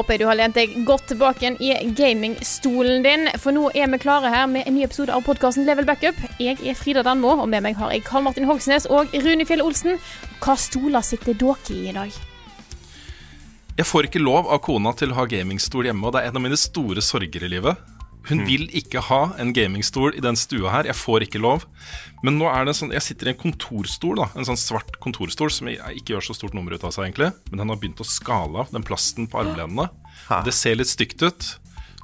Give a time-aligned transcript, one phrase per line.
[0.00, 3.90] Håper jeg du har lent deg godt tilbake igjen i gamingstolen din, for nå er
[3.92, 6.16] vi klare her med en ny episode av podkasten Level Backup.
[6.40, 9.64] Jeg er Frida Danmo, og med meg har jeg Karl Martin Hogsnes og Rune Fjell
[9.64, 10.00] Olsen.
[10.40, 12.16] Hva stoler sitter dere i i dag?
[13.76, 16.40] Jeg får ikke lov av kona til å ha gamingstol hjemme, og det er en
[16.40, 17.99] av mine store sorger i livet.
[18.28, 20.88] Hun vil ikke ha en gamingstol i den stua her.
[20.90, 21.64] Jeg får ikke lov.
[22.26, 25.52] Men nå er det sånn, jeg sitter i en kontorstol, da, en sånn svart kontorstol
[25.54, 27.30] som jeg ikke gjør så stort nummer ut av seg, egentlig.
[27.48, 29.88] Men den har begynt å skale av, den plasten på armlenene.
[30.44, 31.48] Det ser litt stygt ut,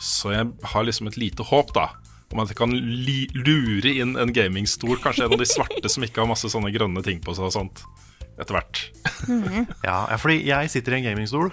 [0.03, 1.91] så jeg har liksom et lite håp, da.
[2.33, 4.97] Om at jeg kan li lure inn en gamingstol.
[5.03, 7.55] Kanskje en av de svarte som ikke har masse sånne grønne ting på seg og
[7.55, 7.85] sånt.
[8.37, 8.81] Etter hvert.
[9.85, 11.53] Ja, ja, fordi jeg sitter i en gamingstol,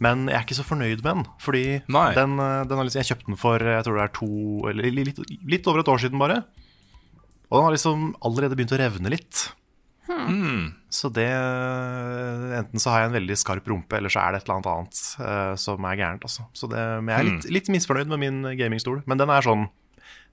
[0.00, 1.24] men jeg er ikke så fornøyd med den.
[1.44, 1.64] Fordi
[2.16, 4.32] den, eh, den har liksom, jeg kjøpte den for jeg tror det er to,
[4.70, 5.22] eller litt,
[5.54, 6.42] litt over et år siden bare.
[7.50, 9.48] Og den har liksom allerede begynt å revne litt.
[10.90, 14.48] Så det Enten så har jeg en veldig skarp rumpe, eller så er det et
[14.48, 16.24] eller annet annet eh, som er gærent.
[16.26, 16.46] Altså.
[16.56, 19.02] Så det, men jeg er litt, litt misfornøyd med min gamingstol.
[19.10, 19.68] Men den er sånn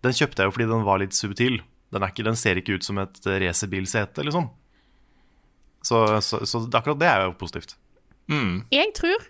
[0.06, 1.60] Den kjøpte jeg jo fordi den var litt subtil.
[1.94, 4.50] Den, er ikke, den ser ikke ut som et racerbilsete, liksom.
[5.88, 7.78] Så, så, så akkurat det er jo positivt.
[8.74, 9.24] Jeg tror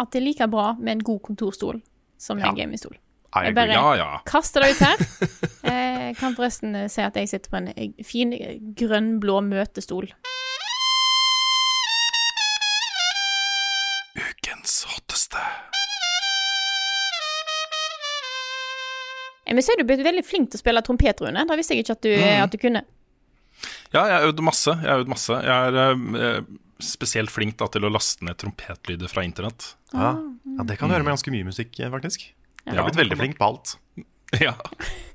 [0.00, 1.80] at det er like bra med en god kontorstol
[2.20, 2.96] som med en gamingstol.
[3.30, 4.08] Jeg bare Ja, ja.
[4.26, 5.02] kaster det ut her.
[5.70, 10.08] Jeg kan forresten eh, si at jeg sitter på en eh, fin eh, grønn-blå møtestol.
[14.18, 15.38] Ukens hotteste.
[19.46, 21.42] Jeg må si du er blitt veldig flink til å spille trompet, Rune.
[21.48, 22.42] Da visste jeg ikke at du, Mm.
[22.44, 22.82] at du kunne.
[23.92, 24.70] Ja, jeg har øvd masse.
[24.82, 25.38] Jeg har øvd masse.
[25.42, 25.78] Jeg er
[26.36, 26.42] eh,
[26.84, 29.74] spesielt flink da, til å laste ned trompetlyder fra internett.
[29.92, 30.14] Ja.
[30.18, 32.28] ja, det kan du gjøre med ganske mye musikk, eh, faktisk.
[32.66, 33.76] Jeg har blitt veldig flink på alt.
[34.38, 34.52] Ja.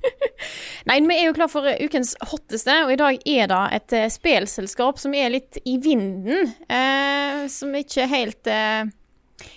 [0.86, 3.94] Nei, vi er jo klar for eh, ukens hotteste, og i dag er det et
[3.96, 6.52] eh, spelselskap som er litt i vinden.
[6.68, 8.84] Eh, som ikke helt eh,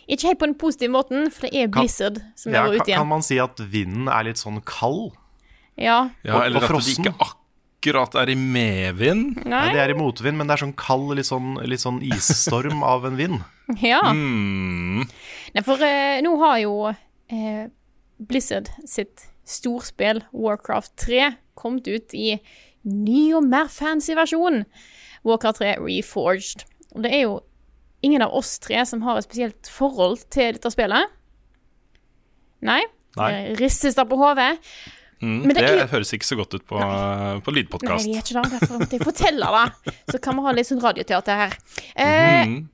[0.07, 2.79] Ikke helt på den positive måten, for det er Kan- Blizzard som Ja, er ja,
[2.81, 5.11] ute kan man si at vinden er litt sånn kald?
[5.75, 6.09] Ja.
[6.23, 7.03] ja Og- eller og at det frossen.
[7.05, 7.35] ikke akkurat
[7.87, 9.37] er i medvind.
[9.45, 9.73] Nei, Nei?
[9.73, 13.05] det er i motvind, men det er sånn kald, litt sånn, litt sånn isstorm av
[13.05, 13.39] en vind.
[13.85, 13.99] Ja.
[14.01, 15.03] Mm.
[15.53, 17.67] Nei, for eh, nå har jo eh,
[18.17, 22.39] Blizzard sitt storspill Warcraft 3 kommet ut i
[22.89, 24.63] ny og mer fancy versjon.
[25.21, 26.65] Warcraft 3 Reforged.
[26.95, 27.37] Og det er jo
[28.01, 31.13] ingen av oss tre som har et spesielt forhold til dette spillet.
[32.65, 32.81] Nei?
[33.19, 33.31] Nei.
[33.59, 34.55] Ristes det på hodet?
[35.21, 35.39] Mm.
[35.43, 38.05] Men det det, er- høres ikke så godt ut på, på Nei, lydpodkast.
[38.07, 38.51] det er ikke det.
[38.59, 39.95] Derfor måtte jeg fortelle det.
[40.13, 41.57] Så kan vi ha litt sånn radioteater her.
[41.95, 42.67] Eh, Mm.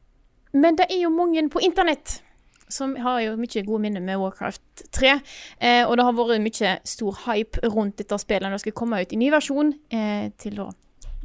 [0.56, 2.22] Men det er jo mange på internett
[2.72, 5.10] som har jo mye gode minner med Warcraft 3.
[5.60, 9.02] Eh, og det har vært mye stor hype rundt dette spillet når det skal komme
[9.02, 10.70] ut i ny versjon eh, til da,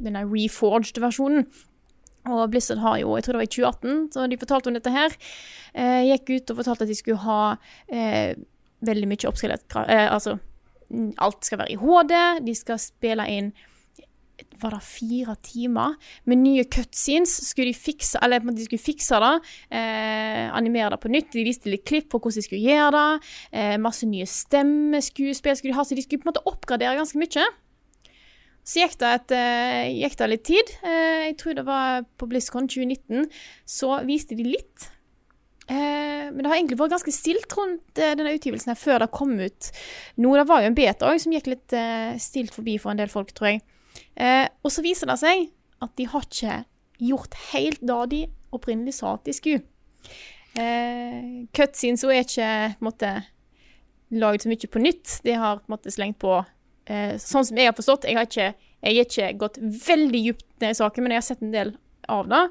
[0.01, 1.47] denne reforged versjonen.
[2.29, 4.91] Og Blizzard har jo, jeg tror det var i 2018, så de fortalte om dette
[4.93, 5.15] her.
[5.73, 7.39] Eh, gikk ut og fortalte at de skulle ha
[7.89, 8.35] eh,
[8.85, 10.35] veldig mye oppskalert eh, Altså,
[11.17, 12.15] alt skal være i HD.
[12.47, 13.51] De skal spille inn
[14.61, 15.95] var det fire timer
[16.29, 17.33] med nye cutscenes.
[17.49, 19.33] Skulle de fikse eller de skulle fikse det,
[19.71, 21.31] eh, animere det på nytt.
[21.33, 23.31] De viste litt klipp på hvordan de skulle gjøre det.
[23.51, 27.17] Eh, masse nye stemmeskuespill skulle de ha, så de skulle på en måte oppgradere ganske
[27.17, 27.45] mye.
[28.63, 30.67] Så gikk det, et, eh, gikk det litt tid.
[30.83, 33.29] Eh, jeg tror det var på BlizzCon 2019.
[33.65, 34.89] Så viste de litt.
[35.71, 39.11] Eh, men det har egentlig vært ganske stilt rundt eh, denne utgivelsen her før det
[39.15, 39.69] kom ut
[40.19, 40.33] nå.
[40.35, 43.11] Det var jo en beta òg som gikk litt eh, stilt forbi for en del
[43.11, 43.63] folk, tror jeg.
[44.19, 45.47] Eh, og så viser det seg
[45.81, 46.61] at de har ikke
[47.01, 48.21] gjort helt det de
[48.53, 49.63] opprinnelig sa at de skulle.
[50.59, 52.49] Eh, Cutscenes er ikke
[52.81, 55.19] på en så mye på nytt.
[55.23, 56.33] De har på slengt på
[56.91, 58.49] eh, Sånn som jeg har forstått Jeg har ikke,
[58.83, 61.73] jeg har ikke gått veldig dypt ned i saken, men jeg har sett en del
[62.09, 62.41] av det.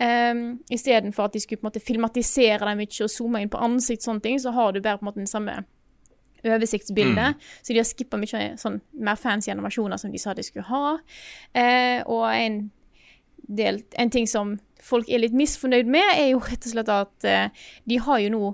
[0.00, 3.62] Um, Istedenfor at de skulle på en måte filmatisere det mye og zoome inn på
[3.66, 5.62] ansikt, sånne ting, så har du bare på en måte den samme
[6.44, 7.40] oversiktsbildet.
[7.62, 10.96] Så de har skippa mye sånn mer fancy animasjoner som de sa de skulle ha.
[11.56, 12.60] Uh, og en
[13.44, 17.28] del, en ting som folk er litt misfornøyd med, er jo rett og slett at
[17.28, 18.52] uh, de har jo nå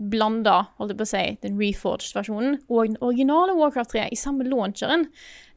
[0.00, 4.18] blanda, holdt jeg på å si, den reforged versjonen og den originale Warcraft 3 i
[4.18, 5.06] samme launcheren.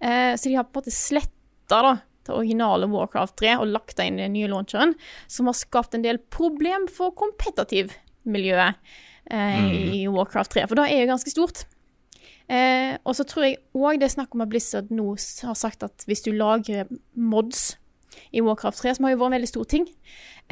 [0.04, 4.08] Uh, så de har på en måte sletta det originale Warcraft 3 og lagt det
[4.10, 4.96] inn i den nye launcheren,
[5.28, 8.80] som har skapt en del problem for kompetativmiljøet
[9.32, 11.66] eh, i Warcraft 3, for det er jo ganske stort.
[12.52, 15.86] Eh, og så tror jeg òg det er snakk om at Blizzard nå har sagt
[15.86, 17.78] at hvis du lagrer mods
[18.36, 19.88] i Warcraft 3, som har jo vært en veldig stor ting,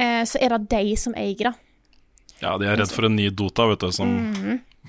[0.00, 1.54] eh, så er det de som eier det.
[2.42, 4.16] Ja, de er redd for en ny Dota, vet du, som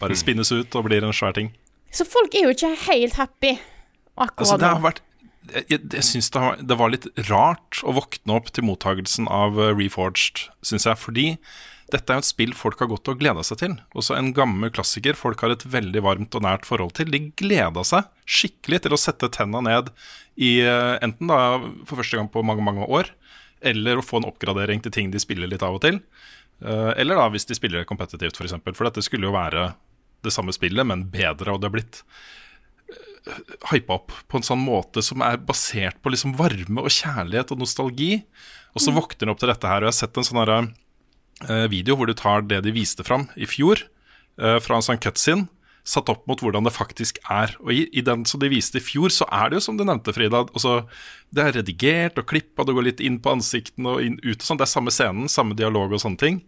[0.02, 1.52] bare spinnes ut og blir en svær ting.
[1.94, 3.52] Så folk er jo ikke helt happy
[4.18, 4.88] akkurat Altså, det har nå.
[4.88, 5.04] vært
[5.52, 9.74] Jeg, jeg, syns det, det var litt rart å våkne opp til mottagelsen av eh,
[9.76, 11.00] Reforged, syns jeg.
[11.02, 11.26] Fordi
[11.94, 13.76] dette er jo et spill folk har gått og gleda seg til.
[13.98, 17.12] Også en gammel klassiker folk har et veldig varmt og nært forhold til.
[17.14, 19.92] De gleda seg skikkelig til å sette tenna ned
[20.40, 21.42] i eh, enten da
[21.86, 23.12] for første gang på mange, mange år,
[23.64, 26.00] eller å få en oppgradering til ting de spiller litt av og til.
[26.64, 28.56] Eh, Eller da hvis de spiller kompetitivt, f.eks.
[28.64, 29.74] For, for dette skulle jo være
[30.24, 32.02] det samme spillet, men bedre, og det har blitt
[33.72, 37.64] hypa opp på en sånn måte som er basert på liksom varme og kjærlighet og
[37.64, 38.14] nostalgi.
[38.74, 40.70] Og så våkner de opp til dette her, og jeg har sett en sånn
[41.48, 43.86] eh, video hvor du tar det de viste fram i fjor,
[44.42, 45.48] eh, fra en sånn cutscene,
[45.84, 47.54] satt opp mot hvordan det faktisk er.
[47.64, 49.84] Og i, i den som de viste i fjor, så er det jo som du
[49.86, 50.46] nevnte, Frida.
[50.56, 50.78] Også,
[51.36, 54.48] det er redigert og klippa, det går litt inn på ansiktene og inn, ut og
[54.48, 54.62] sånn.
[54.62, 56.40] Det er samme scenen, samme dialog og sånne ting.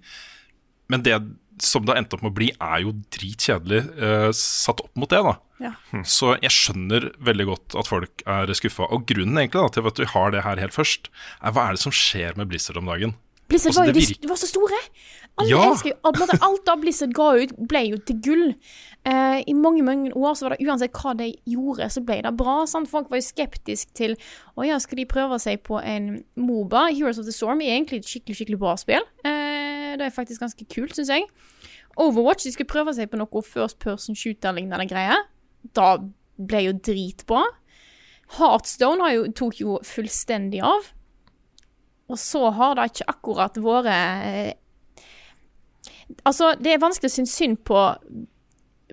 [0.92, 1.18] Men det
[1.62, 5.10] som det har endt opp med å bli, er jo dritkjedelig eh, satt opp mot
[5.12, 5.36] det, da.
[5.64, 5.74] Ja.
[6.04, 8.90] Så jeg skjønner veldig godt at folk er skuffa.
[8.92, 11.08] Og grunnen egentlig da, til at vi har det her helt først,
[11.42, 13.16] er hva er det som skjer med Blizzard om dagen?
[13.48, 14.80] Blizzard Altså, var jo det de, de var så store.
[15.38, 15.62] Alle Ja.
[15.70, 18.46] elsker jo måte, alt av Blizzard ga ut, ble jo til gull.
[19.06, 22.32] Eh, I mange mange år så var det uansett hva de gjorde, så ble det
[22.40, 22.64] bra.
[22.66, 22.90] Sant?
[22.90, 24.16] Folk var jo skeptiske til
[24.58, 26.88] Å ja, skal de prøve seg på en Moba?
[26.90, 29.06] Heroes of the Storm er egentlig et skikkelig skikkelig bra spill.
[29.28, 31.28] Eh, det er faktisk ganske kult, syns jeg.
[32.02, 35.26] Overwatch de skulle prøve seg på noe first person shooter-lignende greier.
[35.76, 35.96] Da
[36.36, 37.46] ble jo dritbra.
[38.36, 40.92] Heartstone har jo, tok jo fullstendig av.
[42.12, 44.54] Og så har det ikke akkurat vært eh,
[46.22, 47.80] Altså, det er vanskelig å synes synd på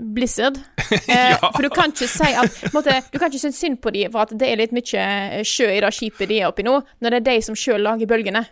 [0.00, 0.60] Blizzard.
[0.92, 4.10] Eh, For du kan ikke si at måtte, Du kan ikke synes synd på dem
[4.12, 6.74] for at det er litt mye eh, sjø i det skipet de er oppi nå,
[7.00, 8.42] når det er de som sjøl lager bølgene.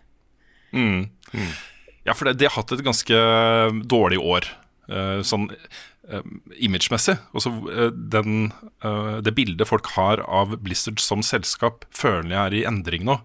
[2.06, 3.20] Ja, for de har hatt et ganske
[3.90, 4.48] dårlig år,
[4.88, 5.50] eh, sånn
[6.08, 6.24] eh,
[6.64, 7.18] imagemessig.
[7.36, 8.52] Også, eh, den,
[8.82, 13.20] eh, det bildet folk har av Blizzard som selskap, føler jeg er i endring nå.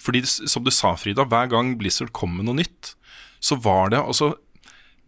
[0.00, 2.94] Fordi, som du sa, Frida, hver gang Blizzard kom med noe nytt,
[3.40, 4.34] så var det altså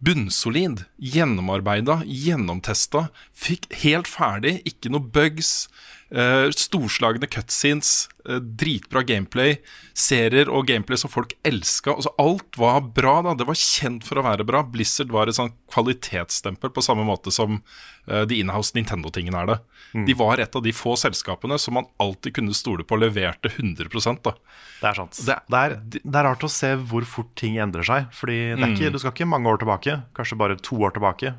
[0.03, 5.67] bunnsolid, gjennomarbeida, gjennomtesta, fikk helt ferdig, ikke noe bugs.
[6.11, 9.57] Eh, storslagne cutscenes, uh, dritbra gameplay,
[9.97, 11.93] serier og gameplay som folk elska.
[11.95, 13.33] Altså, alt var bra, da.
[13.39, 14.61] Det var kjent for å være bra.
[14.63, 17.59] Blizzard var et sånn kvalitetsstempel på samme måte som
[18.11, 19.57] uh, de inhouse Nintendo-tingene er det.
[20.07, 24.19] De var et av de få selskapene som man alltid kunne stole på leverte 100
[24.23, 24.33] da.
[24.81, 25.19] Det er sant.
[25.25, 28.07] Det- Det er, det er rart å se hvor fort ting endrer seg.
[28.13, 31.33] Fordi ikke, Du skal ikke mange år tilbake, kanskje bare to år tilbake,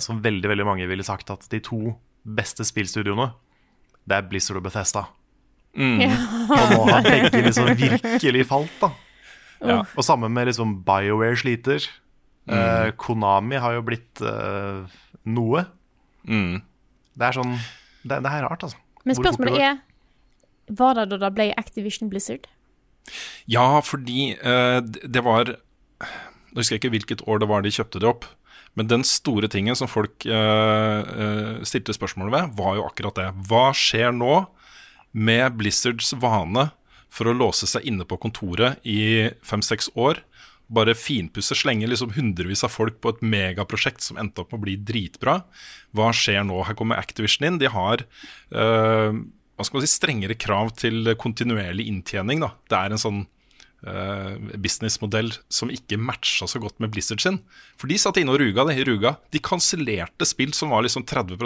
[0.00, 1.94] som veldig veldig mange ville sagt at de to
[2.24, 3.32] beste spillstudioene,
[4.04, 5.06] det er Blizzard og Bethesda.
[5.74, 8.90] Og nå har begge liksom virkelig falt, da.
[9.64, 9.78] Ja.
[9.96, 11.86] Og sammen med liksom BioWare sliter.
[12.46, 14.84] Eh, Konami har jo blitt eh,
[15.24, 15.64] noe.
[16.28, 16.60] Mm.
[17.14, 17.52] Det er sånn
[18.04, 18.78] Det, det er rart, altså.
[19.04, 19.74] Men spørsmålet er
[20.72, 22.46] Var det da det ble Activision Blizzard?
[23.48, 28.00] Ja, fordi eh, det var Nå husker jeg ikke hvilket år det var de kjøpte
[28.00, 28.28] det opp.
[28.74, 33.28] Men den store tingen som folk uh, uh, stilte spørsmål ved, var jo akkurat det.
[33.48, 34.44] Hva skjer nå
[35.14, 36.68] med Blizzards vane
[37.14, 40.24] for å låse seg inne på kontoret i fem-seks år?
[40.74, 44.64] Bare finpusse, slenge liksom hundrevis av folk på et megaprosjekt som endte opp med å
[44.64, 45.38] bli dritbra.
[45.94, 46.64] Hva skjer nå?
[46.66, 47.60] Her kommer Activision inn.
[47.62, 48.02] De har
[48.56, 49.14] uh,
[49.54, 52.42] hva skal man si, strengere krav til kontinuerlig inntjening.
[52.42, 52.50] Da.
[52.70, 53.22] Det er en sånn
[53.84, 57.40] businessmodell som ikke matcha så godt med Blizzard sin.
[57.76, 58.64] For de satt inne og ruga.
[58.70, 59.16] De, ruga.
[59.34, 61.36] de kansellerte spill som var liksom 30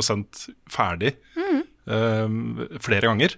[0.70, 2.28] ferdig eh,
[2.84, 3.34] flere ganger.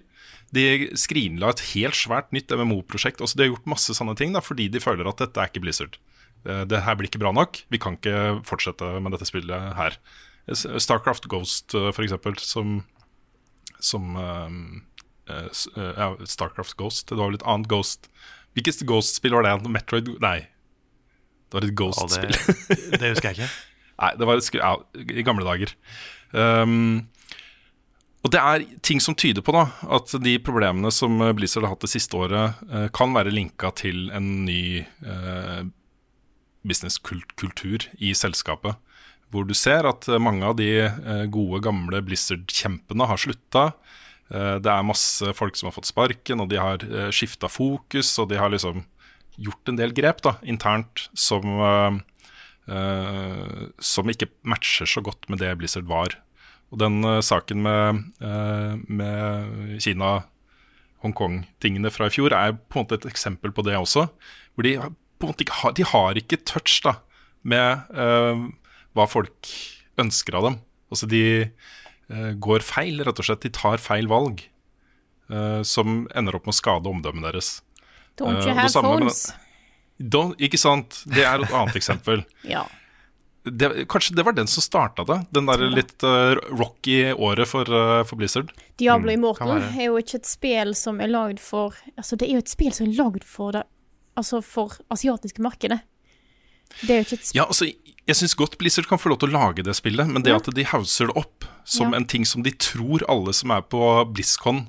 [0.52, 0.64] De
[0.98, 3.20] skrinla et helt svært nytt MMO-prosjekt.
[3.22, 5.62] Altså, de har gjort masse sånne ting da, fordi de føler at dette er ikke
[5.64, 5.96] Blizzard.
[6.44, 7.62] Eh, Det her blir ikke bra nok.
[7.70, 9.96] Vi kan ikke fortsette med dette spillet her.
[10.50, 12.80] Starcraft Ghost, eh, for eksempel, som,
[13.78, 14.58] som eh,
[15.30, 17.06] eh, eh, ja, Starcraft Ghost.
[17.08, 18.10] Det var vel et annet Ghost.
[18.56, 19.54] Hvilket Ghost-spill var det?
[19.70, 20.10] Metroid?
[20.22, 20.38] Nei.
[21.50, 22.34] Det var et Ghost-spill.
[22.34, 23.50] det, det husker jeg ikke.
[24.00, 24.74] Nei, det var et ja,
[25.12, 25.72] i gamle dager.
[26.32, 27.08] Um,
[28.24, 29.66] Og det er ting som tyder på da,
[29.96, 34.10] at de problemene som Blizzard har hatt det siste året, eh, kan være linka til
[34.12, 35.62] en ny eh,
[36.68, 38.76] businesskultur i selskapet.
[39.32, 43.70] Hvor du ser at mange av de eh, gode, gamle Blizzard-kjempene har slutta.
[44.30, 48.12] Eh, det er masse folk som har fått sparken, og de har uh, skifta fokus.
[48.22, 48.84] Og de har liksom
[49.40, 51.46] gjort en del grep da, internt som,
[53.80, 56.12] som ikke matcher så godt med det Blizzard var.
[56.68, 58.02] Og den saken med,
[58.84, 60.10] med Kina
[61.00, 64.10] Hongkong-tingene fra i fjor er på en måte et eksempel på det også.
[64.52, 64.76] Hvor de
[65.20, 66.96] på en måte ikke har, de har ikke touch da,
[67.42, 68.48] med uh,
[68.96, 69.52] hva folk
[70.00, 70.58] ønsker av dem.
[70.90, 71.22] Altså de
[72.42, 73.44] går feil, rett og slett.
[73.44, 74.42] De tar feil valg.
[75.30, 77.60] Uh, som ender opp med å skade omdømmet deres.
[78.18, 79.28] Don't you have phones?
[80.00, 81.04] Don't, ikke sant?
[81.06, 82.24] Det er et annet eksempel.
[82.54, 82.64] ja.
[83.46, 85.20] Det, kanskje det var den som starta det?
[85.32, 86.02] Den der litt
[86.50, 87.70] rocky året for,
[88.04, 88.50] for Blizzard?
[88.80, 92.36] Diablo Immortal mm, er jo ikke et spill som er lagd for Altså, det er
[92.36, 93.64] jo et spill som er lagd for det
[94.20, 95.80] altså for asiatiske markedet.
[96.82, 97.70] Det er jo ikke et Ja, altså,
[98.10, 100.48] jeg syns godt Blizzard kan få lov til å lage det spillet, men det at
[100.54, 102.00] de hauser det opp som ja.
[102.00, 104.64] en ting som de tror alle som er på BlizzCon,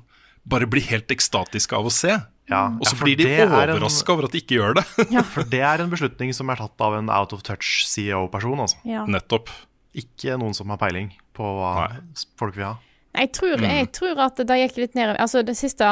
[0.48, 2.16] bare blir helt ekstatiske av å se.
[2.50, 4.86] Ja, og så blir de overraska over at de ikke gjør det.
[5.16, 5.24] ja.
[5.26, 8.64] for det er en beslutning som er tatt av en out of touch CEO-person.
[8.64, 8.80] Altså.
[9.10, 9.52] Nettopp.
[9.98, 12.00] Ikke noen som har peiling på hva Nei.
[12.40, 12.74] folk vil ha.
[13.12, 13.68] Jeg tror, mm.
[13.68, 15.88] jeg tror at det gikk litt ned Altså, det siste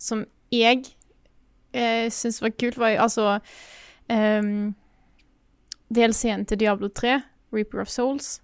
[0.00, 0.86] som jeg
[1.72, 3.38] jeg eh, syns var kult, var altså
[4.12, 4.72] um,
[5.94, 7.20] DLC-en til Diablo 3,
[7.52, 8.36] Reaper of Souls.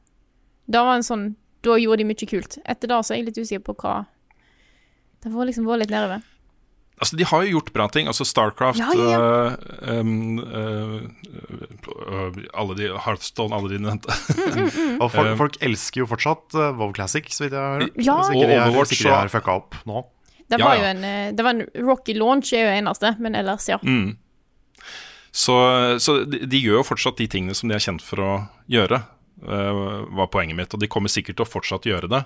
[0.69, 1.29] Da var en sånn
[1.65, 2.59] Da gjorde de mye kult.
[2.69, 3.95] Etter da så er jeg litt usikker på hva
[5.25, 6.21] Det var liksom var litt nedover.
[6.99, 8.07] Altså, De har jo gjort bra ting.
[8.11, 9.19] Altså Starcraft, ja, ja.
[9.19, 11.03] Uh, um, uh,
[12.59, 14.15] alle de Hearthstone, alle de nevnte.
[14.35, 14.95] Mm, mm, mm.
[15.03, 17.99] og folk, folk, elsker jo fortsatt uh, WoW Classic, så vidt jeg har hørt.
[18.03, 18.19] Ja.
[18.19, 18.55] Og Overwatch.
[18.59, 20.05] er, hvis ikke de har fucka opp nå.
[20.49, 20.81] Det var ja, ja.
[20.81, 23.77] jo en, eh, det var en rocky launch, er jo eneste, men ellers, ja.
[23.85, 24.17] Mm.
[25.33, 25.55] Så,
[26.03, 28.33] så de, de, gjør jo fortsatt de tingene som de er kjent for å
[28.71, 29.03] gjøre,
[29.45, 29.83] uh,
[30.19, 30.75] var poenget mitt.
[30.75, 32.23] Og de kommer sikkert til å fortsatt gjøre det.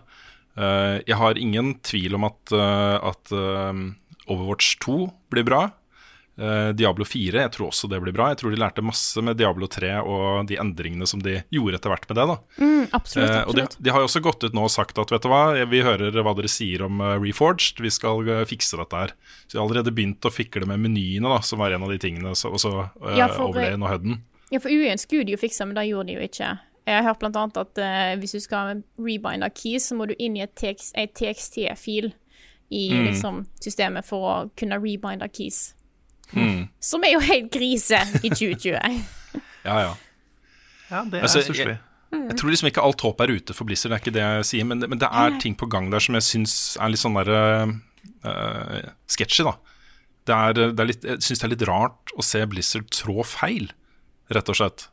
[0.56, 3.34] Uh, jeg har ingen tvil om at, uh, at
[4.30, 4.98] Overwatch 2
[5.34, 5.66] blir bra.
[6.42, 8.32] Uh, Diablo 4, jeg tror også det blir bra.
[8.32, 11.92] Jeg tror de lærte masse med Diablo 3 og de endringene som de gjorde etter
[11.92, 12.24] hvert med det.
[12.32, 13.46] da mm, absolutt, absolutt.
[13.46, 15.42] Og de, de, har jo også gått ut nå og sagt at vet du hva,
[15.70, 19.14] vi hører hva dere sier om uh, Reforged, vi skal fikse dette her.
[19.46, 22.00] Så de har allerede begynt å fikle med menyene, da som var en av de
[22.02, 22.34] tingene.
[22.38, 22.72] Så, og så
[23.14, 24.18] ja, Overlane og Hudden.
[24.50, 26.48] Ja, for UN skulle de jo fikse, men det gjorde de jo ikke.
[26.88, 27.78] Jeg har hørt annet at
[28.18, 32.10] hvis du skal rebinde keys, så må du inn i et TXT-fil
[32.72, 33.04] i mm.
[33.12, 35.70] liksom, systemet for å kunne rebinde keys.
[36.32, 36.68] Mm.
[36.80, 38.76] Som er jo helt grise i 2020.
[39.68, 39.92] ja, ja.
[40.92, 41.78] Ja, det er altså, jeg,
[42.12, 44.48] jeg, tror liksom ikke alt håp er ute for Blizzard, det er ikke det jeg
[44.50, 44.68] sier.
[44.68, 47.42] Men, men det er ting på gang der som jeg syns er litt sånn derre
[48.26, 49.56] uh, sketchy, da.
[50.28, 53.24] Det er, det er litt, jeg syns det er litt rart å se Blizzard trå
[53.26, 53.72] feil,
[54.32, 54.86] rett og slett.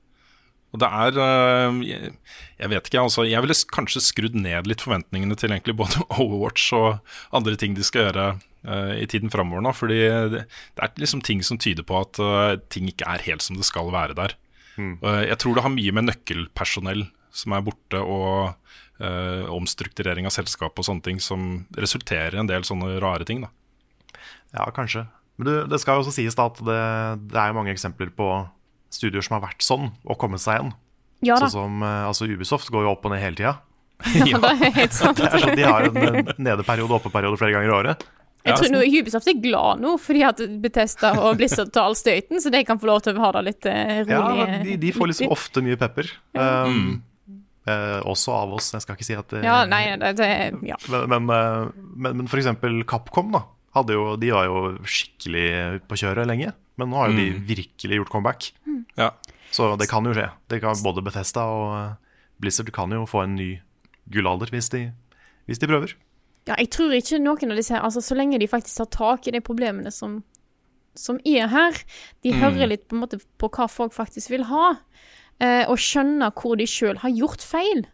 [0.69, 3.25] Og det er uh, jeg, vet ikke, altså.
[3.25, 6.99] Jeg ville kanskje skrudd ned litt forventningene til egentlig både Overwatch og
[7.35, 9.73] andre ting de skal gjøre uh, i tiden framover nå.
[9.75, 10.01] Fordi
[10.35, 10.43] det,
[10.77, 13.91] er liksom ting som tyder på at uh, ting ikke er helt som det skal
[13.95, 14.37] være der.
[14.79, 15.01] Mm.
[15.27, 17.01] jeg tror det har mye med nøkkelpersonell
[17.35, 18.53] som er borte, og
[19.51, 23.41] omstrukturering av selskap og sånne ting som resulterer i en del sånne rare ting.
[23.43, 23.49] da.
[24.55, 25.03] Ja, kanskje.
[25.35, 26.79] Men du, det skal jo også sies da at det,
[27.33, 28.29] det er mange eksempler på
[28.93, 30.71] studioer som har vært sånn, og kommet seg igjen.
[31.25, 33.57] Ja, sånn som altså Ubisoft går jo opp og ned hele tida.
[34.29, 35.19] ja, det er helt sant.
[35.19, 38.05] det er sånn, de har en nedeperiode og oppeperiode flere ganger i året.
[38.47, 42.39] Jeg tror nå Ubisoft er glad nå fordi at Betesta og Blizzard tar all støyten,
[42.39, 44.47] så de kan få lov til å ha det litt uh, rolig.
[44.47, 46.07] Ja, de, de, får liksom ofte mye pepper.
[46.39, 47.01] Um,
[47.69, 50.29] Eh, også av oss, jeg skal ikke si at det, Ja, nei, det, det
[50.65, 50.77] ja.
[50.89, 53.43] Men, men, men, men for eksempel Capcom, da.
[53.87, 55.47] Jo, de var jo skikkelig
[55.87, 56.53] på kjøret lenge.
[56.79, 57.39] Men nå har jo de mm.
[57.47, 58.51] virkelig gjort comeback.
[58.67, 58.83] Mm.
[58.99, 59.13] Ja.
[59.51, 60.29] Så det kan jo skje.
[60.51, 61.95] Det kan Både Bethesda og eh,
[62.39, 63.49] Blizzard kan jo få en ny
[64.13, 64.89] gullalder hvis de,
[65.49, 65.95] hvis de prøver.
[66.47, 69.27] Ja, jeg tror ikke noen av disse her Altså, så lenge de faktisk tar tak
[69.27, 70.21] i de problemene som,
[70.97, 71.75] som er her
[72.23, 72.39] De mm.
[72.41, 74.71] hører litt på en måte på hva folk faktisk vil ha,
[75.43, 77.85] eh, og skjønner hvor de sjøl har gjort feil.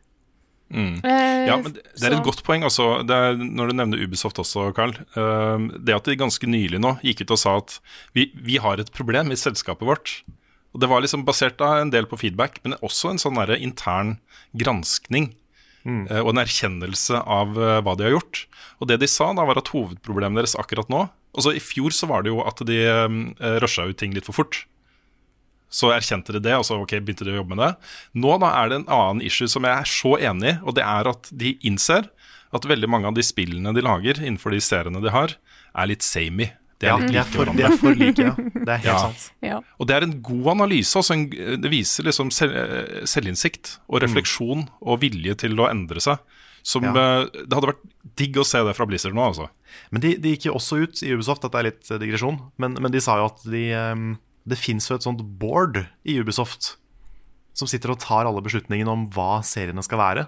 [0.74, 0.98] Mm.
[1.06, 3.00] Eh, ja, men det, er et godt poeng, altså.
[3.04, 4.96] Er, når du nevner Ubisoft også, Carl.
[5.18, 7.78] Uh, det at de ganske nylig nå gikk ut og sa at
[8.18, 10.18] vi, vi, har et problem i selskapet vårt.
[10.76, 14.18] Og Det var liksom basert da en del på feedback, men også en sånn intern
[14.58, 15.34] granskning.
[15.86, 16.08] Mm.
[16.10, 18.46] Uh, og en erkjennelse av hva de har gjort.
[18.82, 22.08] Og det de sa, da var at hovedproblemet deres akkurat nå Altså I fjor så
[22.08, 22.78] var det jo at de
[23.60, 24.62] rusha ut ting litt for fort.
[25.70, 27.72] Så erkjente de det, og så okay, begynte de å jobbe med det.
[28.22, 30.84] Nå da er det en annen issue som jeg er så enig i, og det
[30.86, 32.08] er at de innser
[32.56, 35.34] at veldig mange av de spillene de lager innenfor de seriene de har,
[35.76, 36.52] er litt samey.
[36.80, 38.36] De er Ja, for, de er for like, ja.
[38.36, 38.98] Det er helt Ja.
[39.00, 39.32] sant.
[39.42, 39.60] Ja.
[39.80, 40.96] Og det er en god analyse.
[41.00, 41.26] Altså en,
[41.62, 46.20] det viser liksom selv, eh, selvinnsikt og refleksjon og vilje til å endre seg.
[46.64, 46.92] Som Ja.
[47.24, 47.84] eh, Det hadde vært
[48.16, 49.50] digg å se det fra Blizzard nå, altså.
[49.92, 52.74] Men de, de gikk jo også ut i Ubisoft, dette er litt eh, digresjon, men,
[52.80, 56.76] men de sa jo at de, ehm, det fins jo et sånt board i Ubisoft
[57.56, 60.26] som sitter og tar alle beslutningene om hva seriene skal være.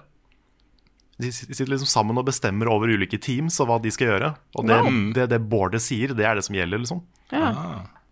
[1.17, 4.31] De sitter liksom sammen og bestemmer over ulike teams og hva de skal gjøre.
[4.55, 4.97] Og det Wow.
[5.17, 7.01] det, det boardet sier, det er det som gjelder, liksom.
[7.33, 7.51] Ja.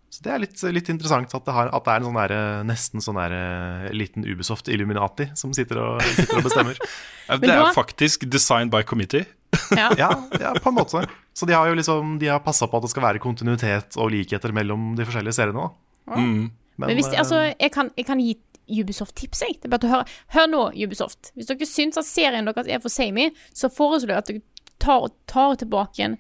[0.10, 2.34] Så det er litt, litt interessant at det, har, at det er en sånn der,
[2.66, 6.80] nesten sånn der, eh, liten Ubisoft Illuminati som sitter og, sitter og bestemmer.
[7.26, 9.26] Eh, Det er jo faktisk design by committee.
[9.74, 9.88] Ja.
[10.02, 11.00] Ja, ja, på en måte.
[11.34, 14.12] Så de har jo liksom De har passa på at det skal være kontinuitet og
[14.14, 15.64] likheter mellom de forskjellige seriene.
[15.64, 15.72] Da.
[16.08, 18.36] Men, Men hvis de, eh, altså, jeg kan, jeg kan gi
[18.66, 19.60] Ubisoft tips, jeg.
[19.62, 20.14] Det er bare til å høre.
[20.34, 21.32] Hør nå, Ubisoft.
[21.38, 24.42] Hvis dere syns at serien deres er for samey, så foreslår jeg at dere
[24.82, 26.18] tar, tar tilbake en,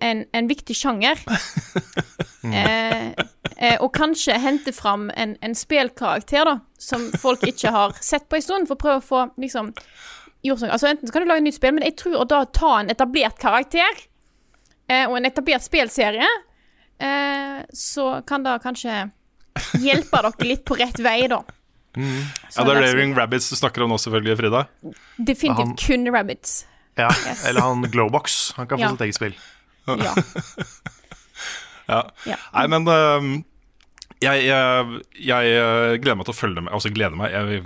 [0.00, 1.18] en, en, viktig sjanger.
[2.54, 8.28] eh, eh, og kanskje hente fram en, en spillkarakter, da, som folk ikke har sett
[8.30, 9.72] på en stund, for å prøve å få liksom
[10.44, 10.74] gjort sånn.
[10.74, 12.78] Altså Enten så kan du lage et nytt spill, men jeg tror å da ta
[12.80, 14.04] en etablert karakter
[14.90, 16.28] eh, og en etablert spillserie,
[17.74, 19.10] så kan det kanskje
[19.82, 21.42] hjelpe dere litt på rett vei, da.
[21.94, 24.64] Ja, det er Raving Rabbits du snakker om nå, selvfølgelig, Frida.
[25.18, 26.64] Definitivt Han- kun Rabbits.
[26.98, 27.08] ja,
[27.46, 28.52] Eller han Glowbox.
[28.56, 28.90] Han kan få Ja.
[28.96, 29.34] sitt eget spill.
[29.86, 30.14] Ja.
[31.88, 31.98] Ja.
[32.24, 32.36] Ja.
[32.54, 33.32] Nei, men øhm,
[34.24, 36.72] jeg, jeg, jeg øh, gleder meg til å følge med.
[36.72, 37.60] Altså gleder meg, jeg,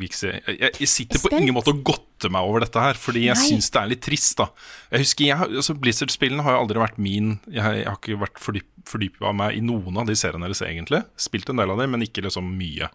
[0.58, 3.70] Jeg, jeg sitter på ingen måte og godter meg over dette her, fordi jeg syns
[3.70, 4.34] det er litt trist.
[4.40, 4.48] da
[4.90, 9.32] Jeg husker, altså Blizzard-spillene har jo aldri vært min jeg har ikke vært fordyp, fordypa
[9.36, 11.02] meg i noen av de seriene deres, egentlig.
[11.20, 12.90] Spilt en del av dem, men ikke liksom mye.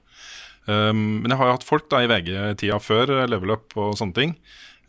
[0.65, 3.97] Um, men jeg har jo hatt folk da i VG-tida før, eh, Level Up og
[3.99, 4.37] sånne ting.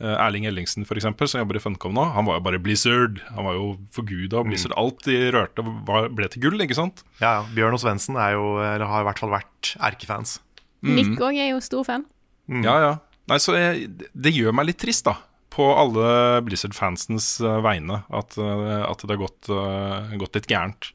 [0.03, 3.21] Uh, Erling Ellingsen, for eksempel, som jobber i Funcom nå, han var jo bare Blizzard.
[3.35, 4.75] Han var jo forguda av Blizzard.
[4.81, 7.05] Alt de rørte, var, ble til gull, ikke sant?
[7.21, 7.45] Ja, ja.
[7.55, 10.39] Bjørn og Svendsen har i hvert fall vært erkefans.
[10.85, 12.09] Nick òg er jo stor fan.
[12.51, 12.95] Ja, ja.
[13.31, 15.17] Nei, så jeg, det gjør meg litt trist, da.
[15.55, 18.03] På alle Blizzard-fansens eh, vegne.
[18.11, 20.91] At, eh, at det har gått, eh, gått litt gærent.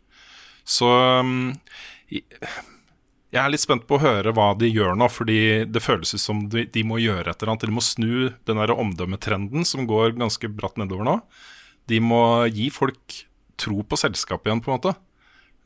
[0.67, 0.89] Så
[1.24, 1.54] um,
[2.10, 6.22] jeg er litt spent på å høre hva de gjør nå, fordi det føles ut
[6.22, 7.65] som de, de må gjøre et eller annet.
[7.69, 8.12] De må snu
[8.50, 11.15] den der omdømmetrenden som går ganske bratt nedover nå.
[11.89, 12.22] De må
[12.54, 13.24] gi folk
[13.60, 14.95] tro på selskapet igjen, på en måte.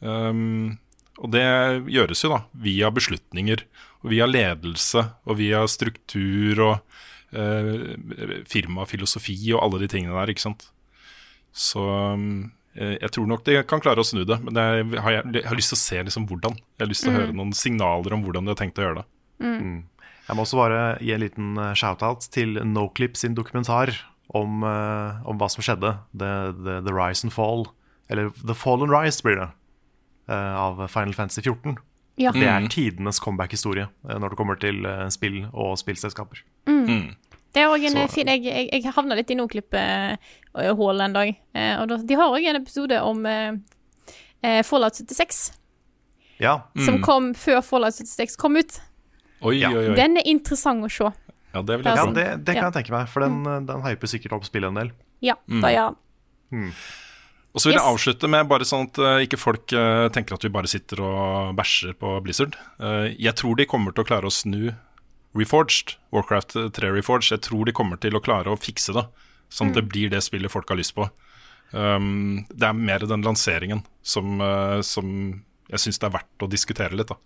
[0.04, 0.78] Um,
[1.22, 1.46] og det
[1.94, 3.64] gjøres jo da via beslutninger,
[4.04, 7.04] og via ledelse og via struktur og
[7.34, 10.68] eh, firmafilosofi og alle de tingene der, ikke sant.
[11.54, 11.82] Så
[12.14, 15.12] um, eh, jeg tror nok de kan klare å snu det, men det er- har
[15.20, 16.56] jeg, jeg har lyst til å se liksom hvordan.
[16.78, 19.02] Jeg har lyst til å høre noen signaler om hvordan de har tenkt å gjøre
[19.04, 19.08] det.
[20.24, 23.92] Jeg må også bare gi en liten eh, shout-out til Noclip sin dokumentar
[24.34, 25.98] om, uh, om hva som skjedde.
[26.18, 26.30] The,
[26.64, 27.68] the, the Rise and Fall,
[28.10, 29.50] eller The Fall and Rise blir det,
[30.24, 31.74] Uh, av Final Fantasy 14.
[32.16, 32.32] Ja.
[32.32, 36.40] Det er tidenes comeback-historie uh, når det kommer til spill og spillselskaper.
[37.54, 41.14] Det er òg en Så- eh, fin Jeg, jeg, jeg havna litt i Nordklipp-hull en
[41.14, 41.36] dag.
[41.54, 45.52] Eh, og da, de har òg en episode om eh, Fallout 76,
[46.42, 48.80] Ja, som kom før Fallout 76 kom ut.
[49.44, 49.70] Oi, Ja.
[49.70, 49.96] oi, oi.
[49.96, 51.12] Den er interessant å se.
[51.54, 52.70] Ja, det vil jeg ja det, det kan Ja.
[52.72, 54.92] jeg tenke meg, for den, eh, den hyper sikkert opp spillet en del.
[55.22, 55.92] Ja, da ja.
[56.52, 56.72] Mm.
[57.54, 57.94] Og så vil jeg Yes.
[57.94, 58.98] avslutte med bare sånn at
[59.30, 62.56] ikke folk tenker at vi bare sitter og bæsjer på Blizzard.
[62.80, 64.74] Eh, jeg tror de kommer til å klare å snu
[65.34, 67.32] Reforged, Warcraft 3 Reforged.
[67.32, 69.06] Jeg tror de kommer til å klare å fikse det,
[69.50, 71.08] sånn at det blir det spillet folk har lyst på.
[71.74, 75.08] Um, det er mer den lanseringen som, uh, som
[75.72, 77.18] jeg syns det er verdt å diskutere litt, da.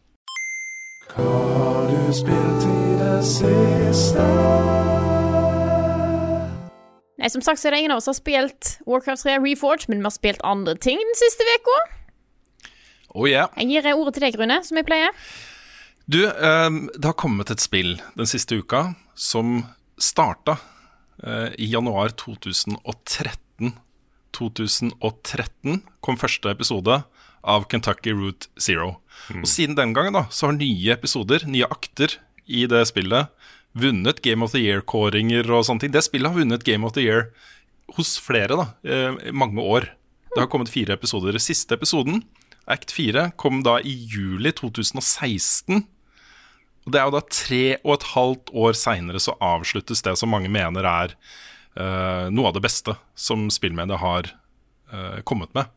[7.17, 9.99] Nei, som sagt så er det ingen av oss har spilt Warcraft 3 Reforge, men
[9.99, 11.77] vi har spilt andre ting den siste uka.
[13.17, 13.51] Oh yeah.
[13.57, 15.11] Jeg gir ordet til deg, Rune, som jeg pleier.
[16.07, 19.65] Du, eh, det har kommet et spill den siste uka som
[19.99, 20.55] starta
[21.19, 23.73] eh, i januar 2013.
[24.37, 27.01] 2013 kom første episode
[27.43, 29.01] av Kentucky Route Zero.
[29.35, 32.15] Og siden den gangen da, så har nye episoder, nye akter
[32.47, 33.27] i det spillet,
[33.75, 35.91] vunnet Game of the Year-kåringer og sånne ting.
[35.91, 37.33] Det spillet har vunnet Game of the Year
[37.99, 39.91] hos flere da, eh, i mange år.
[40.31, 41.35] Det har kommet fire episoder.
[41.35, 42.23] Siste episoden,
[42.67, 45.83] Act 4, kom da i juli 2016.
[46.87, 50.31] Og det er jo da tre og et halvt år seinere så avsluttes det som
[50.31, 51.15] mange mener er
[51.75, 54.29] uh, noe av det beste som spillmediet har
[54.93, 55.67] uh, kommet med.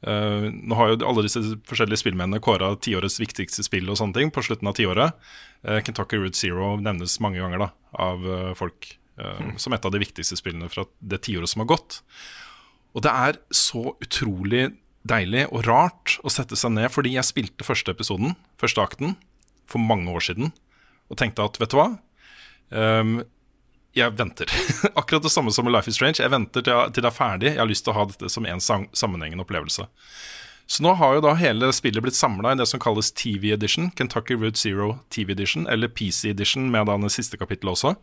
[0.00, 4.32] Uh, nå har jo alle disse forskjellige spillmennene kåra tiårets viktigste spill og sånne ting
[4.32, 5.28] på slutten av tiåret.
[5.60, 8.24] Uh, Kentucky Route Zero nevnes mange ganger da, av
[8.56, 9.54] folk mm.
[9.60, 12.00] som et av de viktigste spillene fra det tiåret som har gått.
[12.96, 14.70] Og det er så utrolig
[15.06, 19.18] deilig og rart å sette seg ned, fordi jeg spilte første episoden, første akten,
[19.70, 20.52] for mange år siden,
[21.10, 21.88] og tenkte at vet du hva?
[22.70, 23.18] Um,
[23.96, 24.50] jeg venter.
[25.00, 26.20] Akkurat det samme som med Life is Strange.
[26.20, 27.52] Jeg venter til, jeg, til det er ferdig.
[27.54, 29.86] Jeg har lyst til å ha dette som en sammenhengende opplevelse.
[30.66, 33.88] Så nå har jo da hele spillet blitt samla i det som kalles TV Edition,
[33.96, 37.94] Kentucky Route Zero TV Edition, eller PC Edition med da det siste kapittelet også,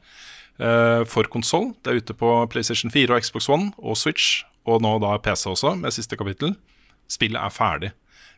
[0.64, 1.74] uh, for konsoll.
[1.84, 5.50] Det er ute på PlayStation 4 og Xbox One og Switch, og nå da PC
[5.52, 6.56] også, med siste kapittel.
[7.12, 7.92] Spillet er ferdig.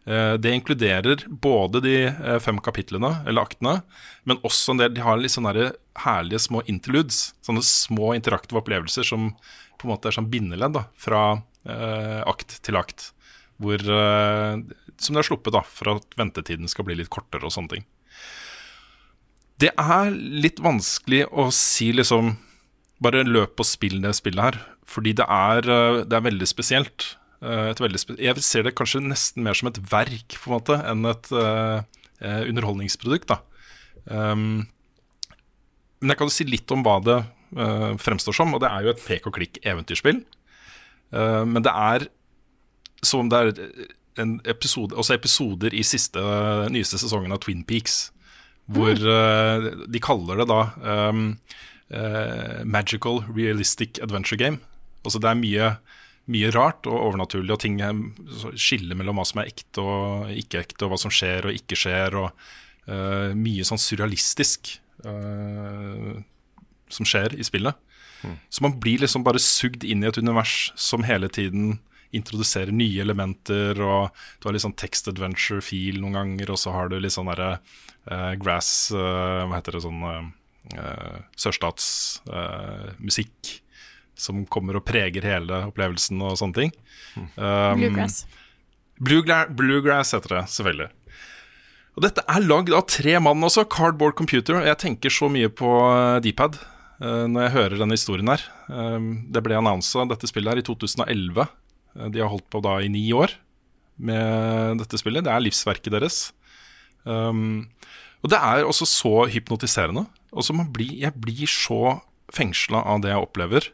[0.05, 3.79] Uh, det inkluderer både de uh, fem kapitlene, eller aktene,
[4.23, 5.71] men også en del De har litt sånne
[6.03, 7.33] herlige små interludes.
[7.45, 9.31] Sånne små interaktive opplevelser som
[9.75, 11.25] på en måte er sånn bindeledd da, fra
[11.65, 13.07] akt til akt
[13.61, 14.61] hvor, eh,
[14.97, 17.85] som det er sluppet, da, for at ventetiden skal bli litt kortere og sånne ting.
[19.61, 22.35] Det er litt vanskelig å si liksom
[23.03, 24.57] Bare løp og spill det spillet her.
[24.87, 27.03] Fordi det er, uh, det er veldig spesielt.
[27.45, 31.05] Uh, veldig jeg ser det kanskje nesten mer som et verk på en måte enn
[31.11, 31.31] et
[32.25, 33.29] underholdningsprodukt.
[33.29, 33.41] da.
[34.09, 34.65] Um,
[35.99, 37.19] men jeg kan jo si litt om hva det
[38.01, 40.23] fremstår som, og det er jo et pek og klikk-eventyrspill.
[41.13, 42.07] men det er
[43.05, 43.53] som det er
[44.21, 46.21] en episode, også episoder i siste,
[46.71, 48.09] nyeste sesongen av Twin Peaks.
[48.71, 49.05] Hvor mm.
[49.05, 50.61] uh, de kaller det da
[51.11, 51.27] um,
[51.93, 54.57] uh, Magical Realistic Adventure Game.
[55.05, 55.67] Altså det er mye,
[56.31, 57.79] mye rart og overnaturlig, og ting
[58.57, 61.77] skiller mellom hva som er ekte og ikke ekte, og hva som skjer og ikke
[61.77, 62.31] skjer, og
[62.89, 64.79] uh, mye sånn surrealistisk
[66.95, 67.75] som skjer i spillet.
[68.25, 68.37] Mm.
[68.49, 71.79] Så man blir liksom bare sugd inn i et univers som hele tiden
[72.15, 74.09] introduserer nye elementer, og
[74.39, 77.51] du har litt sånn text adventure-feel noen ganger, og så har du litt sånn derre
[78.09, 80.25] uh, grass uh, Hva heter det sånn uh,
[81.41, 83.37] sørstatsmusikk
[84.19, 86.75] som kommer og preger hele opplevelsen og sånne ting.
[87.35, 88.21] Um, Bluegrass.
[88.95, 90.91] Bluegrass, bluegrass heter det, selvfølgelig.
[91.95, 94.59] Og dette er lagd av tre mann også, Cardboard Computer.
[94.67, 95.69] Jeg tenker så mye på
[96.23, 98.43] Dpad uh, når jeg hører denne historien her.
[98.67, 101.45] Um, det ble annonsa dette spillet her i 2011.
[101.95, 103.35] Eh, de har holdt på da i ni år
[103.95, 105.23] med dette spillet.
[105.23, 106.19] Det er livsverket deres.
[107.07, 107.69] Um,
[108.25, 110.07] og det er også så hypnotiserende.
[110.35, 111.99] Også blir, jeg blir så
[112.33, 113.69] fengsla av det jeg opplever.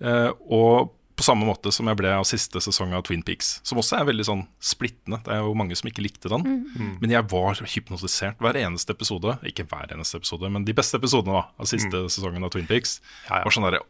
[0.00, 3.58] Uh, og på samme måte som jeg ble av siste sesong av Twin Peaks.
[3.66, 5.18] Som også er veldig sånn splittende.
[5.26, 6.46] Det er jo mange som ikke likte den.
[6.72, 6.94] Mm.
[7.02, 9.36] Men jeg var hypnotisert hver eneste episode.
[9.50, 12.12] Ikke hver eneste episode, men de beste episodene da, av siste mm.
[12.14, 13.02] sesongen av Twin Peaks.
[13.26, 13.44] Ja, ja.
[13.44, 13.82] var sånn der,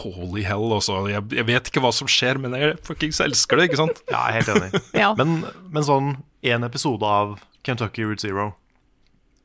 [0.00, 1.02] holy hell, også.
[1.12, 4.00] Jeg, jeg, vet ikke hva som skjer, men jeg fuckings elsker det, ikke sant?
[4.12, 4.82] ja, jeg er helt enig.
[5.02, 5.10] ja.
[5.20, 5.36] men,
[5.68, 6.14] men, sånn
[6.46, 8.50] én episode av Kentucky Route Zero,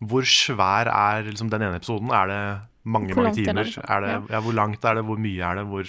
[0.03, 2.15] hvor svær er liksom, den ene episoden?
[2.15, 2.41] Er det
[2.85, 3.69] mange mange timer?
[3.83, 4.41] Er det, ja.
[4.45, 5.05] hvor langt er det?
[5.07, 5.65] Hvor mye er det?
[5.69, 5.85] Hvor,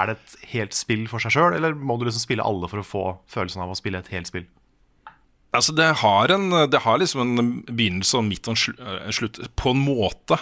[0.00, 2.82] er det et helt spill for seg sjøl, eller må du liksom spille alle for
[2.82, 4.46] å få følelsen av å spille et helt spill?
[5.56, 9.74] Altså, det har, en, det har liksom en begynnelse og midt og en slutt, på
[9.74, 10.38] en måte.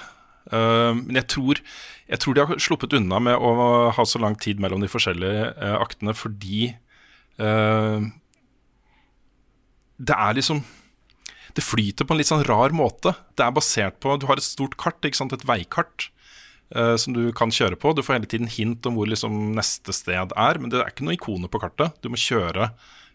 [0.53, 1.61] Uh, men jeg tror
[2.09, 3.49] jeg tror de har sluppet unna med å
[3.93, 6.73] ha så lang tid mellom de forskjellige uh, aktene fordi
[9.99, 10.59] Det er liksom
[11.59, 13.17] Det flyter på en litt sånn rar måte.
[13.35, 16.13] Det er basert på Du har et stort kart, et veikart.
[16.69, 17.95] Uh, som du kan kjøre på.
[17.97, 21.07] Du får hele tiden hint om hvor liksom neste sted er, men det er ikke
[21.07, 21.97] noen ikoner på kartet.
[22.05, 22.69] Du må kjøre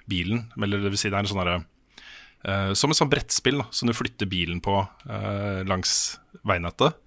[0.10, 3.62] bilen, eller det vil si det er en sånn herre uh, Som et sånt brettspill
[3.62, 7.00] da, som du flytter bilen på uh, langs veinettet.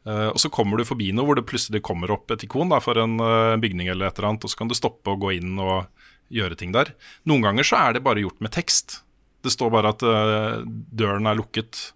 [0.00, 2.96] Og Så kommer du forbi noe hvor det plutselig kommer opp et ikon da, for
[2.96, 3.20] en
[3.60, 5.90] bygning, eller et eller annet, og så kan du stoppe og gå inn og
[6.32, 6.94] gjøre ting der.
[7.28, 9.02] Noen ganger så er det bare gjort med tekst.
[9.40, 11.92] Det står bare at uh, døren er lukket.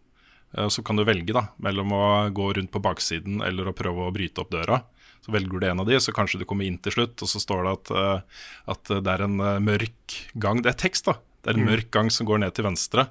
[0.71, 4.13] så kan du velge da, mellom å gå rundt på baksiden eller å prøve å
[4.15, 4.85] bryte opp døra.
[5.25, 7.41] Så velger du en av de, så kanskje du kommer inn til slutt, og så
[7.43, 7.91] står det at,
[8.71, 9.35] at det er en
[9.67, 10.63] mørk gang.
[10.63, 11.17] Det er tekst, da.
[11.43, 11.73] Det er en mm.
[11.73, 13.09] mørk gang som går ned til venstre,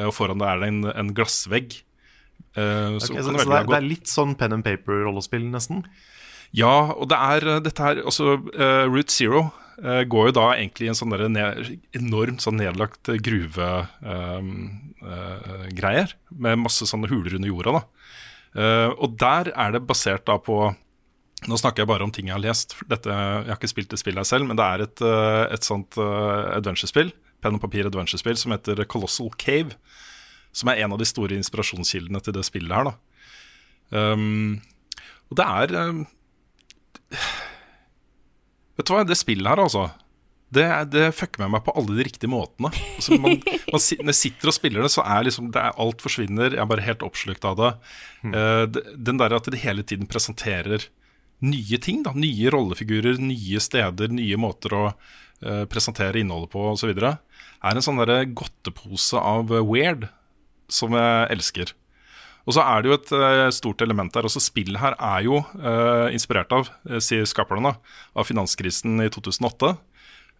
[0.00, 1.76] og foran deg er det en, en glassvegg.
[2.56, 5.84] Okay, så, så, det, er, det, er, litt sånn pen and paper-rollespill, nesten?
[6.56, 10.86] Ja, og det er eh, dette her også uh, Route Zero går jo da egentlig
[10.88, 13.88] i en sånn enormt sånn nedlagt gruvegreier.
[16.14, 17.70] Um, med masse sånne huler under jorda.
[17.78, 17.82] da
[18.98, 20.74] Og der er det basert da på
[21.46, 22.74] Nå snakker jeg bare om ting jeg har lest.
[22.90, 24.98] Dette, jeg har ikke spilt det spillet selv, men det er et,
[25.54, 29.70] et sånt adventure-spill, penn og papir-adventure-spill som heter Colossal Cave
[30.58, 32.90] som er en av de store inspirasjonskildene til det spillet her.
[32.90, 32.94] Da.
[33.94, 34.58] Um,
[35.28, 36.02] og det er um,
[38.78, 39.88] Vet du hva, det spillet her, altså.
[40.54, 42.70] Det, det fucker med meg på alle de riktige måtene.
[42.96, 46.04] Altså, man, man, når jeg sitter og spiller det, så er liksom det er, alt
[46.04, 46.54] forsvinner.
[46.54, 47.72] Jeg er bare helt oppslukt av det.
[48.22, 48.36] Mm.
[48.36, 50.88] Uh, den der at de hele tiden presenterer
[51.44, 52.04] nye ting.
[52.06, 56.94] da, Nye rollefigurer, nye steder, nye måter å uh, presentere innholdet på osv.
[56.96, 58.00] Er en sånn
[58.38, 60.08] godtepose av eh, weird
[60.70, 61.74] som jeg elsker.
[62.48, 64.24] Og så er det jo et eh, stort element der.
[64.24, 67.74] Også spillet her er jo eh, inspirert av, eh, sier skaperne,
[68.16, 69.74] av finanskrisen i 2008.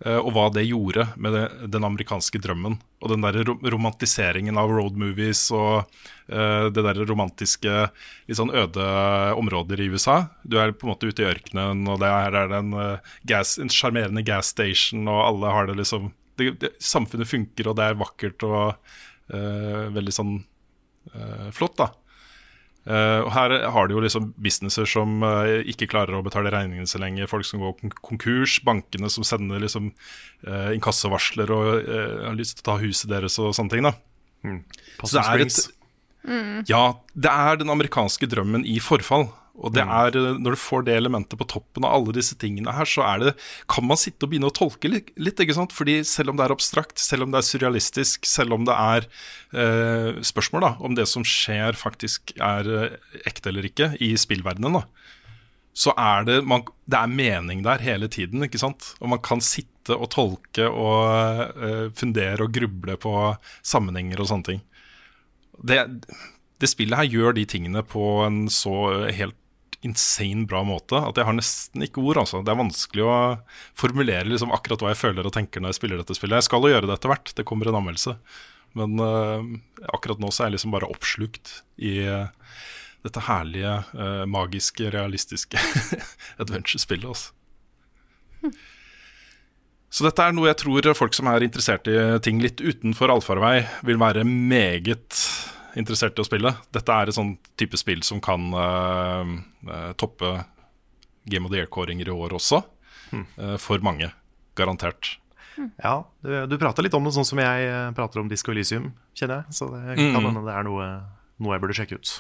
[0.07, 1.45] eh, og hva det gjorde med det,
[1.75, 2.79] den amerikanske drømmen.
[3.05, 3.43] Og den der
[3.75, 5.85] romantiseringen av road movies og
[6.33, 7.85] uh, det der romantiske,
[8.27, 8.87] litt sånn øde
[9.39, 10.17] områder i USA.
[10.43, 13.59] Du er på en måte ute i ørkenen, og der er det en uh, gas-
[13.61, 18.49] gas station, og alle har det liksom det, det, Samfunnet funker, og det er vakkert
[18.49, 18.75] og
[19.31, 20.39] uh, veldig sånn
[21.55, 21.93] flott, da.
[22.89, 26.89] Uh, og her har du jo liksom businesser som uh, ikke klarer å betale regningene
[26.89, 29.91] så lenge, folk som går kon konkurs, bankene som sender liksom
[30.47, 33.85] uh, inkassovarsler og eh, har lyst til å ta huset deres og sånne ting.
[33.85, 33.93] da.
[35.03, 35.59] Så det er et,
[36.71, 36.83] ja,
[37.13, 39.29] det er den amerikanske drømmen i forfall.
[39.59, 42.75] Og det er, eh, når du får det elementet på toppen av alle disse tingene
[42.75, 43.33] her, så er det,
[43.71, 45.11] kan man sitte og begynne å tolke litt.
[45.19, 45.75] litt ikke sant?
[45.75, 49.09] Fordi selv om det er abstrakt, selv om det er surrealistisk, selv om det er
[49.53, 54.79] eh, spørsmål da, om det som skjer faktisk er eh, ekte eller ikke i spillverdenen,
[54.79, 54.87] da,
[55.79, 58.43] så er det, man, det er mening der hele tiden.
[58.47, 58.95] ikke sant?
[59.03, 63.15] Og man kan sitte og tolke og eh, fundere og gruble på
[63.67, 64.65] sammenhenger og sånne ting.
[65.59, 65.83] Det,
[66.63, 69.39] det spillet her gjør de tingene på en så helt
[69.87, 72.23] insane bra måte at jeg har nesten ikke ord.
[72.25, 72.43] altså.
[72.43, 73.17] Det er vanskelig å
[73.79, 76.41] formulere liksom akkurat hva jeg føler og tenker når jeg spiller dette spillet.
[76.41, 78.17] Jeg skal jo gjøre det etter hvert, det kommer en anmeldelse.
[78.79, 79.45] Men uh,
[79.95, 82.27] akkurat nå så er jeg liksom bare oppslukt i uh,
[83.07, 85.63] dette herlige, uh, magiske, realistiske
[86.43, 87.09] adventure-spillet.
[87.09, 88.53] altså.
[89.89, 93.63] Så dette er noe jeg tror folk som er interessert i ting litt utenfor allfarvei,
[93.89, 95.17] vil være meget
[95.77, 96.53] interessert i å spille.
[96.75, 99.33] Dette er et sånn type spill som kan eh,
[99.69, 100.33] eh, toppe
[101.29, 102.63] Game of the Year-kåringer i år også.
[103.13, 104.11] eh, for mange.
[104.59, 105.19] Garantert.
[105.83, 109.43] Ja, du, du prata litt om det sånn som jeg prater om Disco Elysium, kjenner
[109.43, 109.57] jeg.
[109.59, 110.87] Så det kan hende det er noe,
[111.43, 112.13] noe jeg burde sjekke ut.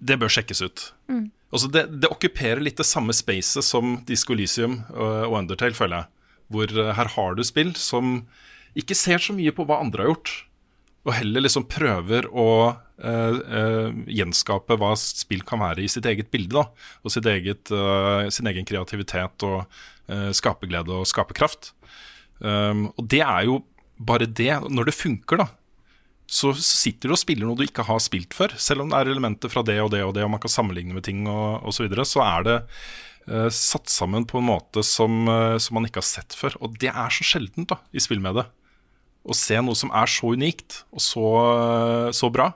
[0.00, 0.84] Det bør sjekkes ut.
[1.50, 6.12] Altså det, det okkuperer litt det samme spacet som Disco Elysium og, Undertale, føler jeg.
[6.52, 8.20] Hvor her har du spill som
[8.78, 10.32] ikke ser så mye på hva andre har gjort,
[11.06, 16.28] og heller liksom prøver å uh, uh, gjenskape hva spill kan være i sitt eget
[16.32, 16.60] bilde.
[16.60, 16.66] da,
[17.04, 19.64] Og sitt eget, uh, sin egen kreativitet og
[20.34, 21.68] skaperglede og skaperkraft.
[22.42, 23.60] Um, og det er jo
[23.94, 24.50] bare det.
[24.66, 25.46] Når det funker, da,
[26.26, 28.56] så sitter du og spiller noe du ikke har spilt før.
[28.58, 30.96] Selv om det er elementer fra det og det og det, og man kan sammenligne
[30.96, 32.56] med ting og osv., så, videre, så er det
[33.54, 35.30] satt sammen på en måte som,
[35.62, 36.58] som man ikke har sett før.
[36.58, 38.50] Og det er så sjeldent da, i spillmediet.
[39.20, 41.24] Å se noe som er så unikt og så,
[42.16, 42.50] så bra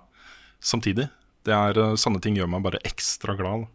[0.65, 1.09] samtidig.
[1.45, 3.67] Det er, eh, Sånne ting gjør meg bare ekstra glad.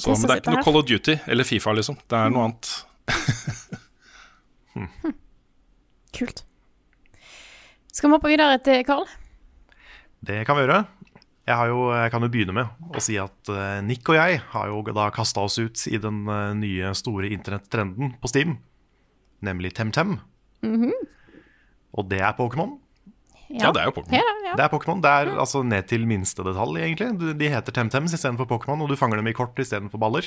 [0.00, 0.64] Så, men det er ikke noe her.
[0.64, 1.98] Call of Duty eller Fifa, liksom.
[2.08, 2.70] Det er noe annet.
[6.14, 6.44] Kult.
[7.92, 9.04] Skal vi hoppe videre til Carl?
[10.24, 10.84] Det kan vi gjøre.
[11.44, 14.38] Jeg, har jo, jeg kan jo begynne med å si at eh, Nick og jeg
[14.54, 18.56] har jo da kasta oss ut i den eh, nye store internettrenden på Steam,
[19.44, 20.16] nemlig TemTem.
[21.94, 22.78] Og det er Pokémon.
[23.54, 24.16] Ja, det er jo Pokémon.
[24.18, 24.54] Ja, ja.
[24.58, 27.36] Det er Pokémon, det er altså ned til minste detalj, egentlig.
[27.38, 30.26] De heter TemTems istedenfor Pokémon, og du fanger dem i kort istedenfor baller.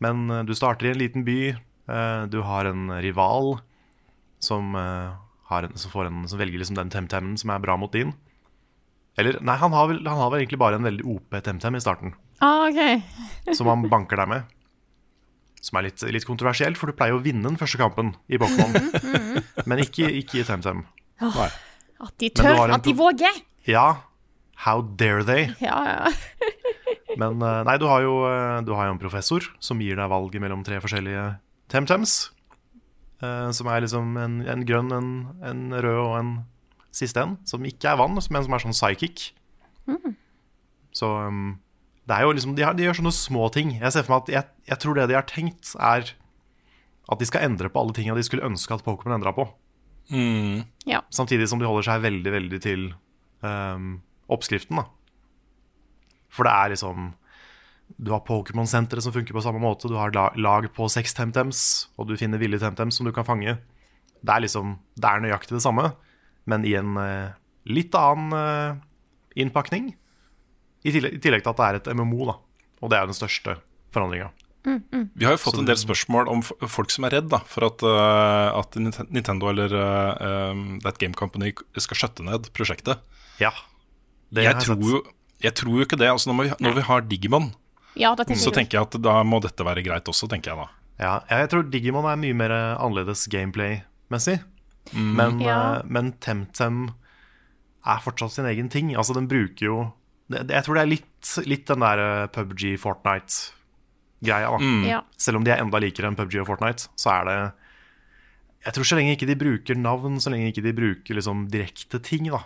[0.00, 1.38] Men eh, du starter i en liten by.
[1.52, 3.58] eh, Du har en rival
[4.40, 5.12] som, eh,
[5.50, 8.14] har en, som, får en, som velger liksom den TemTemen som er bra mot din.
[9.18, 11.80] Eller nei, han har, vel, han har vel egentlig bare en veldig OP TemTem i
[11.80, 12.98] starten, Ah, okay.
[13.56, 14.42] som han banker deg med.
[15.64, 18.90] Som er litt, litt kontroversielt, for du pleier å vinne den første kampen i Pokémon.
[19.68, 20.84] Men ikke, ikke i TemTem.
[21.24, 21.38] Oh,
[22.04, 23.40] At de tør, at de våger.
[23.66, 23.86] Ja,
[24.66, 25.48] how dare they?
[25.64, 26.12] Ja, ja.
[27.20, 30.10] Men eh, nei, du har, jo, eh, du har jo en professor som gir deg
[30.12, 31.24] valget mellom tre forskjellige
[31.72, 32.18] temtems.
[33.24, 36.32] eh, som er liksom en, en grønn, en, en rød og en
[36.94, 37.38] siste en.
[37.48, 39.30] Som ikke er vann, men som er sånn psychic.
[40.96, 41.56] Så um,
[42.06, 43.74] det er jo liksom de, har, de gjør sånne små ting.
[43.80, 46.12] Jeg ser for meg at jeg, jeg tror det de har tenkt, er
[47.06, 49.46] at de skal endre på alle tinga de skulle ønske at Pokémon endra på.
[50.86, 51.02] ja.
[51.14, 52.88] Samtidig som de holder seg veldig, veldig til
[53.42, 53.96] um,
[54.30, 54.86] oppskriften, da.
[56.30, 57.14] For det er liksom
[58.02, 59.86] Du har Pokémon-senteret som funker på samme måte.
[59.90, 61.60] Du har lag på seks temtems,
[61.98, 63.58] og du finner ville temtems som du kan fange.
[64.22, 65.92] Det er liksom Det er nøyaktig det samme,
[66.46, 67.34] men i en uh,
[67.66, 68.82] litt annen uh,
[69.34, 69.94] innpakning.
[70.86, 72.36] I tillegg, I tillegg til at det er et MMO, da.
[72.84, 73.56] Og det er den største
[73.94, 74.30] forandringa.
[74.66, 77.82] Vi har jo fått en del spørsmål om folk som er redd da, for at,
[77.86, 78.74] uh, at
[79.14, 79.70] Nintendo eller
[80.50, 82.98] um, That Game Company skal skjøtte ned prosjektet.
[83.38, 83.52] Ja.
[84.34, 85.02] Det Jeg har tror jo
[85.44, 86.08] Jeg tror jo ikke det.
[86.10, 87.52] altså Når vi, når vi har Digimon,
[87.94, 90.58] Ja, tenker så jeg tenker jeg at da må dette være greit også, tenker jeg
[90.58, 90.66] da.
[90.98, 94.40] Ja, jeg tror Digimon er mye mer annerledes gameplay-messig.
[94.92, 95.78] Men, Ja.
[95.78, 96.88] uh, men Temtem
[97.86, 98.90] er fortsatt sin egen ting.
[98.96, 99.78] Altså, den bruker jo
[100.30, 104.58] Jeg tror det er litt, litt den der eh, PubG Fortnite-greia, da.
[104.58, 104.82] Mm.
[104.88, 105.00] Ja.
[105.22, 107.36] Selv om de er enda likere enn PubG og Fortnite, så er det
[108.66, 112.00] Jeg tror så lenge ikke de bruker navn, så lenge ikke de bruker liksom direkte
[112.02, 112.42] ting, da.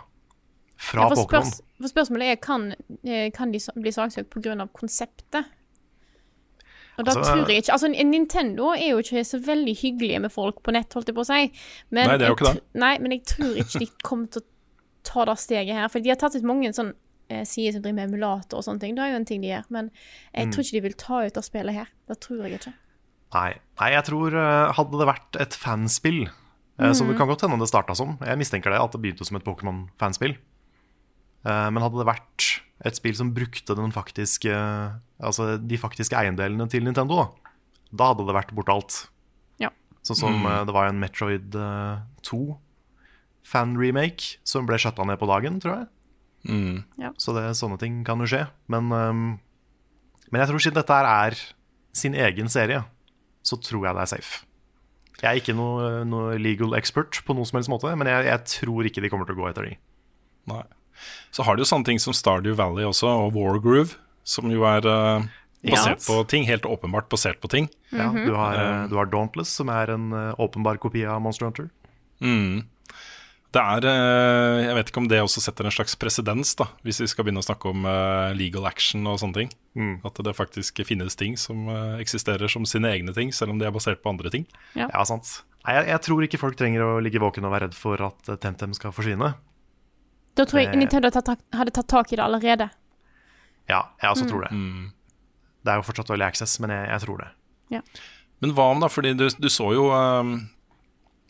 [0.81, 1.45] Fra Ja, for, Pokémon.
[1.49, 2.71] spørs, for spørsmålet er kan,
[3.05, 4.67] eh, kan de bli saksøkt pga.
[4.73, 5.45] konseptet.
[6.97, 10.29] Og da Altså, tror jeg ikke Altså, Nintendo er jo ikke så veldig hyggelige med
[10.31, 11.51] folk på nett, holdt jeg på å si.
[11.89, 12.63] Men Nei, det er jo ikke det.
[12.73, 14.45] Nei, men jeg tror ikke de kommer til å
[15.03, 15.87] ta det steget her.
[15.87, 16.93] For de har tatt ut mange sånn eh,
[17.47, 18.95] sider som driver med emulator og sånne ting.
[18.97, 19.67] Det er jo en ting de gjør.
[19.73, 19.91] Men
[20.33, 20.51] jeg Mm.
[20.53, 21.91] tror ikke de vil ta ut av spillet her.
[22.07, 22.73] Det tror jeg ikke.
[23.33, 27.45] Nei, nei jeg tror eh, hadde det vært et fanspill eh, Som det kan godt
[27.45, 28.17] hende det starta som.
[28.19, 30.35] Jeg mistenker det, at det begynte som et Pokémon-fanspill.
[31.45, 32.49] Eh, men hadde det vært
[32.83, 34.51] et spill som brukte den faktiske
[35.21, 37.53] Altså de faktiske eiendelene til Nintendo, da,
[37.93, 38.95] da hadde det vært borte alt.
[39.61, 39.69] Ja.
[40.01, 40.65] Sånn som mm.
[40.65, 42.57] det var en Metroid eh, 2
[43.45, 45.87] fan-remake som ble skjøtta ned på dagen, tror jeg.
[46.47, 46.83] Mm.
[47.01, 47.11] Ja.
[47.21, 48.45] Så det, sånne ting kan jo skje.
[48.71, 49.25] Men, um,
[50.31, 51.37] men jeg tror siden dette her er
[51.97, 52.83] sin egen serie,
[53.45, 54.43] så tror jeg det er safe.
[55.21, 58.45] Jeg er ikke noe, noe legal expert på noen som helst måte, men jeg, jeg
[58.55, 59.75] tror ikke de kommer til å gå etter de.
[60.49, 60.63] Nei.
[61.33, 64.85] Så har de jo sånne ting som Stardew Valley også, og Wargroove, som jo er
[64.85, 65.27] uh,
[65.61, 66.07] basert yes.
[66.09, 66.47] på ting.
[66.49, 67.69] Helt åpenbart basert på ting.
[67.93, 71.49] Ja, du, har, eh, du har Dauntless, som er en eh, åpenbar kopi av Monster
[71.49, 71.69] Hunter.
[72.21, 72.67] Mm.
[73.51, 77.01] Det er eh, Jeg vet ikke om det også setter en slags presedens, da, hvis
[77.03, 79.49] vi skal begynne å snakke om eh, legal action og sånne ting.
[79.75, 79.97] Mm.
[80.07, 83.67] At det faktisk finnes ting som eh, eksisterer som sine egne ting, selv om de
[83.67, 84.45] er basert på andre ting.
[84.79, 84.87] Ja.
[84.87, 85.41] Ja, sant.
[85.65, 88.31] Nei, jeg, jeg tror ikke folk trenger å ligge våken og være redd for at
[88.41, 89.33] Temtem skal forsvinne.
[90.39, 92.69] Da tror jeg Det- Nintendo hadde tatt, tak i det allerede.
[93.67, 94.55] Ja, jeg også tror det.
[94.55, 94.87] Mm.
[95.61, 97.83] Det er jo fortsatt early access, men jeg, jeg tror det.
[98.41, 98.87] Men hva om, da?
[98.89, 100.31] Fordi du, du så jo eh,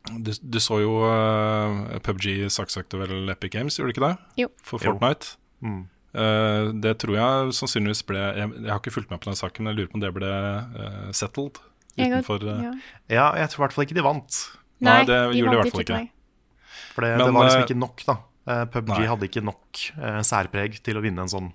[0.09, 4.15] du, du så jo uh, PubG saksøkte vel Epic Games, gjorde du ikke det?
[4.43, 4.51] Jo.
[4.65, 4.95] For Jo.
[4.95, 5.35] Fortnite.
[5.61, 5.83] Mm.
[6.11, 9.63] Uh, det tror jeg sannsynligvis ble jeg, jeg har ikke fulgt med på den saken,
[9.63, 11.61] men jeg lurer på om det ble uh, settled
[11.97, 12.73] utenfor eh, ja.
[13.11, 14.41] Ja, jeg tror i hvert fall ikke de vant.
[14.81, 16.01] Nei, det de gjorde de i hvert fall ikke.
[16.07, 16.83] ikke.
[16.91, 18.15] For det, Men, det var liksom eh, ikke nok, da.
[18.51, 19.07] Eh, PubG nei.
[19.11, 21.51] hadde ikke nok eh, særpreg til å vinne en sånn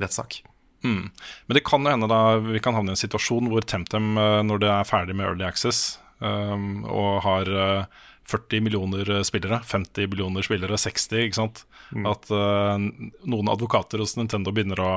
[0.00, 0.40] rettssak.
[0.84, 1.10] Mm.
[1.10, 4.40] Men det kan jo hende da vi kan havne i en situasjon hvor TemTem, eh,
[4.46, 10.06] når det er ferdig med Early Access um, og har eh, 40 millioner spillere, 50
[10.12, 11.64] millioner spillere, 60, ikke sant
[12.06, 14.92] At uh, noen advokater hos Nintendo begynner å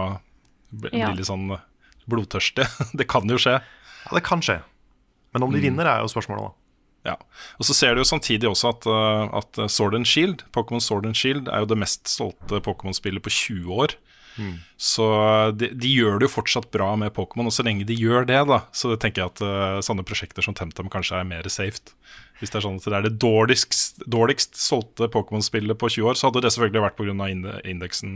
[0.69, 1.09] bli, Ja.
[1.15, 1.47] litt sånn
[2.09, 2.67] blodtørstige.
[2.99, 3.55] det kan jo skje.
[3.63, 4.59] Ja, det kan skje.
[5.33, 6.59] Men om de vinner, er jo spørsmålet, da.
[7.03, 7.15] Ja.
[7.59, 11.07] Og så ser du jo samtidig også at, uh, at Sword and Shield, Pokémon Sword
[11.09, 13.95] and Shield er jo det mest solgte Pokémon-spillet på 20 år.
[14.77, 15.05] Så
[15.57, 18.39] de, de gjør det jo fortsatt bra med Pokémon, og så lenge de gjør det,
[18.49, 21.93] da, så tenker jeg at uh, sånne prosjekter som Temtem kanskje er mer safe.
[22.39, 26.19] Hvis det er sånn at det er det dårligst, dårligst solgte Pokémon-spillet på 20 år,
[26.19, 27.13] så hadde det selvfølgelig vært pga.
[27.33, 28.15] Inde, indeksen,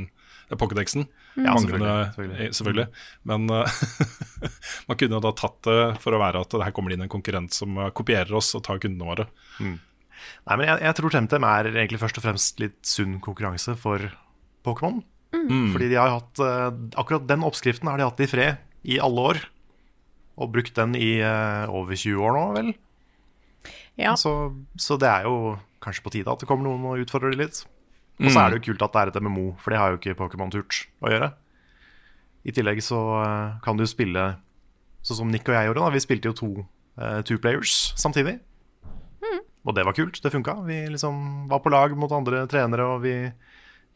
[0.49, 1.05] eh, Pokédexen.
[1.37, 2.87] Ja, Manglende, selvfølgelig, eh, selvfølgelig.
[3.29, 3.81] Men uh,
[4.89, 7.05] man kunne jo da tatt det for å være at det her kommer det inn
[7.07, 9.29] en konkurrent som kopierer oss og tar kundene våre.
[9.61, 14.09] Nei, men jeg, jeg tror Temtem er egentlig først og fremst litt sunn konkurranse for
[14.65, 15.03] Pokémon.
[15.33, 16.67] Fordi de har hatt eh,
[16.99, 19.39] Akkurat den oppskriften har de hatt i fred i alle år.
[20.37, 22.69] Og brukt den i eh, over 20 år nå, vel.
[23.97, 24.13] Ja.
[24.19, 27.41] Så, så det er jo kanskje på tide at det kommer noen og utfordrer de
[27.41, 27.63] litt.
[28.17, 29.99] Og så er det jo kult at det er et MMO, for det har jo
[29.99, 31.31] ikke Pokémon turt å gjøre.
[32.47, 34.29] I tillegg så eh, kan du spille
[35.05, 35.83] sånn som Nick og jeg gjorde.
[35.83, 36.49] da Vi spilte jo to
[36.99, 38.39] uh, two players samtidig.
[39.67, 40.19] Og det var kult.
[40.23, 40.61] Det funka.
[40.67, 43.15] Vi liksom var på lag mot andre trenere, og vi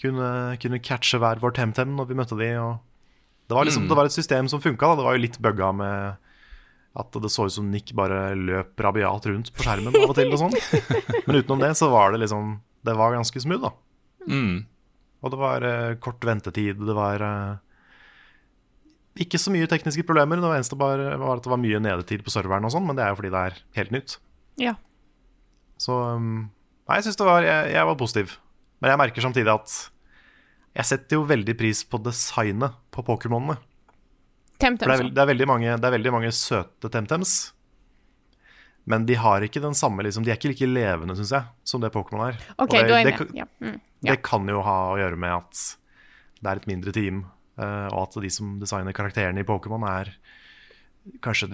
[0.02, 2.50] kunne, kunne catche hver vår temtem når vi møtte de.
[2.62, 2.74] Og
[3.48, 4.96] det, var liksom, det var et system som funka.
[4.98, 6.28] Det var jo litt bugga med
[7.02, 10.32] at det så ut som Nick bare løp rabiat rundt på skjermen av og til.
[10.34, 10.58] og sånn
[11.28, 13.72] Men utenom det så var det liksom Det var ganske smooth, da.
[14.28, 14.66] Mm.
[15.22, 16.82] Og det var eh, kort ventetid.
[16.82, 17.54] Det var eh,
[19.22, 20.42] ikke så mye tekniske problemer.
[20.42, 23.06] Det eneste var, var at det var mye nedetid på serveren, og sånn, men det
[23.06, 24.18] er jo fordi det er helt nytt.
[24.62, 24.76] Ja.
[25.82, 26.50] Så um,
[26.90, 28.34] Nei, jeg synes det var jeg, jeg var positiv.
[28.82, 29.74] Men jeg merker samtidig at
[30.72, 33.58] jeg setter jo veldig pris på designet på Pokémonene.
[34.62, 37.52] Det er, det, er veldig mange, det er veldig mange søte Temtems.
[38.90, 41.82] Men de har ikke den samme liksom, De er ikke like levende, syns jeg, som
[41.84, 42.40] det Pokémon er.
[42.58, 43.48] Og det, er det, ja.
[43.62, 44.16] Mm, Ja.
[44.16, 45.60] Det kan jo ha å gjøre med at
[46.42, 47.20] det er et mindre team,
[47.62, 50.10] eh, og at de som designer karakterene i Pokémon, er
[51.22, 51.52] kanskje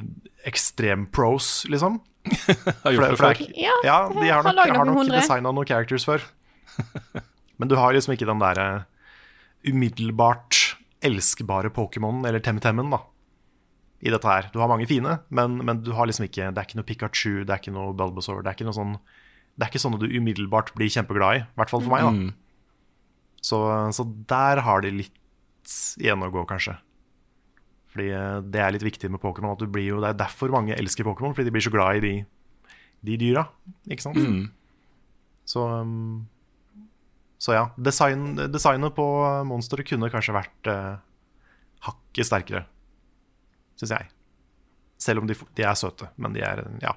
[0.47, 1.99] ekstrem-pros, liksom.
[2.45, 6.23] for, for, For Ja, Ja, de har har nok, har nok designa noen characters før.
[7.59, 8.85] Men du har liksom ikke den derre
[9.65, 12.99] umiddelbart elskbare Pokémon, eller Temtemmen, da,
[14.05, 14.49] i dette her.
[14.53, 17.31] Du har mange fine, men, men du har liksom ikke Det er ikke noe Pikachu,
[17.41, 18.43] det er ikke noe Bulbasaur.
[18.45, 18.93] Det er ikke noe sånn
[19.57, 21.45] Det er ikke sånne du umiddelbart blir kjempeglad i.
[21.45, 22.11] I hvert fall for meg, da.
[23.47, 23.57] Så,
[23.97, 25.17] så der har de litt
[25.97, 26.75] igjen å gå, kanskje.
[27.93, 29.55] Fordi eh, det er litt viktig med Pokémon.
[29.55, 31.97] At du blir jo, Det er derfor mange elsker Pokémon, fordi de blir så glad
[31.97, 32.13] i de,
[33.09, 33.47] de dyra.
[33.89, 34.21] Ikke sant?
[35.47, 36.27] Så, um,
[37.37, 37.65] så ja.
[37.77, 39.05] Design, designet på
[39.45, 40.95] monsteret kunne kanskje vært eh,
[41.87, 42.63] hakket sterkere,
[43.77, 44.07] syns jeg.
[44.97, 46.95] Selv om de, de er søte, men de er ja.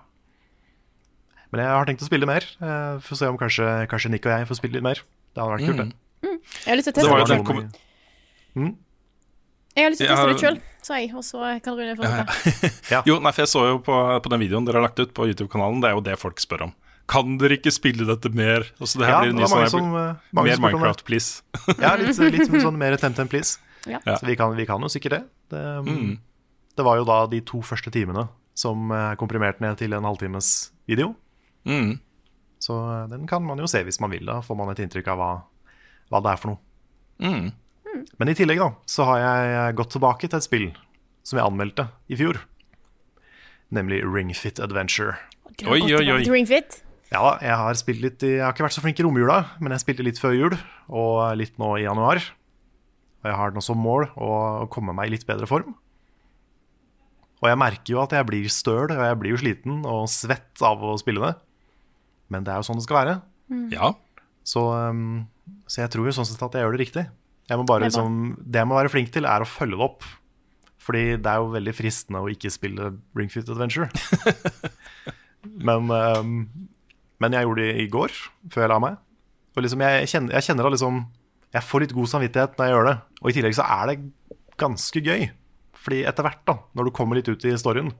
[1.52, 2.44] Men jeg har tenkt å spille mer.
[2.60, 5.00] For får se om kanskje, kanskje Nick og jeg får spille litt mer.
[5.34, 6.30] Det hadde vært kult, det.
[6.64, 7.44] Jeg har lyst til å Det teste var det sjøl.
[7.50, 8.76] kom-
[9.76, 12.70] Jeg har lyst til å teste det sjøl, sa jeg, og så kan Rune fortsette.
[13.10, 15.26] Jo, nei, for jeg så jo på, på den videoen dere har lagt ut på
[15.30, 16.72] YouTube-kanalen, det er jo det folk spør om.
[17.10, 18.66] Kan dere ikke spille dette mer?
[18.78, 20.60] Altså, det her Ja, blir en ny sånn som, uh, Mer.
[20.62, 21.42] Minecraft, please.
[21.80, 23.58] Ja, litt, litt sånn mer Temtem Please.
[23.88, 23.98] Ja.
[24.06, 25.22] Så vi kan, vi kan jo sikkert det.
[25.50, 26.18] Det, Mm.
[26.76, 30.70] det var jo da de to første timene som er komprimert ned til en halvtimes
[30.86, 31.14] video.
[31.66, 31.96] Mm.
[32.60, 34.26] Så eh, den kan man jo se hvis man vil.
[34.28, 35.30] Da får man et inntrykk av hva,
[36.12, 36.60] hva det er for noe.
[37.24, 37.50] Mm.
[38.20, 40.68] Men i tillegg da, så har jeg gått tilbake til et spill
[41.26, 42.38] som jeg anmeldte i fjor.
[43.72, 45.16] Nemlig Ring Fit Adventure.
[45.66, 46.04] Oi, oi, oi.
[46.04, 46.30] Ringfit?
[46.32, 46.78] Ring Fit.
[47.10, 49.40] Ja da, jeg har spilt litt i, Jeg har ikke vært så flink i romjula,
[49.58, 50.54] men jeg spilte litt før jul,
[50.86, 52.22] og litt nå i januar.
[53.20, 54.30] Og jeg har nå som mål å,
[54.72, 55.74] komme meg i litt bedre form.
[57.40, 60.62] Og jeg merker jo at jeg blir støl, og jeg blir jo sliten og svett
[60.64, 61.34] av å spille det.
[62.30, 63.18] Men det er jo sånn det skal være.
[63.74, 63.90] Ja.
[64.46, 65.26] Så, um,
[65.66, 67.06] så jeg tror jo sånn sett at jeg gjør det riktig.
[67.50, 69.88] Jeg må bare Det liksom, det jeg må være flink til, er å følge det
[69.88, 70.06] opp.
[70.80, 73.90] Fordi det er jo veldig fristende å ikke spille Ring Fit Adventure.
[75.68, 76.69] men, um,
[77.20, 78.16] men jeg gjorde det i går,
[78.52, 78.98] før jeg la meg.
[79.54, 81.00] Og liksom jeg, kjenner, jeg kjenner at liksom
[81.50, 82.96] Jeg får litt god samvittighet når jeg gjør det.
[83.20, 83.96] Og i tillegg så er det
[84.60, 85.24] ganske gøy.
[85.80, 87.90] Fordi etter hvert, da, når du kommer litt ut i storyen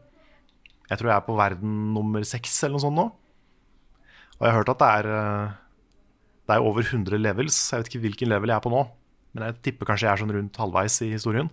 [0.91, 3.09] Jeg tror jeg er på verden nummer seks eller noe sånt nå.
[4.39, 5.57] Og jeg har hørt at det er eh,
[6.47, 7.59] Det er over 100 levels.
[7.73, 8.85] Jeg vet ikke hvilken level jeg er på nå.
[9.35, 11.51] Men jeg tipper kanskje jeg er sånn rundt halvveis i historien.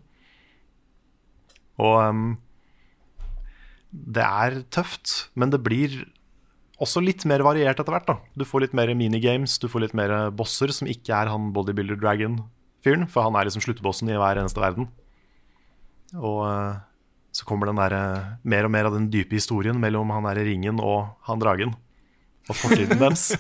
[1.78, 2.30] Og um,
[3.92, 6.00] det er tøft, men det blir
[6.84, 8.08] også litt mer variert etter hvert.
[8.08, 8.18] da.
[8.38, 12.00] Du får litt mer minigames, du får litt mer bosser som ikke er han bodybuilder
[12.02, 14.90] dragon-fyren, for han er liksom sluttbossen i hver eneste verden.
[16.16, 16.78] Og eh,
[17.36, 20.44] så kommer den der, eh, mer og mer av den dype historien mellom han der
[20.48, 21.76] ringen og han dragen.
[22.48, 23.34] Og fortiden deres.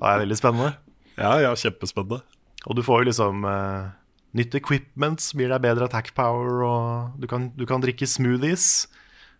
[0.00, 0.74] Det er veldig spennende.
[1.20, 2.22] ja, ja, kjempespennende.
[2.68, 3.92] Og du får jo liksom uh,
[4.36, 8.88] nytt equipment som gir deg bedre attack power, og du kan, du kan drikke smoothies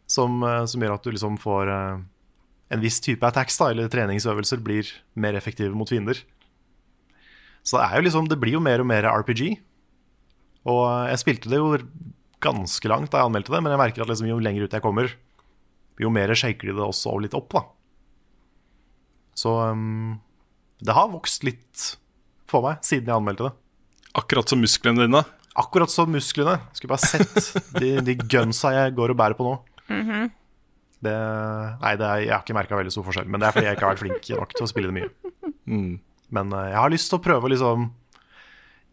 [0.09, 2.03] som, uh, som gjør at du liksom får eh,
[2.71, 6.21] en viss type attacks, da, eller treningsøvelser, blir mer effektive mot fiender.
[7.67, 9.59] Så det er jo liksom, det blir jo mer og mer RPG.
[10.71, 11.75] Og jeg spilte det jo
[12.41, 14.85] ganske langt da jeg anmeldte det, men jeg merker at liksom, jo lenger ut jeg
[14.85, 15.13] kommer,
[16.01, 17.65] jo mer shaker de det også litt opp, da.
[19.37, 20.21] Så um,
[20.85, 21.91] det har vokst litt
[22.51, 23.55] for meg siden jeg anmeldte det.
[24.21, 25.23] Akkurat som musklene dine.
[25.61, 26.57] Akkurat som musklene.
[26.75, 29.55] Skulle bare sett de, de gunsa jeg går og bærer på nå.
[31.01, 31.17] Det,
[31.81, 33.79] nei, det er, jeg har ikke merka veldig stor forskjell, men det er fordi jeg
[33.79, 35.11] ikke har vært flink nok til å spille det mye.
[36.37, 37.87] Men eh, jeg har lyst til å prøve å liksom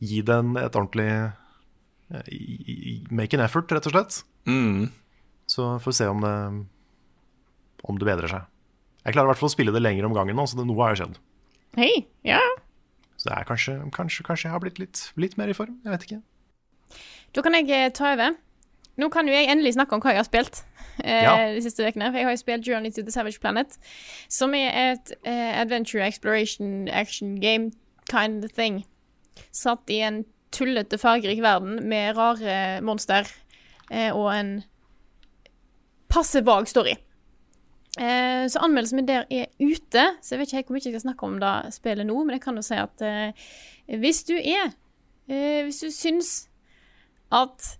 [0.08, 2.30] gi den et ordentlig eh,
[3.12, 4.22] Make an effort, rett og slett.
[4.48, 4.88] Mm.
[5.50, 6.36] Så får vi se om det,
[7.84, 8.48] om det bedrer seg.
[9.04, 10.84] Jeg klarer i hvert fall å spille det lenger om gangen nå, så det, noe
[10.84, 11.20] har jo skjedd.
[11.78, 11.92] Hei,
[12.28, 12.40] ja.
[13.20, 15.76] Så det er kanskje, kanskje, kanskje jeg har blitt litt, litt mer i form.
[15.84, 16.22] Jeg vet ikke.
[17.36, 18.40] Da kan jeg eh, ta over.
[18.98, 20.64] Nå kan jo jeg endelig snakke om hva jeg har spilt
[21.04, 21.54] eh, Ja.
[21.56, 22.12] de siste ukene.
[22.12, 23.78] For jeg har jo spilt Journey to the Savage Planet,
[24.30, 27.72] som er et eh, adventure exploration action game
[28.10, 28.86] kind of thing.
[29.52, 33.28] Satt i en tullete, fargerik verden med rare monster
[33.92, 34.64] eh, og en
[36.10, 36.96] passe vag story.
[38.00, 40.94] Eh, så anmeldelsen min der er ute, så jeg vet ikke helt hvor mye jeg
[40.94, 43.48] skal snakke om det spillet nå, men jeg kan jo si at eh,
[44.00, 44.74] hvis du er
[45.28, 46.48] Hvis du syns
[47.36, 47.78] at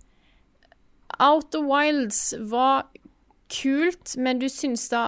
[1.18, 2.90] Outer Wilds var
[3.48, 5.02] kult, men du syns det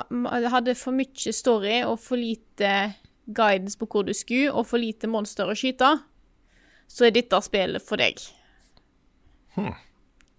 [0.53, 2.95] hadde for mye story og for lite
[3.31, 5.93] guidance på hvor du skulle, og for lite monster å skyte,
[6.91, 8.19] så er dette spillet for deg.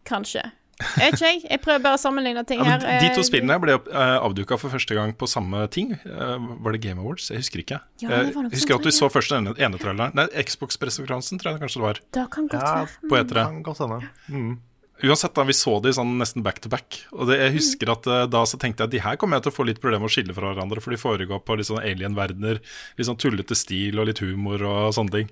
[0.07, 0.41] Kanskje.
[0.81, 1.41] Jeg vet ikke, jeg.
[1.45, 2.79] Jeg prøver bare å sammenligne ting Ja, her.
[3.03, 5.91] de to Eh, spillene ble uh, avduka for første gang på samme ting.
[5.93, 7.27] Eh, var det Game Awards?
[7.29, 7.77] Jeg husker ikke.
[8.01, 10.15] Ja, det var Eh, noe husker at du så først den ene, ene traileren.
[10.17, 12.01] Nei, Xbox-pressekonferansen, tror jeg det kanskje det var.
[12.17, 13.09] Det kan godt Ja, være.
[13.11, 13.45] På E3.
[13.45, 14.09] Kan godt hende.
[14.29, 14.59] Mm.
[15.03, 16.99] Uansett, da, vi så de sånn nesten back to back.
[17.15, 19.47] Og det, jeg husker at eh, da så tenkte jeg at de her kommer jeg
[19.47, 21.69] til å få litt problemer med å skille fra hverandre, for de foregår på litt
[21.71, 22.59] sånn alien-verdener.
[22.99, 25.31] Litt sånn tullete stil og litt humor og sånne ting.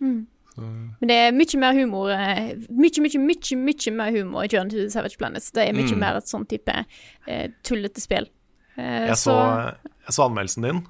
[0.00, 2.10] Men det er mye mer humor.
[2.12, 5.50] eh, Mye, mye, mye mye mer humor i Journey to the Savage Planets.
[5.52, 8.26] Det er mye mer et sånn type uh, tullete spill.
[8.76, 9.36] Uh, Jeg så,
[10.08, 10.82] jeg så anmeldelsen din,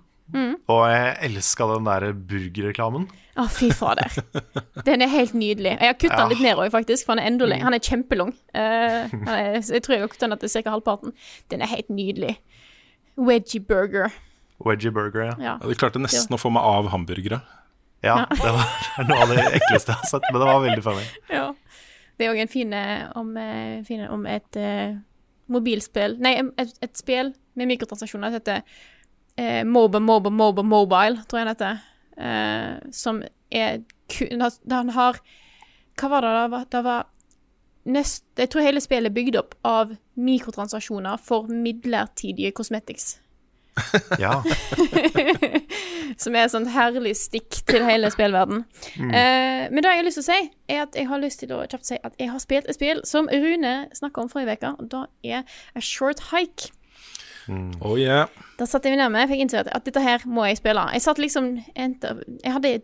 [0.71, 3.09] og jeg elska den der burgerreklamen.
[3.41, 4.11] Å, fy fader.
[4.89, 5.77] Den er helt nydelig.
[5.79, 7.81] Jeg har kutta den litt ned òg, faktisk, for han er enda leng- Han er
[7.81, 8.33] kjempelang.
[8.53, 10.75] Uh, er, jeg tror jeg har kutta den til ca.
[10.75, 11.15] halvparten.
[11.53, 12.35] Den er helt nydelig.
[13.17, 14.11] Wedgie burger.
[14.67, 15.35] Wedgie burger, ja.
[15.39, 15.55] Ja.
[15.63, 17.41] Ja, De klarte nesten å få meg av hamburgere.
[18.05, 20.63] Ja, det var det er noe av det ekleste jeg har sett, men det var
[20.67, 21.07] veldig funny.
[21.33, 21.49] ja.
[22.21, 24.91] Det er òg en fin eh, om, eh, om et uh,
[25.49, 28.61] mobilspill Nei, et, et spill med mikrotransaksjoner som heter
[29.39, 31.81] eh, Moba Moba Moba Mobile, tror jeg den heter.
[32.21, 33.79] Eh, som er
[34.09, 34.29] ku-
[34.69, 35.17] Den har,
[36.01, 36.35] Hva var det?
[36.43, 37.07] Det var, det var
[37.87, 43.19] nest, Jeg tror hele spillet er bygd opp av mikrotransaksjoner for midlertidige cosmetics.
[44.19, 44.43] Ja,
[46.21, 48.65] Som er et sånt herlig stikk til hele spillverden.
[48.99, 51.53] Eh, men det jeg har lyst til å si, er at jeg har lyst til
[51.55, 54.73] å kjapt si at jeg har spilt et spill som Rune snakka om forrige uke,
[54.83, 55.45] og da er
[55.79, 56.73] A Short Hike.
[57.83, 58.29] Oh yeah.
[58.59, 60.85] Da satte jeg meg ned med, jeg fikk innsett at, dette her må jeg spille.
[60.95, 62.75] Jeg satt liksom Jeg hadde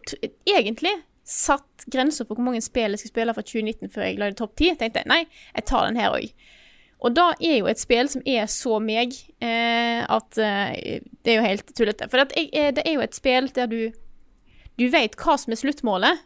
[0.49, 0.95] egentlig
[1.27, 4.55] satt grenser for hvor mange spill jeg skulle spille fra 2019 før jeg lagde topp
[4.55, 4.69] 10.
[4.71, 5.25] Jeg tenkte nei,
[5.57, 6.31] jeg tar den her òg.
[7.05, 9.13] Og da er jo et spill som er så meg
[9.45, 12.09] eh, at eh, det er jo helt tullete.
[12.13, 13.81] For at jeg, eh, det er jo et spill der du
[14.77, 16.19] Du vet hva som er sluttmålet,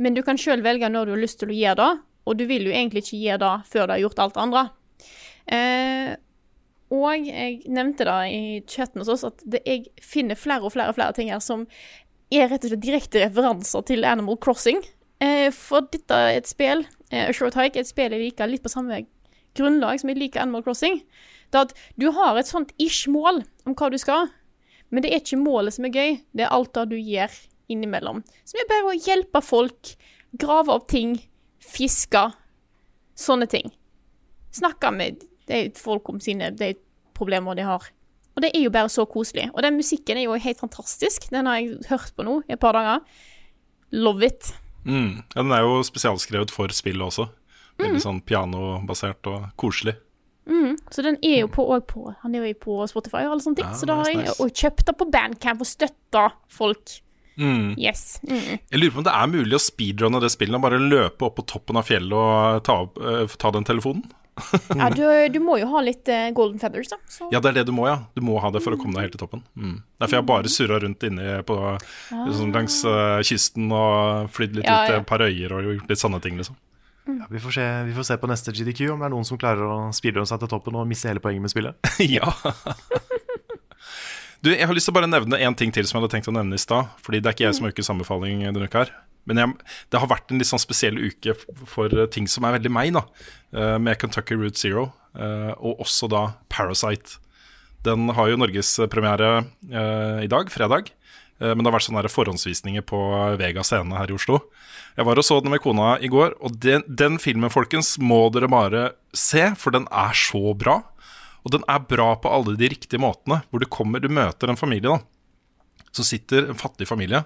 [0.00, 1.90] men du kan sjøl velge når du har lyst til å gjøre det,
[2.24, 4.62] og du vil jo egentlig ikke gjøre det før du har gjort alt det andre.
[5.52, 6.12] Eh,
[6.92, 10.92] og jeg nevnte det i chatten hos oss, at det, jeg finner flere og flere
[10.92, 11.64] og flere ting her som
[12.32, 14.82] er rett og slett direkte referanser til Animal Crossing.
[15.22, 18.50] Eh, for dette er et spill, eh, A Short Hike, er et spill jeg liker
[18.50, 19.04] litt på samme
[19.56, 21.00] grunnlag som jeg liker Animal Crossing.
[21.52, 24.28] Det er at du har et sånt ish-mål om hva du skal,
[24.92, 27.32] men det er ikke målet som er gøy, det er alt det du gjør
[27.72, 28.20] innimellom.
[28.44, 29.94] Som er bare å hjelpe folk,
[30.36, 31.16] grave opp ting,
[31.62, 32.26] fiske,
[33.16, 33.72] sånne ting.
[34.52, 36.74] Snakke med det er folk om sine de
[37.14, 37.88] problemer de har.
[38.36, 39.50] Og det er jo bare så koselig.
[39.52, 41.26] Og den musikken er jo helt fantastisk.
[41.30, 43.02] Den har jeg hørt på nå i et par dager.
[43.92, 44.52] Love it.
[44.86, 45.22] Mm.
[45.34, 47.28] Ja, den er jo spesialskrevet for spillet også.
[47.78, 48.04] Veldig Mm.
[48.04, 49.96] sånn pianobasert og koselig.
[50.90, 53.68] Så den er jo på, på Han er jo på Spotify og alle sånne ting.
[53.68, 54.60] Ja, så da har nice, jeg nice.
[54.62, 56.96] kjøpt det på Bandcamp og støtta folk.
[57.38, 57.78] Mm.
[57.78, 58.18] Yes.
[58.26, 58.58] Mm.
[58.70, 61.36] Jeg lurer på om det er mulig å speedrunne det spillet og bare løpe opp
[61.38, 64.02] på toppen av fjellet og ta, eh, ta den telefonen.
[64.78, 66.98] Ja, du, du må jo ha litt eh, golden feathers, da.
[67.10, 67.28] Så.
[67.34, 67.98] Ja, det er det du må, ja.
[68.16, 69.44] Du må ha det for å komme deg helt til toppen.
[69.54, 69.78] Mm.
[70.00, 71.58] Derfor har jeg bare surra rundt inne på,
[72.08, 75.04] sånn langs uh, kysten og flydd litt Ja, ut til ja.
[75.04, 76.58] et par øyer og gjort litt sånne ting, liksom.
[77.06, 79.38] Ja, vi, får se, vi får se på neste GDQ om det er noen som
[79.40, 81.90] klarer å speedrunne seg til toppen og miste hele poenget med spillet.
[82.16, 82.30] ja.
[84.42, 86.30] Du, jeg har lyst til å bare nevne én ting til som jeg hadde tenkt
[86.30, 86.90] å nevne i stad.
[87.04, 88.94] Fordi det er ikke jeg som har ukes anbefaling denne uka her.
[89.30, 89.52] Men jeg,
[89.94, 91.36] det har vært en litt sånn spesiell uke
[91.70, 93.04] for eh, ting som er veldig meg, da.
[93.54, 97.20] Eh, Med Kentucky Route Zero, eh, og også da Parasite.
[97.86, 99.30] Den har jo norgespremiere
[100.22, 100.92] i dag, fredag.
[101.42, 102.98] Men det har vært sånne forhåndsvisninger på
[103.40, 104.36] Vega scene her i Oslo.
[104.94, 108.20] Jeg var og så den med kona i går, og den, den filmen, folkens, må
[108.30, 110.76] dere bare se, for den er så bra.
[111.42, 114.60] Og den er bra på alle de riktige måtene, hvor du kommer, du møter en
[114.60, 115.00] familie, da.
[115.92, 117.24] Så sitter en fattig familie.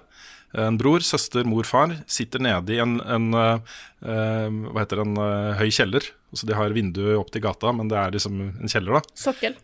[0.57, 5.19] En bror, søster, mor, far sitter nede i en, en eh, hva heter det, en
[5.19, 6.07] uh, høy kjeller.
[6.35, 9.17] Så De har vindu opp til gata, men det er liksom en kjeller, da.
[9.27, 9.57] Sokkel.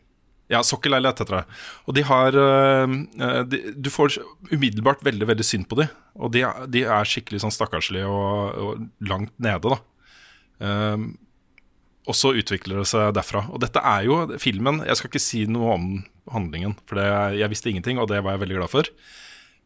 [0.52, 1.60] Ja, sokkelleilighet heter det.
[1.88, 2.96] Og de har eh,
[3.48, 4.20] de, Du får
[4.52, 5.92] umiddelbart veldig veldig synd på dem.
[6.20, 9.80] Og de, de er skikkelig sånn stakkarslige og, og langt nede, da.
[10.68, 11.08] Eh,
[12.04, 13.46] og så utvikler det seg derfra.
[13.54, 15.86] Og dette er jo filmen Jeg skal ikke si noe om
[16.34, 17.08] handlingen, for det,
[17.40, 18.90] jeg visste ingenting, og det var jeg veldig glad for.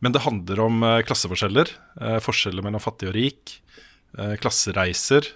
[0.04, 1.72] Men det handler om eh, klasseforskjeller.
[2.02, 3.62] eh, forskjeller mellom fattig og rik.
[4.18, 5.34] eh, klassereiser.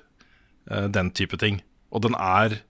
[0.69, 1.61] eh, den type ting.
[1.91, 2.61] Og den er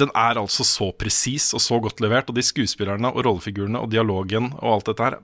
[0.00, 3.90] den er altså så presis og så godt levert, og de skuespillerne og rollefigurene og
[3.92, 5.18] dialogen og alt dette her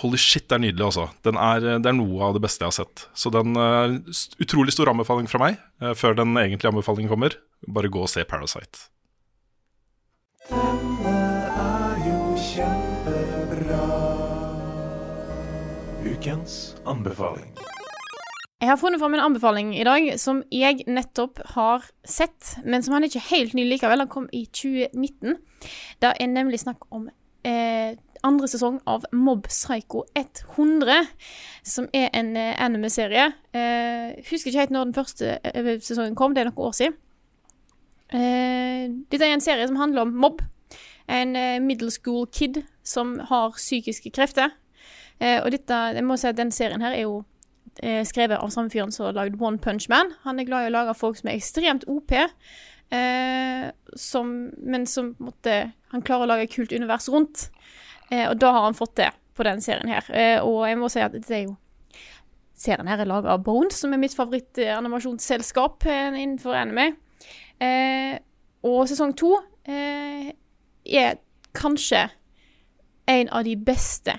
[0.00, 1.08] Holy shit, det er nydelig, altså.
[1.26, 3.02] Den er, det er noe av det beste jeg har sett.
[3.12, 7.36] Så den er st- Utrolig stor anbefaling fra meg, eh, før den egentlige anbefalingen kommer.
[7.68, 8.86] Bare gå og se Parasite.
[10.48, 11.12] Denne
[11.66, 13.82] er jo kjempebra.
[16.08, 16.56] Ukens
[16.88, 17.52] anbefaling.
[18.62, 22.94] Jeg har funnet fram en anbefaling i dag som jeg nettopp har sett, men som
[22.94, 24.04] han er ikke helt ny likevel.
[24.04, 25.36] Han kom i 2019.
[26.02, 27.08] Det er nemlig snakk om
[27.44, 31.08] eh, andre sesong av Mob Psycho 100,
[31.66, 33.30] som er en eh, anime-serie.
[33.54, 36.96] Eh, husker ikke helt når den første eh, sesongen kom, det er noen år siden.
[38.12, 40.42] Eh, dette er en serie som handler om mobb.
[41.10, 44.54] En eh, middle school kid som har psykiske krefter.
[45.18, 47.22] Eh, og dette, jeg må si at den serien her er jo
[48.04, 50.10] skrevet av samme fyren som har lagd One Punch Man.
[50.26, 52.12] Han er glad i å lage folk som er ekstremt OP,
[52.92, 57.46] eh, som, men som måtte, han klarer å lage et kult univers rundt.
[58.12, 60.08] Eh, og da har han fått det på den serien her.
[60.12, 61.58] Eh, og jeg må si at det er jo
[62.62, 66.92] Serien her er laga av Bones, som er mitt favorittanimasjonsselskap eh, innenfor anime.
[68.62, 69.32] Og sesong to
[69.66, 71.16] er
[71.58, 72.04] kanskje
[73.10, 74.14] en av de beste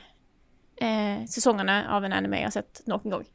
[1.31, 3.25] sesongene av en anime jeg har sett noen gang.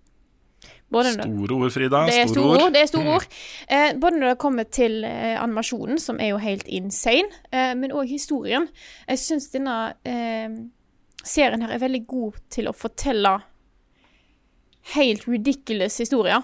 [0.89, 2.01] Både Store ord, Frida.
[2.09, 2.73] det er Store ord.
[2.73, 3.27] Det er store ord.
[3.69, 7.93] Eh, både når det kommer til eh, animasjonen, som er jo helt insane, eh, men
[7.93, 8.69] òg historien.
[9.09, 9.77] Jeg syns denne
[10.09, 10.49] eh,
[11.21, 13.37] serien her er veldig god til å fortelle
[14.95, 16.41] helt ridiculous historier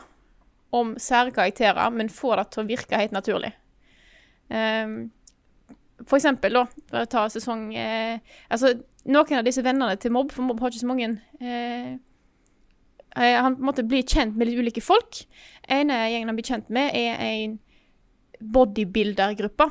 [0.74, 3.53] om sære karakterer, men får det til å virke helt naturlig.
[4.53, 5.07] Um,
[6.05, 8.18] for eksempel, da, for å ta sesong eh,
[8.53, 8.74] Altså,
[9.09, 11.07] noen av disse vennene til Mobb, for Mobb har ikke så mange
[11.40, 11.95] eh, eh,
[13.14, 15.24] Han på en måte blir kjent med litt ulike folk.
[15.70, 17.58] ene gjengen han blir kjent med, er en
[18.40, 19.68] bodybuilder-gruppe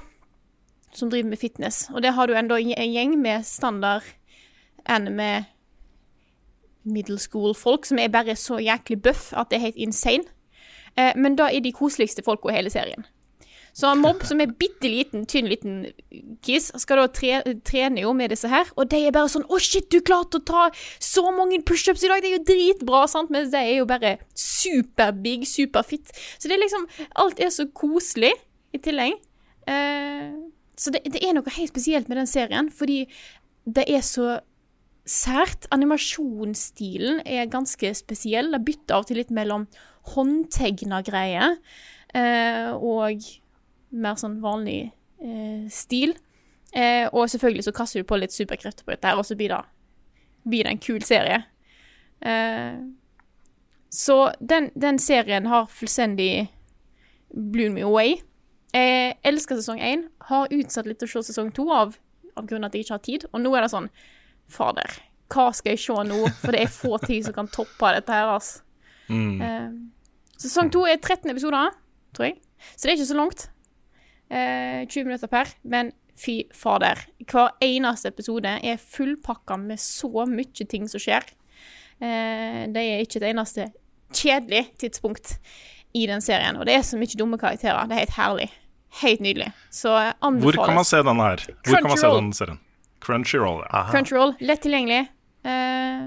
[0.94, 1.90] som driver med fitness.
[1.94, 4.04] Og der har du enda en gjeng med standard
[4.86, 5.46] anime
[6.84, 10.24] middle school-folk som er bare så jæklig buff at det er helt insane.
[10.98, 13.06] Eh, men da er de koseligste folka i hele serien.
[13.74, 15.78] Så Mobb, som er bitte liten, tynn liten
[16.46, 19.60] kiss, skal da tre, trene jo med disse her, og de er bare sånn 'Å,
[19.60, 20.70] shit, du klarte å ta
[21.00, 23.32] så mange pushups i dag!' Det er jo dritbra, sant?
[23.34, 26.14] Mens de er jo bare superbig, superfit.
[26.38, 28.34] Så det er liksom Alt er så koselig
[28.74, 29.18] i tillegg.
[29.68, 30.32] Eh,
[30.78, 33.08] så det, det er noe helt spesielt med den serien, fordi
[33.66, 34.40] det er så
[35.06, 35.68] sært.
[35.72, 38.52] Animasjonsstilen er ganske spesiell.
[38.52, 39.68] Det bytter av til litt mellom
[40.14, 41.58] håndtegna greier
[42.14, 43.24] eh, og
[43.94, 44.92] mer sånn vanlig
[45.22, 46.16] eh, stil.
[46.74, 49.54] Eh, og selvfølgelig så kaster du på litt superkrefter på dette her, og så blir
[49.54, 49.62] det,
[50.50, 51.44] blir det en kul serie.
[52.26, 52.82] Eh,
[53.94, 56.48] så den, den serien har fullstendig
[57.34, 58.18] blown me away.
[58.74, 60.08] Jeg elsker sesong én.
[60.30, 61.94] Har utsatt litt å se sesong to av,
[62.34, 63.26] av grunn at jeg ikke har tid.
[63.30, 63.92] Og nå er det sånn
[64.54, 64.90] Fader,
[65.32, 66.18] hva skal jeg se nå?
[66.42, 68.64] For det er få ting som kan toppe dette her, altså.
[69.46, 69.70] Eh,
[70.42, 71.78] sesong to er 13 episoder,
[72.18, 72.40] tror jeg.
[72.74, 73.46] Så det er ikke så langt.
[74.34, 75.52] Eh, 20 minutter per.
[75.64, 77.02] Men fy fader.
[77.30, 81.28] Hver eneste episode er fullpakka med så mye ting som skjer.
[82.02, 83.70] Eh, det er ikke et eneste
[84.14, 85.38] kjedelig tidspunkt
[85.94, 86.58] i den serien.
[86.58, 87.86] Og det er så mye dumme karakterer.
[87.90, 88.50] Det er helt herlig.
[89.02, 89.50] Helt nydelig.
[89.74, 90.56] Så eh, anbefales.
[90.56, 91.48] Hvor kan man se denne her?
[91.66, 92.60] Hvor kan man se denne serien?
[93.04, 93.88] Crunchyroll, ja.
[93.92, 95.08] Crunchyroll, lett tilgjengelig.
[95.44, 96.06] Eh,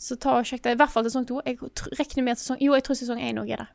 [0.00, 0.74] så ta og sjekk det.
[0.74, 1.40] I hvert fall sesong to.
[1.46, 1.58] Jeg
[1.98, 3.70] regner med at sesong Jo, jeg tror sesong én òg er det.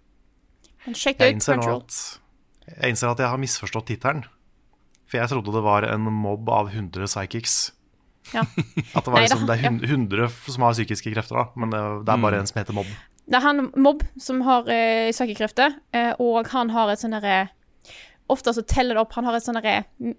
[0.85, 1.47] Men sjekk det ut.
[1.47, 1.81] Crunchyroll.
[1.81, 2.24] at
[2.67, 4.23] jeg innser at jeg har misforstått tittelen.
[5.05, 7.71] For jeg trodde det var en mobb av 100 psychics.
[8.33, 8.41] Ja.
[8.97, 11.43] At det var liksom, det er 100 som har psykiske krefter, da.
[11.61, 12.23] Men det, er er Mm.
[12.25, 12.87] bare en som heter mobb.
[13.27, 17.13] Det er han Mobb som har uh, psykiske krefter, uh, og han har et sånn
[17.13, 17.49] derre
[18.27, 19.13] Ofte så teller det opp.
[19.13, 20.15] Han har et sånn derre mm,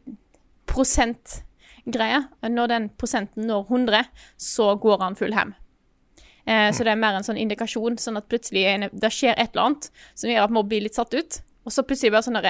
[0.71, 2.21] prosentgreie.
[2.47, 4.05] Når den prosenten når 100,
[4.39, 5.55] så går han full hem.
[6.47, 9.51] Eh, så det er mer en sånn indikasjon, sånn at plutselig en- det skjer et
[9.57, 12.41] eller annet som gjør at Mobb blir litt satt ut, og så plutselig bare sånn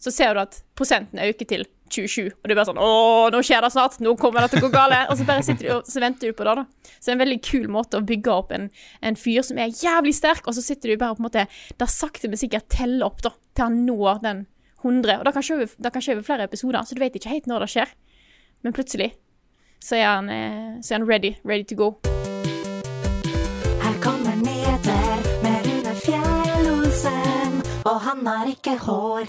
[0.00, 2.88] Så ser du at prosenten øker til 27, og du er bare sånn Å,
[3.32, 3.98] nå skjer det snart!
[4.02, 5.10] Nå kommer det til å gå galt!
[5.12, 6.64] Og så bare sitter du og så venter du på det, da.
[6.96, 8.70] Så det er en veldig kul måte å bygge opp en,
[9.04, 11.46] en fyr som er jævlig sterk, og så sitter du bare på en måte
[11.80, 14.46] Da sakte, men sikkert teller opp, da, til han når den
[14.84, 15.20] 100.
[15.20, 17.32] Og det kan skje over, det kan skje over flere episoder, så du vet ikke
[17.32, 17.94] helt når det skjer.
[18.64, 19.12] Men plutselig
[19.84, 21.94] så er han, eh, så er han ready, ready to go.
[28.26, 29.28] Han har ikke hår.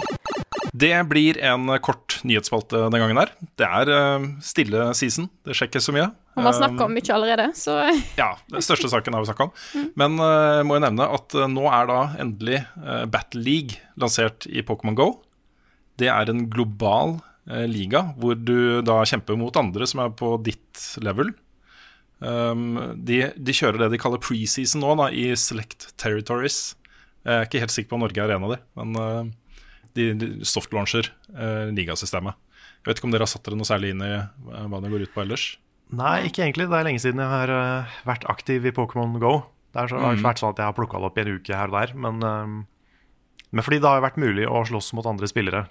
[0.75, 3.31] Det blir en kort nyhetsspalte den gangen her.
[3.59, 5.29] Det er eh, stille season.
[5.45, 6.09] Det skjer ikke så mye.
[6.35, 7.77] Han har Um, snakka om mye allerede, så
[8.21, 9.53] Ja, den største saken har vi snakka om.
[9.95, 14.47] Men jeg må jeg nevne at eh, nå er da endelig eh, Battle League lansert
[14.51, 15.09] i Pokémon Go.
[15.99, 20.35] Det er en global eh, liga hvor du da kjemper mot andre som er på
[20.43, 21.31] ditt level.
[22.19, 26.73] Um, de, de kjører det de kaller preseason nå, da, i select territories.
[27.25, 29.29] Jeg er ikke helt sikker på om Norge er en av de, men eh,
[29.97, 32.35] de, de softlauncher uh, ligasystemet.
[32.83, 34.91] Jeg vet ikke om dere har satt dere noe særlig inn i eh, hva det
[34.93, 35.45] går ut på ellers?
[35.95, 36.67] Nei, ikke egentlig.
[36.69, 39.33] Det er lenge siden jeg har eh, vært aktiv i Pokémon Go.
[39.73, 40.19] Det har Mm.
[40.19, 41.95] ikke vært sånn at jeg har plukka det opp i en uke her og der.
[42.05, 42.53] Men, eh,
[43.55, 45.65] men fordi det har vært mulig å slåss mot andre spillere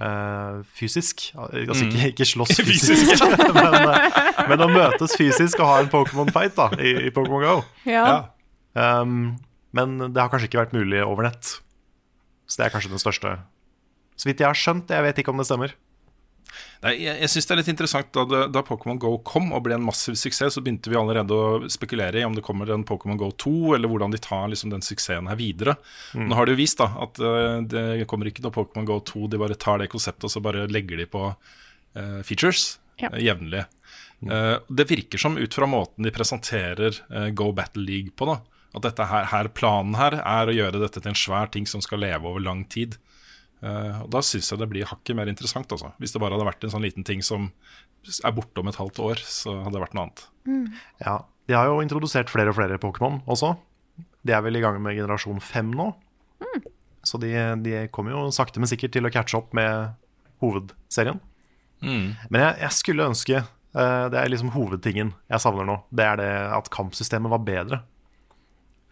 [0.00, 1.28] eh, fysisk.
[1.38, 2.56] Altså ikke, ikke slåss.
[2.66, 3.14] Fysisk.
[3.14, 7.56] fysisk, men, eh, men å møtes fysisk og ha en Pokémon-fight i, i Pokémon Go.
[7.86, 8.24] ja.
[8.74, 9.36] Um,
[9.74, 11.56] men det har kanskje ikke vært mulig over nett.
[12.46, 13.30] Så det er kanskje den største
[14.20, 15.72] Så vidt jeg har skjønt, jeg vet ikke om det stemmer.
[16.84, 19.62] Nei, jeg jeg synes det er litt interessant da, det- da Pokémon Go kom og
[19.64, 22.84] ble en massiv suksess, så begynte vi allerede å spekulere i om det kommer en
[22.86, 25.74] Pokémon Go 2, eller hvordan de tar liksom, den suksessen her videre.
[26.14, 26.28] Mm.
[26.28, 29.26] Nå har de jo vist da at eh, det kommer ikke noe Pokémon Go 2,
[29.32, 33.08] de bare tar det konseptet og så bare legger de på uh, features Ja.
[33.10, 33.64] eh, jevnlig.
[34.22, 37.00] Uh, det virker som ut fra måten de presenterer
[37.34, 38.38] Go Battle League på, da,
[38.74, 41.82] at dette her, her, planen her er å gjøre dette til en svær ting som
[41.84, 42.96] skal leve over lang tid.
[43.64, 45.70] Uh, og Da syns jeg det blir hakket mer interessant.
[45.72, 45.92] Altså.
[46.02, 47.52] Hvis det bare hadde vært en sånn liten ting som
[48.04, 50.24] er borte om et halvt år, så hadde det vært noe annet.
[51.00, 53.54] Ja, De har jo introdusert flere og flere Pokémon også.
[54.24, 55.92] De er vel i gang med generasjon fem nå.
[57.04, 59.92] Så de, de kommer jo sakte, men sikkert til å catche opp med
[60.40, 61.20] hovedserien.
[62.32, 65.74] Men jeg, jeg skulle ønske uh, Det er liksom hovedtingen jeg savner nå.
[65.92, 67.80] Det er det at kampsystemet var bedre.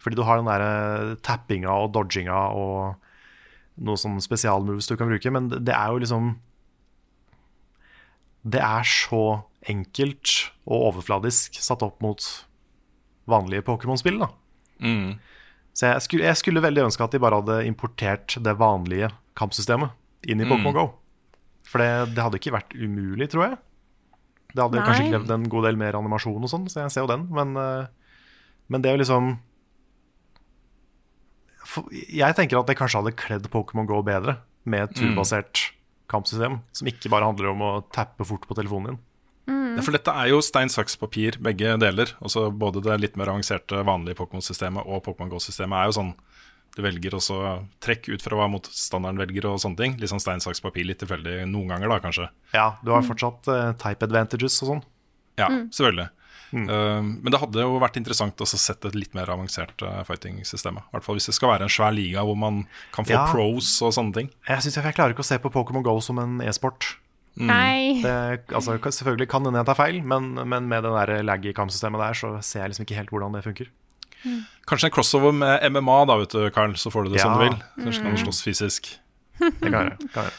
[0.03, 5.31] Fordi du har den derre tappinga og dodginga og noe sånn spesialmoves du kan bruke,
[5.33, 6.33] men det er jo liksom
[8.43, 12.19] Det er så enkelt og overfladisk satt opp mot
[13.31, 14.27] vanlige Pokémon-spill, da.
[15.73, 19.07] Så jeg skulle, jeg skulle veldig ønske at de bare hadde importert det vanlige
[19.39, 19.95] kampsystemet
[20.27, 20.83] inn i Pokémon Go.
[21.63, 23.57] For det, det hadde ikke vært umulig, tror jeg.
[24.53, 24.85] Det hadde Nei.
[24.85, 27.25] kanskje krevd en god del mer animasjon og sånn, så jeg ser jo den.
[27.33, 27.87] Men, eh,
[28.67, 29.31] men det er jo liksom
[31.91, 34.37] Jeg tenker at det kanskje hadde kledd Pokémon Go bedre
[34.69, 35.71] med et turbasert
[36.11, 39.01] kampsystem som ikke bare handler om å tappe fort på telefonen din.
[39.73, 42.13] Ja, for dette er jo stein, saks, papir, begge deler.
[42.23, 46.13] Altså Både det litt mer avanserte vanlige Pokémon-systemet og Pokémon Go-systemet er jo sånn
[46.73, 47.35] du velger også
[47.83, 49.97] trekk ut fra hva motstanderen velger og sånne ting.
[50.01, 52.25] Litt sånn stein, saks, papir, litt tilfeldig noen ganger, da kanskje.
[52.55, 54.81] Ja, du har fortsatt uh, type advantages og sånn.
[55.37, 56.07] Ja, selvfølgelig.
[56.53, 60.77] Uh, men det hadde jo vært interessant å sette et litt mer avansert uh, fighting-system.
[60.77, 62.63] I hvert fall hvis det skal være en svær liga hvor man
[62.95, 63.23] kan få Ja.
[63.31, 64.29] pros og sånne ting.
[64.47, 66.95] Jeg, synes jeg, klarer ikke å se på Pokémon Go som en e-sport.
[67.41, 68.01] Nei.
[68.03, 68.13] Det,
[68.53, 72.13] altså, selvfølgelig kan hende jeg tar feil, men, men med det der laggy kampsystemet der,
[72.19, 73.71] så ser jeg liksom ikke helt hvordan det funker.
[74.69, 77.43] Kanskje en crossover med MMA, da, vet du, Carl, så får du det som du
[77.47, 77.57] vil.
[77.81, 78.91] Kanskje kan du slåss fysisk.
[79.41, 80.35] Det kan jeg, kan jeg.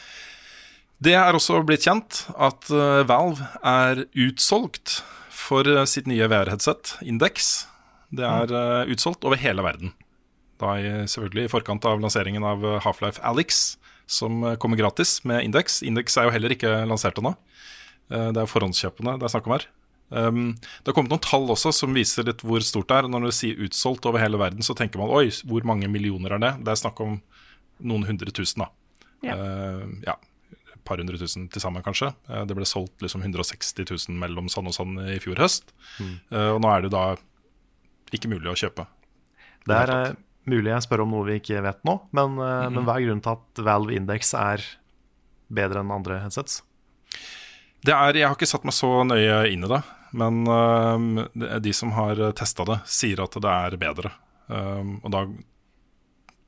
[1.05, 5.01] Det er også blitt kjent at eh, Valve er utsolgt
[5.35, 7.65] for eh, sitt nye VR-headset, Index.
[8.15, 9.93] Det er eh, utsolgt over hele verden.
[10.61, 10.77] Da
[11.11, 13.77] selvfølgelig i forkant av lanseringen av eh, Half-Life Alyx,
[14.07, 15.81] som kommer gratis med Index.
[15.83, 17.33] Index er jo heller ikke lansert ennå.
[18.05, 19.63] Det er forhåndskjøpene det er snakk om her.
[20.13, 23.07] Um, det har kommet noen tall også som viser litt hvor stort det er.
[23.09, 26.43] Når du sier utsolgt over hele verden, så tenker man oi, hvor mange millioner er
[26.43, 26.51] det?
[26.61, 27.17] Det er snakk om
[27.81, 28.69] noen hundre tusen, da.
[29.25, 29.39] Ja.
[29.41, 30.19] Uh, ja,
[30.85, 32.11] par hundre tusen til sammen, kanskje.
[32.29, 35.73] Eh, det ble solgt liksom 160 000 mellom sånn og sånn i fjor høst.
[35.99, 36.15] Mm.
[36.55, 37.05] og nå er det da
[38.15, 38.85] ikke mulig å kjøpe.
[39.65, 40.13] Det er eh,
[40.51, 42.75] mulig jeg spør om noe vi ikke vet nå, men, mm.
[42.75, 44.63] men hva er grunnen til at Valve Index er
[45.55, 46.61] bedre enn andre headsets?
[47.85, 49.81] Det er, jeg har ikke satt meg så nøye inn i det,
[50.17, 50.45] men
[51.61, 54.09] de som har testa det, sier at det er bedre.
[54.49, 55.25] Og da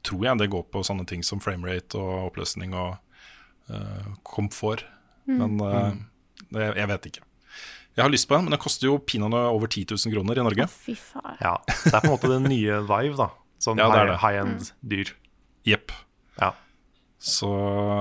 [0.07, 2.95] tror jeg det går på sånne ting som framerate og oppløsning og
[3.69, 4.85] øh, komfort.
[5.27, 5.93] Men øh,
[6.53, 7.21] det, jeg vet ikke.
[7.97, 10.43] Jeg har lyst på den, men den koster jo pinadø over 10 000 kroner i
[10.45, 10.67] Norge.
[10.69, 11.37] Fy faen.
[11.41, 13.29] Ja, Det er på en måte den nye Vive, da.
[13.59, 14.19] Sånn Ja, det er high- det.
[14.21, 15.13] high-end dyr.
[15.65, 15.91] Jepp.
[16.39, 16.51] Ja.
[17.19, 17.49] Så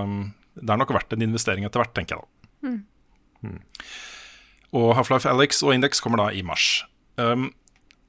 [0.05, 3.55] um, det er nok verdt en investering etter hvert, tenker jeg da.
[4.77, 6.85] Og Half-Life Alex og Index kommer da i mars.
[7.17, 7.49] Um,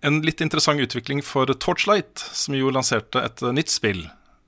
[0.04, 4.04] en litt interessant utvikling for Torchlight, som jo lanserte et nytt spill.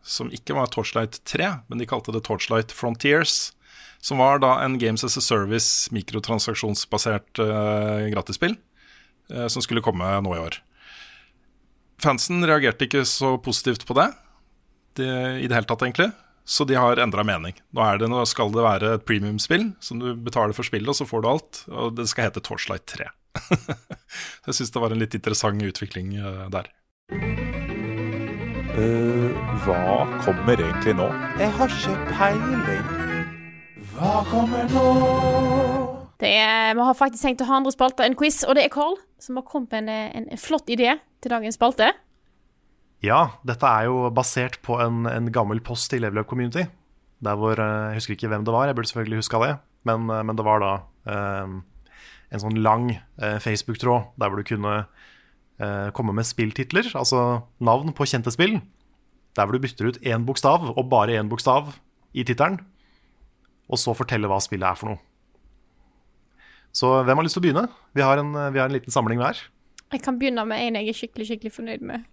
[0.09, 3.51] Som ikke var Torchlight 3, men de kalte det Torchlight Frontiers.
[4.01, 8.55] Som var da en Games as a Service, mikrotransaksjonsbasert uh, gratisspill.
[9.35, 10.57] uh, som skulle komme nå i år.
[12.01, 14.07] Fansen reagerte ikke så positivt på det
[14.95, 15.11] det,
[15.43, 16.09] i det hele tatt, egentlig.
[16.49, 17.53] Så de har endra mening.
[17.75, 21.05] Nå, det, nå skal det være et premiumspill, som du betaler for spillet, og så
[21.05, 21.61] får du alt.
[21.69, 23.11] Og det skal hete Torchlight 3.
[24.41, 26.71] Så jeg syns det var en litt interessant utvikling uh, der.
[28.77, 31.07] Eh, hva kommer egentlig nå?
[31.39, 32.91] Jeg har ikke peiling.
[33.95, 34.83] Hva kommer nå?
[36.21, 38.73] Det er, vi har faktisk tenkt å ha andre spalter enn quiz, og det er
[38.73, 40.93] Carl som har kommet med en, en, en flott idé
[41.23, 41.89] til dagens spalte.
[43.03, 46.67] Ja, dette er jo basert på en, en gammel post i Level Up Community.
[47.23, 49.53] Der hvor, eh, Jeg husker ikke hvem det var, jeg burde selvfølgelig huska det.
[49.89, 50.73] Men, eh, men det var da
[51.09, 51.61] um,
[52.29, 54.83] en sånn lang uh, Facebook-tråd der hvor du kunne
[55.95, 58.59] komme med spilltitler, altså navn på kjente spill.
[59.35, 61.73] Der hvor du bytter ut én bokstav, og bare én bokstav,
[62.15, 62.59] i tittelen.
[63.69, 65.01] Og så fortelle hva spillet er for noe.
[66.75, 67.65] Så hvem har lyst til å begynne?
[67.97, 69.41] Vi har en, vi har en liten samling hver.
[69.89, 72.05] Jeg kan begynne med en jeg er skikkelig skikkelig fornøyd med.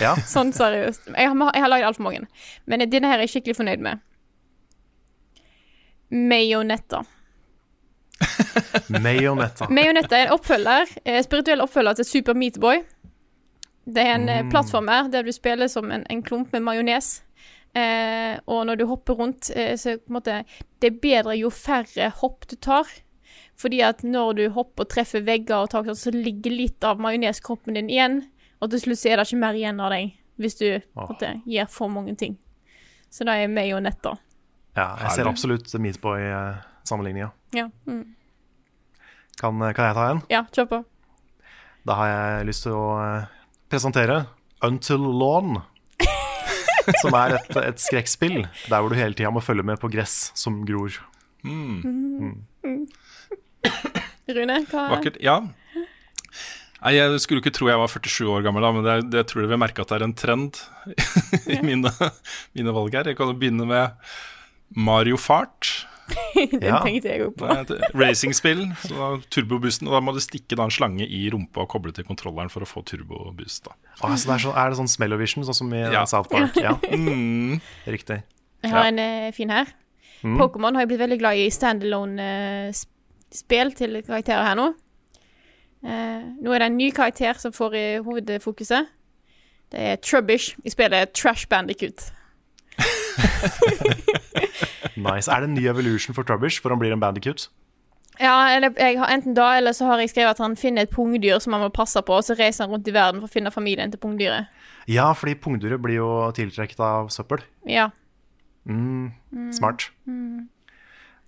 [0.00, 1.08] Ja, Sånn seriøst.
[1.14, 2.26] Jeg har, jeg har lagd altfor mange,
[2.68, 4.02] men denne her er jeg skikkelig fornøyd med.
[6.12, 7.02] Majonetta.
[8.88, 9.68] Mayonetta.
[9.70, 12.82] Mayonetta er en oppfølger, eh, spirituell oppfølger til Super Meat Boy.
[13.86, 14.46] Det er en mm.
[14.46, 14.50] Mm.
[14.50, 17.22] plattformer der du spiller som en, en klump med majones.
[17.76, 20.44] Eh, og når du hopper rundt, eh, så på en måte
[20.80, 22.88] Det er bedre jo færre hopp du tar.
[23.56, 27.74] Fordi at når du hopper og treffer vegger og tak, så ligger litt av majoneskroppen
[27.74, 28.22] din igjen.
[28.60, 31.06] Og til slutt så er det ikke mer igjen av deg hvis du oh.
[31.08, 32.36] måte, gir for mange ting.
[33.08, 34.16] Så det er Mayonetta
[34.76, 37.30] Ja, jeg ser absolutt Meatboy-sammenligninga.
[37.54, 37.68] Ja.
[37.86, 38.04] Mm.
[39.40, 40.22] Kan, kan jeg ta en?
[40.32, 40.78] ja, kjør på.
[41.86, 43.26] Da har jeg lyst til å eh,
[43.70, 44.22] presentere
[44.66, 45.60] Until Lawn.
[47.02, 50.30] som er et, et skrekkspill der hvor du hele tida må følge med på gress
[50.38, 50.94] som gror.
[51.46, 52.42] Mm.
[54.36, 55.18] Rune, hva Vakkert.
[55.22, 55.40] Ja.
[56.82, 59.24] Nei, Jeg skulle ikke tro jeg var 47 år gammel, da, men det, er- det
[59.30, 60.58] tror jeg vil merke at det er en trend
[61.54, 61.90] i mine,
[62.56, 63.10] mine valg her.
[63.12, 63.94] Jeg kan jo begynne med
[64.76, 65.86] Mario Fart.
[66.36, 66.80] Den Ja.
[66.84, 67.46] tenkte jeg òg på.
[67.46, 68.60] Racing spill, et Racingspill.
[68.84, 69.88] så Turboboosten.
[69.88, 72.60] Og da må du stikke da en slange i rumpa og koble til kontrolleren for
[72.62, 73.66] å få turboboost.
[74.02, 76.04] Ah, så det er, så, er det sånn Smellovision, sånn som i Ja.
[76.06, 76.54] South Park?
[76.60, 77.60] Ja, mm.
[77.86, 78.22] Riktig.
[78.62, 78.88] Jeg har Ja.
[78.92, 78.98] en
[79.28, 79.64] uh, fin her.
[80.22, 80.38] Mm.
[80.40, 84.66] Pokémon har jeg blitt veldig glad i standalone-spill til karakterer her nå.
[85.86, 88.86] Uh, nå er det en ny karakter som får i hovedfokuset.
[89.70, 92.12] Det er Trubbish Jeg spiller Trash Bandicoot.
[94.96, 95.28] Nice.
[95.30, 97.48] Er det en ny evolution for Trubbish, for han blir en bandicoot?
[98.20, 100.90] Ja, eller jeg har enten da, eller så har jeg skrevet at han finner et
[100.94, 103.32] pungdyr som han må passe på, og så reiser han rundt i verden for å
[103.34, 104.46] finne familien til pungdyret.
[104.88, 107.44] Ja, fordi pungdyret blir jo tiltrukket av søppel.
[107.68, 107.90] Ja.
[108.64, 109.52] Mm, Mm.
[109.52, 109.90] smart.
[110.08, 110.48] Mm.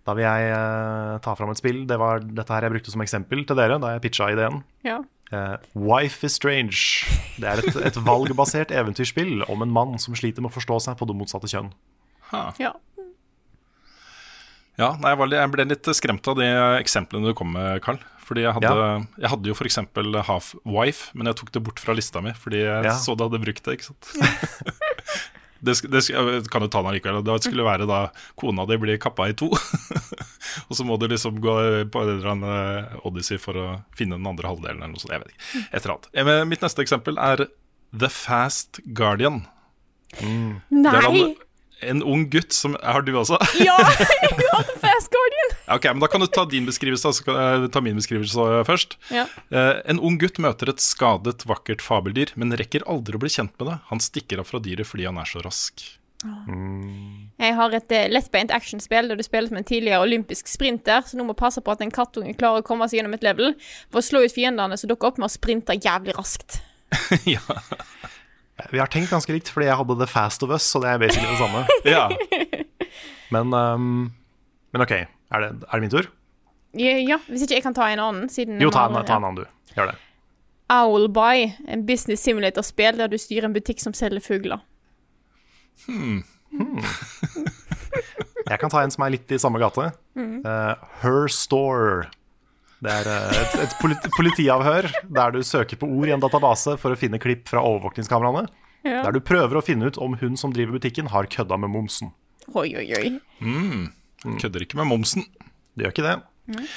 [0.06, 1.82] Da vil jeg uh, ta fram et spill.
[1.86, 4.62] Det var dette her jeg brukte som eksempel til dere da jeg pitcha ideen.
[4.86, 5.02] Ja.
[5.28, 7.04] Uh, Wife is Strange.
[7.36, 10.96] Det er et, et valgbasert eventyrspill om en mann som sliter med å forstå seg
[10.96, 11.68] på det motsatte kjønn.
[12.32, 12.46] Ha.
[12.58, 12.72] Ja.
[14.78, 16.46] Ja, nei, jeg, var, litt- jeg ble litt skremt av de
[16.78, 17.98] eksemplene du kom med, Carl.
[18.28, 19.78] Fordi jeg hadde, jeg hadde jo f.eks.
[20.28, 22.92] Half-Wife, men jeg tok det bort fra lista mi fordi jeg Ja.
[23.00, 23.78] så du hadde brukt det.
[23.78, 24.10] ikke sant?
[25.64, 26.02] det, det,
[26.52, 27.22] kan jo ta den likevel.
[27.24, 28.02] Det skulle være da
[28.38, 29.48] kona di blir kappa i to.
[30.68, 31.56] og så må du liksom gå
[31.88, 33.66] på en eller annen odyssey for å
[33.96, 35.16] finne den andre halvdelen eller noe sånt.
[35.16, 35.64] Jeg vet ikke.
[35.72, 36.10] Et eller annet.
[36.12, 37.48] Eh, men Mitt neste eksempel er
[37.96, 39.46] The Fast Guardian.
[40.20, 40.60] Mm.
[40.68, 41.28] Det er Nei!
[41.80, 43.38] En ung gutt som Har du også?
[43.68, 43.76] Ja!
[43.78, 45.54] Jeg har The Fast Guardian!
[45.76, 48.98] Ok, men Da kan du ta din beskrivelse, så kan jeg ta min beskrivelse først.
[49.14, 49.26] Ja.
[49.52, 53.54] Uh, en ung gutt møter et skadet, vakkert fabeldyr, men rekker aldri å bli kjent
[53.60, 53.78] med det.
[53.92, 55.84] Han stikker av fra dyret fordi han er så rask.
[56.18, 61.18] Jeg har et uh, lettbeint actionspill der du spiller som en tidligere olympisk sprinter, så
[61.18, 63.54] nå må passe på at en kattunge klarer å komme seg gjennom et level
[63.86, 66.58] for å slå ut fiendene som dukker opp med å sprinte jævlig raskt.
[67.36, 67.44] ja.
[68.72, 70.98] Vi har tenkt ganske likt, fordi jeg hadde The Fast of Us, så det er
[71.02, 71.64] basically det samme.
[71.96, 72.08] ja.
[73.34, 74.12] Men, um,
[74.74, 76.08] men OK, er det, er det min tur?
[76.78, 79.28] Ja, ja, hvis ikke jeg kan ta en annen, siden Jo, ta en, ta en
[79.28, 79.72] annen, du.
[79.76, 79.96] Gjør det.
[80.68, 84.60] Owlby, en business simulator-spill der du styrer en butikk som selger fugler.
[85.86, 86.24] Hmm.
[88.48, 89.90] Jeg kan ta en som er litt i samme gate.
[90.16, 90.40] Mm.
[90.44, 92.08] Uh, Her Store.
[92.84, 96.76] Det er eh, et, et politi politiavhør der du søker på ord i en database
[96.78, 98.46] for å finne klipp fra overvåkningskameraene.
[98.86, 99.02] Ja.
[99.06, 102.12] Der du prøver å finne ut om hun som driver butikken, har kødda med momsen.
[102.54, 103.08] Oi, oi, oi.
[103.42, 103.88] Mm.
[104.38, 105.26] Kødder ikke med momsen.
[105.74, 106.68] Det gjør ikke det.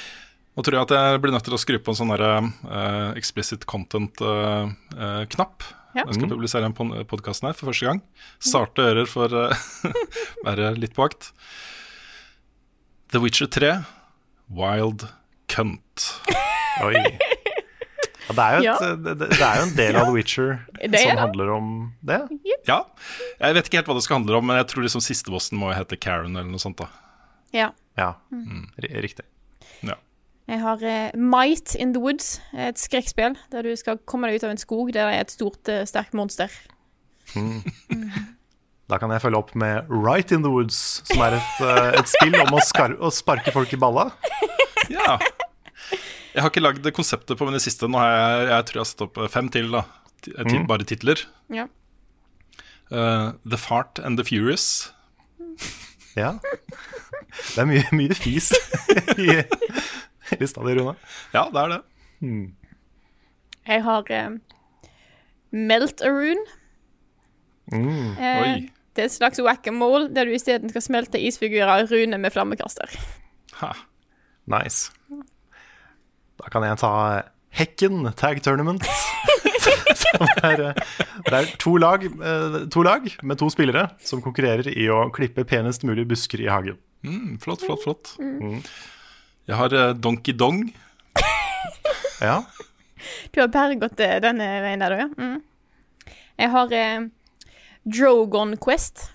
[0.52, 3.68] Nå tror jeg at jeg blir nødt til å skru på en sånn eh, explicit
[3.70, 5.70] content-knapp.
[5.91, 6.06] Ja.
[6.08, 8.02] Jeg skal publisere den podkasten her for første gang.
[8.41, 9.47] Starte ører for å
[10.47, 11.32] være litt på vakt.
[13.12, 13.74] The Witcher 3,
[14.56, 15.06] Wild
[15.52, 16.06] Cunt.
[16.86, 16.95] Oi.
[18.32, 18.76] Ja, det, er jo et, Ja.
[18.95, 21.70] det, det er jo en del av The Witcher er som handler om
[22.08, 22.20] det.
[22.70, 22.78] Ja.
[23.41, 25.60] Jeg vet ikke helt hva det skal handle om, men jeg tror liksom siste bossen
[25.60, 26.80] må hete Karen eller noe sånt.
[26.80, 26.88] da
[27.52, 27.72] Ja.
[27.99, 28.70] Ja, Mm.
[29.04, 29.26] riktig.
[29.84, 29.97] Ja.
[30.47, 34.45] Jeg har eh, Might in the Woods, et skrekkspill der du skal komme deg ut
[34.47, 36.49] av en skog der det er et stort, eh, sterkt monster.
[37.36, 37.62] Mm.
[38.91, 40.76] Da kan jeg følge opp med Right in the Woods,
[41.08, 42.60] som er et, eh, et spill om å,
[43.08, 44.10] å sparke folk i balla.
[44.91, 45.14] Ja.
[46.34, 47.88] Jeg har ikke lagd konseptet på mine siste.
[47.91, 49.71] Nå har jeg, jeg tror jeg har satt opp fem til.
[49.73, 49.82] da
[50.21, 50.67] Ti- eh, Mm.
[50.69, 51.23] Bare titler.
[51.49, 51.65] Ja.
[52.91, 54.91] Uh, the Fart and the Furious.
[56.15, 56.34] Ja.
[57.55, 58.49] Det er mye, mye fis
[59.17, 59.41] i
[60.39, 60.95] lista di, Rune.
[61.34, 61.82] Ja, det er det.
[62.21, 62.53] Mm.
[63.67, 64.38] Jeg har uh,
[65.51, 66.43] Melt-a-rune.
[67.71, 68.17] Mm.
[68.19, 72.32] Eh, det er et slags whack-a-mole der du isteden skal smelte isfigurer og rune med
[72.36, 72.91] flammekaster.
[73.61, 73.71] Ha.
[74.51, 74.91] Nice.
[76.42, 76.92] Da kan jeg ta
[77.54, 78.86] Hekken Tag Tournament.
[80.02, 80.80] Som er, eh,
[81.28, 85.44] det er to lag, eh, to lag med to spillere som konkurrerer i å klippe
[85.48, 86.80] penest mulig busker i hagen.
[87.06, 88.14] Mm, flott, flott, flott.
[88.22, 88.62] Mm.
[89.50, 90.66] Jeg har eh, Donkey Dong.
[92.22, 92.44] Ja.
[93.34, 95.08] Du har bare gått denne veien der, du, ja.
[95.18, 96.18] Mm.
[96.38, 97.08] Jeg har eh,
[97.82, 99.08] Drogon Quest.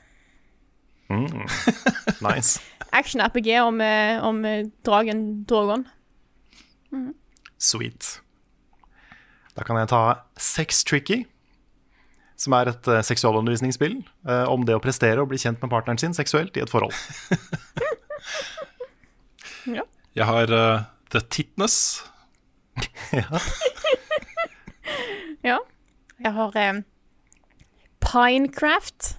[1.07, 1.47] Mm.
[2.27, 2.59] Nice.
[2.91, 3.79] Action-RPG om,
[4.27, 4.43] om
[4.83, 5.87] dragen Drogon.
[7.59, 8.21] Sweet.
[9.57, 10.03] Da kan jeg ta
[10.37, 11.25] Sex Tricky,
[12.37, 16.01] som er et uh, seksualundervisningsspill uh, om det å prestere og bli kjent med partneren
[16.01, 16.93] sin seksuelt i et forhold.
[20.17, 22.05] Jeg har uh, The Titness.
[23.13, 23.41] ja.
[25.45, 25.59] Ja.
[26.17, 26.79] Jeg har eh,
[28.01, 29.19] Pinecraft.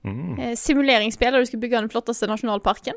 [0.00, 0.56] Mm.
[0.56, 2.96] Simuleringsspill der du skal bygge den flotteste nasjonalparken.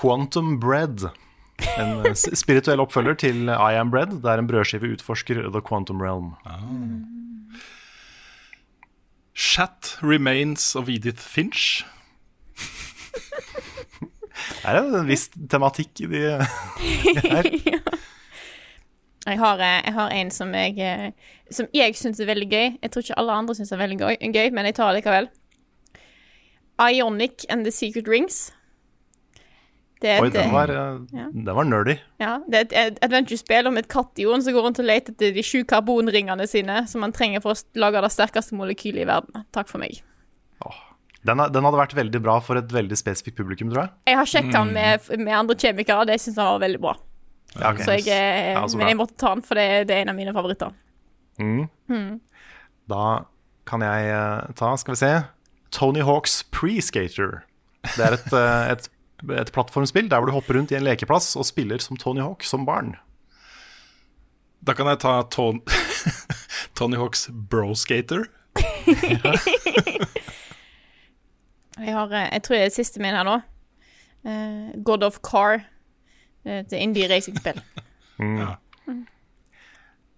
[0.00, 1.08] Quantum Bread.
[1.78, 6.34] En eh, spirituell oppfølger til I Am Bread, der en brødskive utforsker The Quantum Realm.
[9.34, 11.84] Chat Remains of Edith Finch.
[14.64, 16.46] Det er en viss tematikk i de her.
[19.24, 21.12] Jeg har, eh, jeg har en som jeg, eh,
[21.50, 22.66] som jeg syns er veldig gøy.
[22.82, 25.28] Jeg tror ikke alle andre syns er veldig gøy, men jeg tar det likevel.
[26.76, 28.52] Ionic and the Secret Rings.
[30.02, 31.26] Det er Oi, den eh, var, eh, ja.
[31.32, 31.94] den var nerdy.
[32.20, 35.44] Ja, det er et adventure-spill om et kattjon som går rundt og leter etter de
[35.46, 39.46] sju karbonringene sine som man trenger for å lage det sterkeste molekylet i verden.
[39.54, 40.02] Takk for meg.
[41.24, 43.92] Den, er- den hadde vært veldig bra for et veldig spesifikt publikum, tror jeg.
[44.10, 46.92] Jeg har sjekka den med, med andre kjemikere, og det syns han var veldig bra.
[47.54, 47.86] Ja, okay.
[47.86, 50.12] Så jeg, eh, Ja, så men jeg måtte ta den, for det, det er en
[50.12, 50.74] av mine favoritter.
[51.40, 51.64] Mm.
[51.88, 52.20] Mm.
[52.92, 53.06] Da
[53.64, 55.12] kan jeg eh, ta, skal vi se
[55.72, 57.40] Tony Hawks Pre-Skater.
[57.94, 58.90] Det er et, eh, et,
[59.32, 62.44] et plattformspill der hvor du hopper rundt i en lekeplass og spiller som Tony Hawk
[62.46, 62.94] som barn.
[64.64, 65.60] Da kan jeg ta Ton
[66.78, 68.28] Tony Hawks Broskater.
[71.74, 73.32] Jeg, har, eh, jeg tror det er siste min her nå.
[74.22, 75.64] Eh, God of Car.
[76.44, 77.60] Det er et indie-racingspill.
[78.14, 78.38] Mm.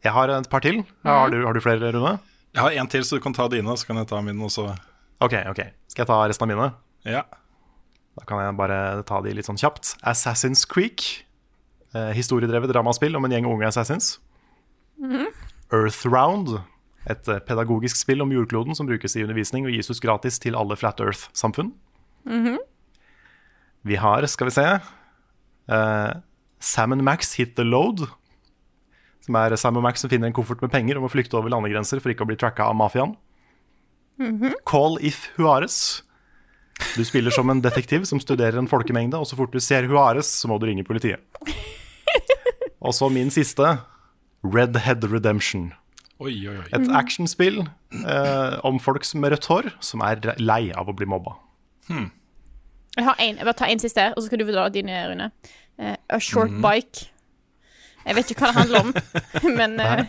[0.05, 0.83] Jeg har et par til.
[1.03, 2.19] Har du, har du flere, Rune?
[2.53, 4.67] Jeg har en til, så du kan ta dine, så kan jeg ta min også.
[5.25, 5.63] Ok, ok.
[5.89, 6.67] Skal jeg ta resten av mine?
[7.09, 7.23] Ja.
[8.17, 9.95] Da kan jeg bare ta de litt sånn kjapt.
[10.07, 11.27] Assassin's Creek.
[11.95, 14.19] Eh, historiedrevet dramaspill om en gjeng unge assassins.
[15.01, 15.27] Mhm.
[15.73, 16.61] Earthround.
[17.07, 20.57] Et eh, pedagogisk spill om jordkloden som brukes i undervisning og gis ut gratis til
[20.59, 21.73] alle Flat Earth-samfunn.
[22.27, 22.57] Mhm.
[23.87, 24.67] Vi har, skal vi se
[25.71, 26.12] eh,
[26.59, 28.09] Sam and Max Hit the Load.
[29.21, 32.01] Som er Sam Max som finner en koffert med penger og må flykte over landegrenser
[32.01, 33.17] for ikke å bli tracka av mafiaen.
[34.19, 34.55] Mhm.
[34.64, 36.03] Call if Juarez.
[36.97, 40.29] Du spiller som en detektiv som studerer en folkemengde, og så fort du ser Juarez,
[40.29, 41.20] så må du ringe politiet.
[42.81, 43.79] Og så min siste,
[44.45, 45.72] Red Head Redemption.
[46.18, 46.68] Oi, oi, oi.
[46.77, 51.09] Et actionspill eh, om folk som med rødt hår som er lei av å bli
[51.09, 51.35] mobba.
[52.97, 55.31] Jeg har en, jeg bare tar en siste, og så skal du dra dine, Rune.
[55.77, 56.62] Uh, a Short mm.
[56.64, 57.11] Bike.
[58.07, 58.95] Jeg vet ikke hva det handler om,
[59.59, 60.07] men uh,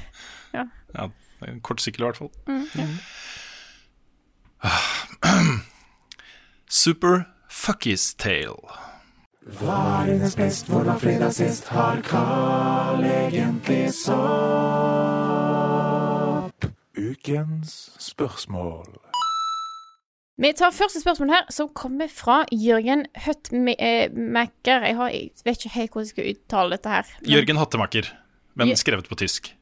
[0.56, 0.64] ja.
[0.96, 1.10] Ja,
[1.42, 2.32] det en kort sykkel i hvert fall.
[2.48, 2.88] Mm, ja.
[6.70, 8.68] Super Fuckies Tale.
[9.48, 14.18] Hva er best, hvordan fredag sist har Carl egentlig sopp?
[16.98, 18.98] Ukens spørsmål.
[20.38, 24.84] Vi tar første spørsmål her, som kommer fra Jørgen Høttmaker.
[24.86, 27.04] Jeg, har, jeg vet ikke helt hvordan jeg skal uttale dette her.
[27.22, 28.12] men- Jørgen Hattemaker,
[28.56, 29.54] men skrevet på tysk.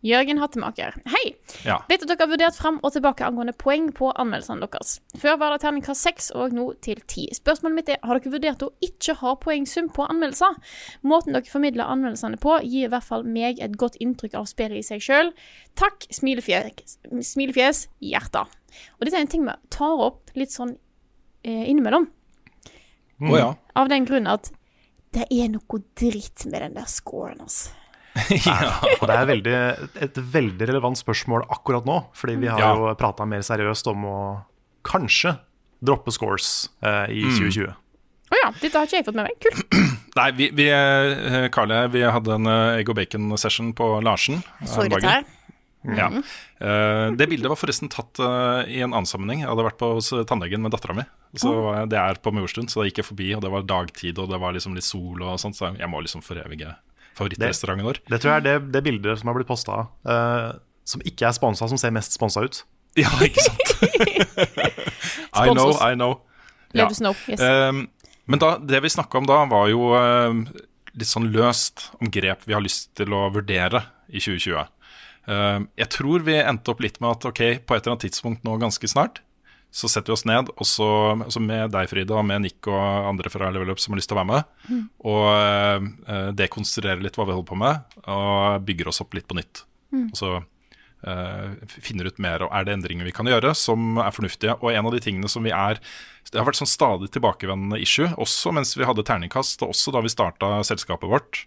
[0.00, 0.94] Jørgen Hattemaker.
[1.12, 1.34] Hei!
[1.66, 1.76] Ja.
[1.90, 4.94] Vet at dere har vurdert fram og tilbake angående poeng på anmeldelsene deres.
[5.20, 7.26] Før var det terningkast seks, og nå til ti.
[7.36, 10.56] Spørsmålet mitt er, har dere vurdert å ikke ha poengsum på anmeldelser?
[11.04, 14.80] Måten dere formidler anmeldelsene på, gir i hvert fall meg et godt inntrykk av spillet
[14.80, 15.34] i seg sjøl.
[15.80, 16.96] Takk, smilefjes,
[17.32, 17.82] smilefjes.
[18.00, 20.78] Og dette er en ting vi tar opp litt sånn
[21.44, 22.08] eh, innimellom.
[23.20, 23.36] Mm.
[23.76, 24.48] Av den grunn at
[25.12, 27.76] det er noe dritt med den der scoren, altså.
[29.00, 29.54] Og det er veldig,
[30.06, 32.72] et veldig relevant spørsmål akkurat nå, fordi vi har Ja.
[32.76, 34.18] jo prata mer seriøst om å
[34.86, 35.36] kanskje
[35.82, 37.36] droppe scores eh, i Mm.
[37.38, 37.74] 2020.
[38.30, 39.40] Å ja, dette har ikke jeg fått med meg.
[39.42, 39.76] Kult.
[40.20, 44.42] Nei, vi, vi eh, Karle, vi hadde en eh, egg og bacon-session på Larsen.
[44.62, 45.24] Så her om dette her.
[45.96, 46.10] Ja.
[46.12, 46.22] Mhm.
[46.60, 49.40] Eh, det bildet var forresten tatt uh, i en annen sammenheng.
[49.40, 51.06] Jeg hadde vært på hos tannlegen med dattera mi.
[51.40, 51.70] Så Oh.
[51.72, 54.28] eh, Det er på Majorstuen, så da gikk jeg forbi, og det var dagtid, og
[54.30, 56.76] det var liksom litt sol og sånt, så jeg må liksom forevige
[57.20, 58.00] favorittrestauranten vår.
[58.08, 60.50] Det tror jeg er det, det bildet som har blitt posta, uh,
[60.88, 62.62] som ikke er sponsa, som ser mest sponsa ut.
[62.98, 63.76] Ja, ikke sant?
[65.40, 66.20] I know, I know.
[66.74, 67.40] Let us know, yes.
[67.42, 67.88] Um,
[68.30, 70.44] men da, det vi snakka om da, var jo um,
[70.94, 74.70] litt sånn løst om grep vi har lyst til å vurdere i 2020.
[75.30, 78.46] Um, jeg tror vi endte opp litt med at ok, på et eller annet tidspunkt
[78.46, 79.22] nå ganske snart,
[79.70, 82.78] Så setter vi oss ned, og så, altså med deg, Frida, og med Nick og
[82.80, 84.80] andre fra Level Up som har lyst til å være med, Mm.
[85.06, 85.26] og
[86.10, 89.62] uh, dekonstruerer litt hva vi holder på med, og bygger oss opp litt på nytt.
[89.94, 90.08] Mm.
[90.10, 90.32] Og så
[91.06, 94.58] uh, finner ut mer, og er det endringer vi kan gjøre som er fornuftige.
[94.58, 95.78] Og en av de tingene som vi er
[96.30, 100.02] Det har vært sånn stadig tilbakevendende issue, også mens vi hadde terningkast, og også da
[100.04, 101.46] vi starta selskapet vårt.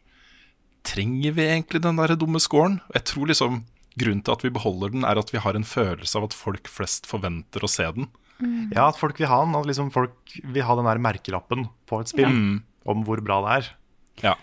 [0.83, 2.81] Trenger vi egentlig den der dumme scoren?
[2.91, 3.61] Jeg tror liksom
[3.99, 6.67] grunnen til at vi beholder den, er at vi har en følelse av at folk
[6.71, 8.07] flest forventer å se den.
[8.73, 9.53] Ja, at folk vil ha den.
[9.55, 12.63] At liksom folk vil ha den der merkelappen på et spill Mm.
[12.89, 13.69] om hvor bra det er.
[14.23, 14.33] Ja.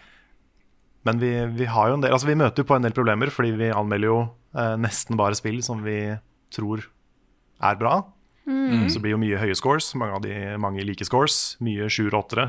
[1.05, 3.31] Men vi, vi har jo en del Altså vi møter jo på en del problemer,
[3.33, 4.19] fordi vi anmelder jo
[4.55, 6.17] eh, nesten bare spill som vi
[6.53, 6.87] tror
[7.61, 7.99] er bra.
[8.49, 8.89] Mm.
[8.91, 9.93] Så blir jo mye høye scores.
[9.95, 11.57] Mange av de mange like scores.
[11.61, 12.47] Mye sjuere og åttere.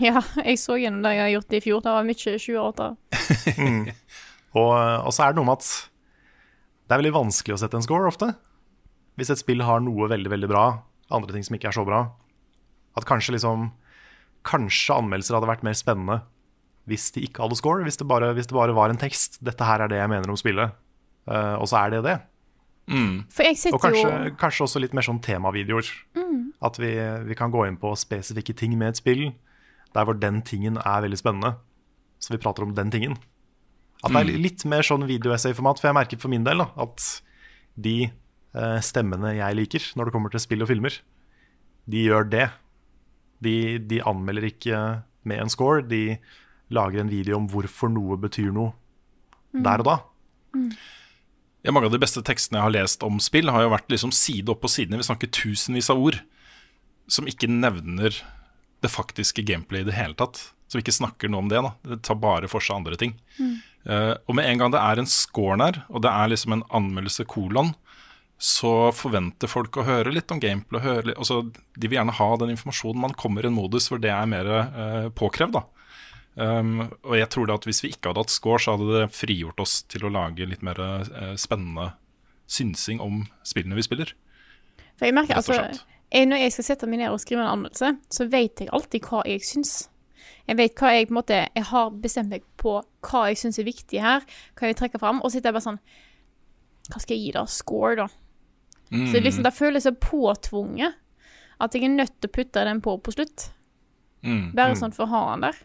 [0.00, 1.80] Ja, jeg så gjennom det jeg har gjort i fjor.
[1.84, 2.90] Det var mye 28.
[3.62, 3.86] Mm.
[4.52, 5.68] Og, og så er det noe med at
[6.92, 8.26] det er veldig vanskelig å sette en score ofte.
[9.16, 10.64] Hvis et spill har noe veldig veldig bra,
[11.08, 12.02] andre ting som ikke er så bra.
[12.98, 13.70] At kanskje liksom
[14.42, 16.16] Kanskje anmeldelser hadde vært mer spennende
[16.90, 17.84] hvis de ikke hadde score.
[17.86, 19.38] Hvis det bare, hvis det bare var en tekst.
[19.38, 20.72] 'Dette her er det jeg mener om spillet'.
[21.30, 22.16] uh, og så er det det.
[23.30, 25.86] For jeg Og kanskje, jo kanskje også litt mer sånn temavideoer.
[26.18, 26.52] Mm.
[26.60, 26.90] At vi,
[27.30, 29.30] vi kan gå inn på spesifikke ting med et spill,
[29.94, 31.54] der hvor den tingen er veldig spennende.
[32.18, 33.14] Så vi prater om den tingen.
[34.04, 34.42] At det er Mm.
[34.42, 35.78] litt mer sånn video-essay-format.
[35.80, 37.22] For jeg merker for min del da, at
[37.80, 38.10] de
[38.54, 40.96] eh, stemmene jeg liker når det kommer til spill og filmer,
[41.88, 42.50] de gjør det.
[43.42, 45.82] De, de anmelder ikke med en score.
[45.86, 46.18] De
[46.70, 48.72] lager en video om hvorfor noe betyr noe
[49.54, 49.62] Mm.
[49.64, 49.96] der og da.
[51.62, 54.10] Ja, mange av de beste tekstene jeg har lest om spill, har jo vært liksom
[54.12, 54.96] side opp side sidene.
[54.98, 56.18] Vi snakker tusenvis av ord
[57.06, 58.16] som ikke nevner
[58.82, 60.52] det faktiske gameplay i det hele tatt.
[60.72, 61.60] Som ikke snakker noe om det.
[61.60, 63.12] da Det tar bare for seg andre ting.
[63.84, 66.64] Eh, og med en gang det er en score der, og det er liksom en
[66.72, 67.74] anmeldelse kolon,
[68.42, 70.82] så forventer folk å høre litt om gameplay.
[70.82, 73.04] Høre litt, altså, de vil gjerne ha den informasjonen.
[73.04, 75.60] Man kommer i en modus hvor det er mer uh, påkrevd.
[75.60, 75.66] da
[76.32, 79.12] Um, og jeg tror da at Hvis vi ikke hadde hatt score, så hadde det
[79.12, 81.90] frigjort oss til å lage litt mer uh, spennende
[82.48, 84.14] synsing om spillene vi spiller.
[84.96, 87.92] For jeg merker altså jeg, Når jeg skal sette meg ned og skrive en anmeldelse,
[88.12, 89.74] så vet jeg alltid hva jeg syns.
[90.48, 92.74] Jeg vet hva jeg på en måte Jeg har bestemt meg på
[93.06, 94.24] hva jeg syns er viktig her,
[94.58, 95.80] hva jeg trekker fram, og så sitter jeg bare sånn
[96.90, 97.44] Hva skal jeg gi da?
[97.46, 98.08] Score, da?
[98.92, 100.98] Så det liksom, det føles så påtvunget
[101.62, 103.50] at jeg er nødt til å putte den på på slutt.
[104.26, 104.50] Mm.
[104.54, 104.80] Bare Mm.
[104.82, 105.60] sånn for å ha den der.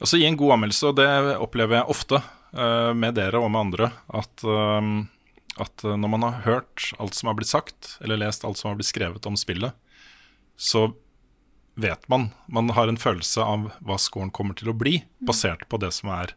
[0.00, 1.08] Altså Gi en god anmeldelse, og det
[1.42, 3.90] opplever jeg ofte uh, med dere og med andre.
[4.14, 5.04] At, uh,
[5.58, 8.70] at eh, når man har hørt alt som har blitt sagt, eller lest alt som
[8.70, 9.74] har blitt skrevet om spillet,
[10.56, 10.92] så
[11.78, 15.80] vet man Man har en følelse av hva scoren kommer til å bli, basert på
[15.80, 16.34] det som er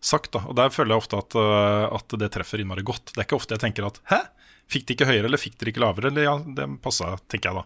[0.00, 0.32] sagt.
[0.32, 0.44] Da.
[0.46, 3.12] Og Der føler jeg ofte at, eh, at det treffer innmari godt.
[3.12, 4.20] Det er ikke ofte jeg tenker at 'hæ,
[4.68, 7.56] fikk de ikke høyere, eller fikk dere ikke lavere?' Eller ja, det passa, tenker jeg
[7.58, 7.64] da.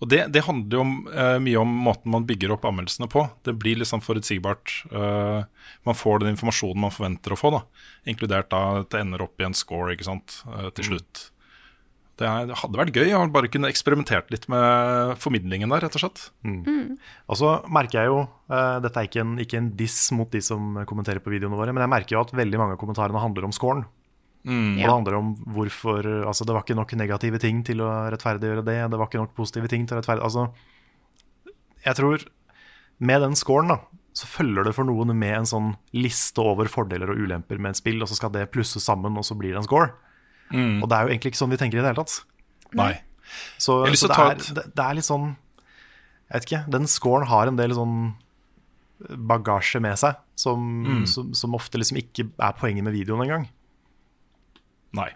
[0.00, 3.28] Og det, det handler jo om, uh, mye om måten man bygger opp anmeldelsene på.
[3.42, 4.84] Det blir sånn forutsigbart.
[4.92, 5.44] Uh,
[5.82, 7.62] man får den informasjonen man forventer å få, da.
[8.04, 11.30] Inkludert da at det ender opp i en score ikke sant, uh, til slutt.
[12.16, 16.22] Det, hadde vært gøy å bare kunne eksperimentert litt med formidlingen der, rett og slett.
[17.28, 20.40] Og så merker jeg jo, uh, dette er ikke en, ikke en diss mot de
[20.44, 23.48] som kommenterer på videoene våre, men jeg merker jo at veldig mange av kommentarene handler
[23.48, 23.84] om scoren.
[24.46, 24.78] Mm.
[24.78, 28.62] Og det handler om hvorfor Altså, det var ikke nok negative ting til å rettferdiggjøre
[28.62, 28.76] det.
[28.92, 32.26] Det var ikke nok positive ting til å rettferdiggjøre Altså, jeg tror
[32.98, 33.80] med den scoren, da,
[34.16, 37.80] så følger det for noen med en sånn liste over fordeler og ulemper med et
[37.82, 39.90] spill, og så skal det plusses sammen, og så blir det en score.
[40.52, 40.82] Mm.
[40.82, 42.20] Og det er jo egentlig ikke sånn vi tenker i det hele tatt.
[42.78, 42.92] Nei.
[43.58, 45.24] Så, så det, er, det, det er litt sånn
[46.30, 46.60] Jeg vet ikke.
[46.70, 47.96] Den scoren har en del sånn
[49.28, 51.04] bagasje med seg som, Mm.
[51.10, 53.46] som, som ofte liksom ikke er poenget med videoen engang.
[54.96, 55.10] Nei.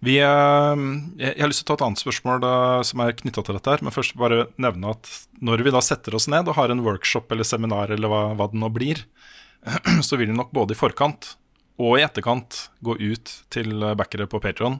[0.00, 0.82] Vi, eh,
[1.20, 2.52] jeg jeg har lyst til å ta et annet spørsmål da,
[2.88, 3.70] som er knytta til dette.
[3.74, 5.08] her Men først bare nevne at
[5.40, 8.48] når vi da setter oss ned og har en workshop eller seminar, eller hva, hva
[8.50, 9.04] det nå blir,
[10.06, 11.34] så vil vi nok både i forkant
[11.80, 14.78] og i etterkant gå ut til backere på Patron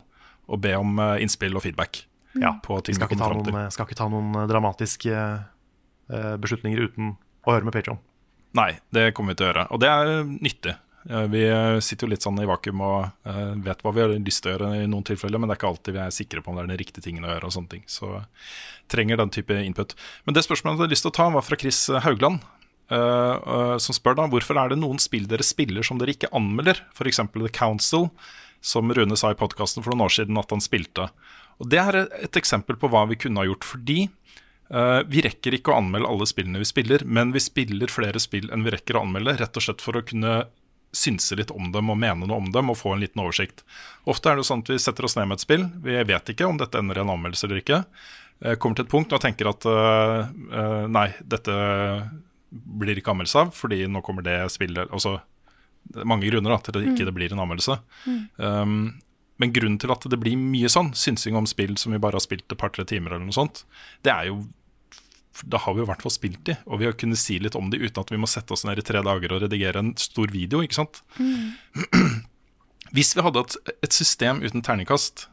[0.50, 2.02] og be om eh, innspill og feedback.
[2.38, 7.14] Ja, på Vi skal noen, skal ikke ta noen eh, dramatiske eh, beslutninger uten
[7.46, 7.98] å høre med Patron.
[8.58, 9.66] Nei, det kommer vi til å gjøre.
[9.74, 10.74] Og det er nyttig.
[11.08, 14.14] Eh, Vi eh, sitter jo litt sånn i vakuum og eh, vet hva vi har
[14.18, 16.42] lyst til å gjøre i noen tilfeller, men det er ikke alltid vi er sikre
[16.44, 17.46] på om det er den riktige tingen å gjøre.
[17.50, 18.26] og sånne ting Så eh,
[18.90, 19.94] trenger den type input.
[20.26, 22.42] Men det spørsmålet jeg hadde lyst til å ta, var fra Chris Haugland.
[22.90, 26.32] Eh, eh, som spør da hvorfor er det noen spill dere spiller som dere ikke
[26.36, 26.82] anmelder?
[26.94, 27.22] F.eks.
[27.32, 28.10] The Council,
[28.60, 31.10] som Rune sa i podkasten for noen år siden at han spilte.
[31.60, 33.66] Og Det er et eksempel på hva vi kunne ha gjort.
[33.68, 33.98] Fordi
[34.72, 38.48] uh, vi rekker ikke å anmelde alle spillene vi spiller, men vi spiller flere spill
[38.48, 40.38] enn vi rekker å anmelde, rett og slett for å kunne
[40.96, 43.60] synse litt om dem og mene noe om dem og få en liten oversikt.
[44.10, 45.68] Ofte er det sånn at vi setter oss ned med et spill.
[45.84, 47.84] Vi vet ikke om dette ender i en anmeldelse eller ikke.
[48.58, 51.54] Kommer til et punkt og tenker at uh, uh, nei, dette
[52.50, 55.18] blir ikke anmeldelse av, fordi nå kommer det spillet Altså
[55.90, 57.78] det er mange grunner da, til at ikke det blir en anmeldelse.
[58.36, 59.00] Um,
[59.40, 62.24] men grunnen til at det blir mye sånn, synsing om spill som vi bare har
[62.24, 63.64] spilt et par-tre timer, eller noe sånt,
[64.04, 64.42] det er jo
[65.50, 67.56] Da har vi jo i hvert fall spilt de, og vi har kunnet si litt
[67.56, 69.94] om de uten at vi må sette oss ned i tre dager og redigere en
[69.96, 71.00] stor video, ikke sant.
[72.94, 73.56] Hvis vi hadde et,
[73.86, 75.28] et system uten terningkast,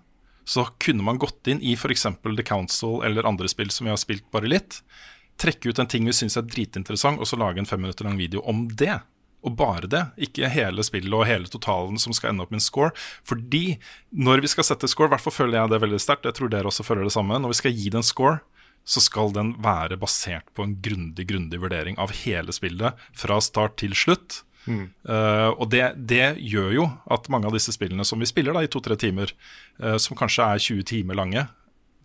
[0.47, 2.05] så kunne man gått inn i f.eks.
[2.23, 4.79] The Council eller andre spill som vi har spilt bare litt,
[5.41, 8.17] trekke ut en ting vi syns er dritinteressant, og så lage en fem minutter lang
[8.19, 8.99] video om det.
[9.45, 12.65] Og bare det, ikke hele spillet og hele totalen som skal ende opp med en
[12.65, 12.91] score.
[13.27, 13.77] Fordi
[14.11, 16.51] når vi skal sette score, i hvert fall føler jeg det veldig sterkt, jeg tror
[16.51, 18.41] dere også føler det samme, når vi skal gi det en score,
[18.87, 23.77] så skal den være basert på en grundig, grundig vurdering av hele spillet fra start
[23.83, 24.41] til slutt.
[24.67, 28.63] Eh, og det, det gjør jo at mange av disse spillene som vi spiller da
[28.65, 29.31] i to-tre timer,
[29.83, 31.45] uh, som kanskje er 20 timer lange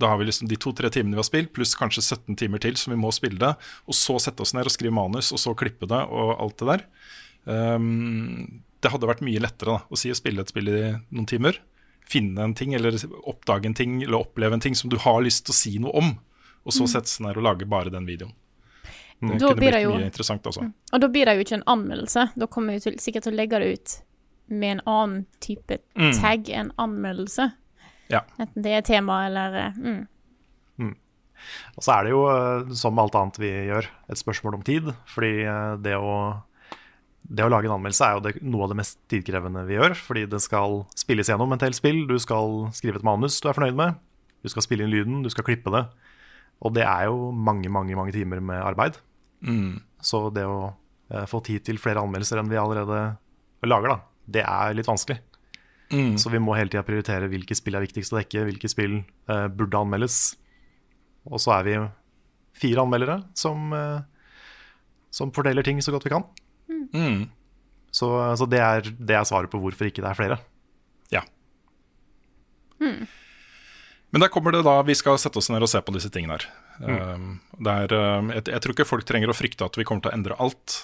[0.02, 2.74] Da har vi liksom de to-tre timene vi har spilt, pluss kanskje 17 timer til
[2.80, 3.52] som vi må spille det.
[3.86, 6.70] Og så sette oss ned og skrive manus, og så klippe det og alt det
[6.72, 6.82] der.
[7.46, 10.80] Um, det hadde vært mye lettere da, å si å spille et spill i
[11.14, 11.58] noen timer.
[12.10, 12.96] Finne en ting, eller
[13.30, 15.94] oppdage en ting, eller oppleve en ting som du har lyst til å si noe
[16.02, 16.12] om.
[16.66, 16.90] Og så Mm.
[16.96, 18.32] sette seg ned og lage bare den videoen.
[19.22, 20.72] Det Da kunne blitt jo- mye interessant, også.
[20.92, 22.32] Og da blir det jo ikke en anmeldelse.
[22.36, 24.02] Da kommer vi til, sikkert til å legge det ut
[24.48, 26.20] med en annen type Mm.
[26.20, 27.52] tag enn anmeldelse.
[28.12, 28.22] Ja.
[28.40, 30.00] Enten det er tema eller mm.
[30.82, 30.94] mm.
[31.76, 34.92] Og så er det jo, eh, som alt annet vi gjør, et spørsmål om tid.
[35.10, 36.14] Fordi eh, det å,
[37.22, 39.96] det å lage en anmeldelse er jo det, noe av det mest tidkrevende vi gjør.
[39.98, 43.58] Fordi det skal spilles gjennom et helt spill, du skal skrive et manus du er
[43.58, 43.98] fornøyd med.
[44.42, 45.86] Du skal spille inn lyden, du skal klippe det.
[46.62, 48.98] Og det er jo mange, mange, mange timer med arbeid.
[49.42, 49.80] Mm.
[50.02, 50.74] Så det å
[51.10, 53.02] eh, få tid til flere anmeldelser enn vi allerede
[53.66, 53.98] lager, da,
[54.38, 55.20] det er litt vanskelig.
[55.92, 56.14] Mm.
[56.18, 59.46] Så vi må hele tida prioritere hvilke spill er viktigst å dekke, hvilke spill eh,
[59.52, 60.20] burde anmeldes.
[61.28, 61.76] Og så er vi
[62.62, 64.00] fire anmeldere som, eh,
[65.12, 66.26] som fordeler ting så godt vi kan.
[66.92, 67.26] Mm.
[67.92, 68.08] Så,
[68.40, 70.38] så det, er, det er svaret på hvorfor ikke det er flere.
[71.12, 71.22] Ja.
[74.12, 76.38] Men der kommer det da vi skal sette oss ned og se på disse tingene
[76.38, 76.48] her.
[76.82, 80.04] Um, det er, um, jeg, jeg tror ikke folk trenger å frykte at vi kommer
[80.04, 80.78] til å endre alt.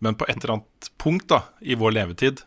[0.00, 2.44] Men på et eller annet punkt da, i vår levetid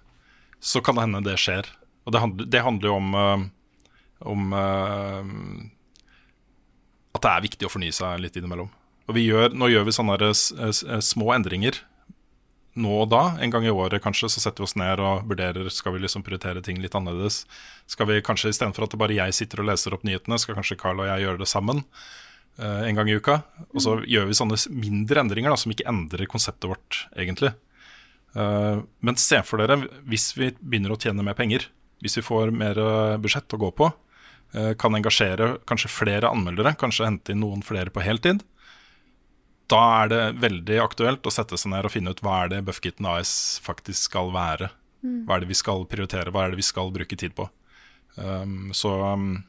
[0.64, 1.68] så kan det hende det skjer.
[2.08, 3.44] Og det handler, det handler jo om, uh,
[4.34, 5.24] om uh,
[7.14, 8.72] at det er viktig å fornye seg litt innimellom.
[9.12, 10.32] Og vi gjør, nå gjør vi sånne
[11.04, 11.82] små endringer
[12.74, 15.68] nå og da, en gang i året kanskje, så setter vi oss ned og vurderer
[15.74, 17.44] skal vi liksom prioritere ting litt annerledes.
[17.90, 20.80] Skal vi kanskje Istedenfor at det bare jeg sitter og leser opp nyhetene, skal kanskje
[20.82, 23.42] Carl og jeg gjøre det sammen uh, en gang i uka.
[23.76, 27.54] Og så gjør vi sånne mindre endringer da, som ikke endrer konseptet vårt, egentlig.
[28.36, 29.78] Eh, men se for dere,
[30.10, 31.68] hvis vi begynner å tjene mer penger,
[32.04, 33.90] hvis vi får mer eh, budsjett å gå på,
[34.58, 38.44] eh, kan engasjere kanskje flere anmeldere, kanskje hente inn noen flere på heltid,
[39.72, 42.66] da er det veldig aktuelt å sette seg ned og finne ut hva er det
[42.68, 44.70] Buffkitten AS faktisk skal være.
[45.04, 45.24] Mm.
[45.28, 47.48] Hva er det vi skal prioritere, hva er det vi skal bruke tid på.
[48.20, 49.40] Um, så um,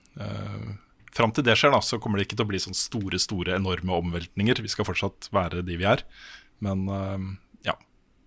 [1.13, 3.59] fram til det skjer, da, så kommer det ikke til å bli sånne store, store,
[3.59, 4.63] enorme omveltninger.
[4.65, 6.07] Vi skal fortsatt være de vi er.
[6.65, 7.29] Men um.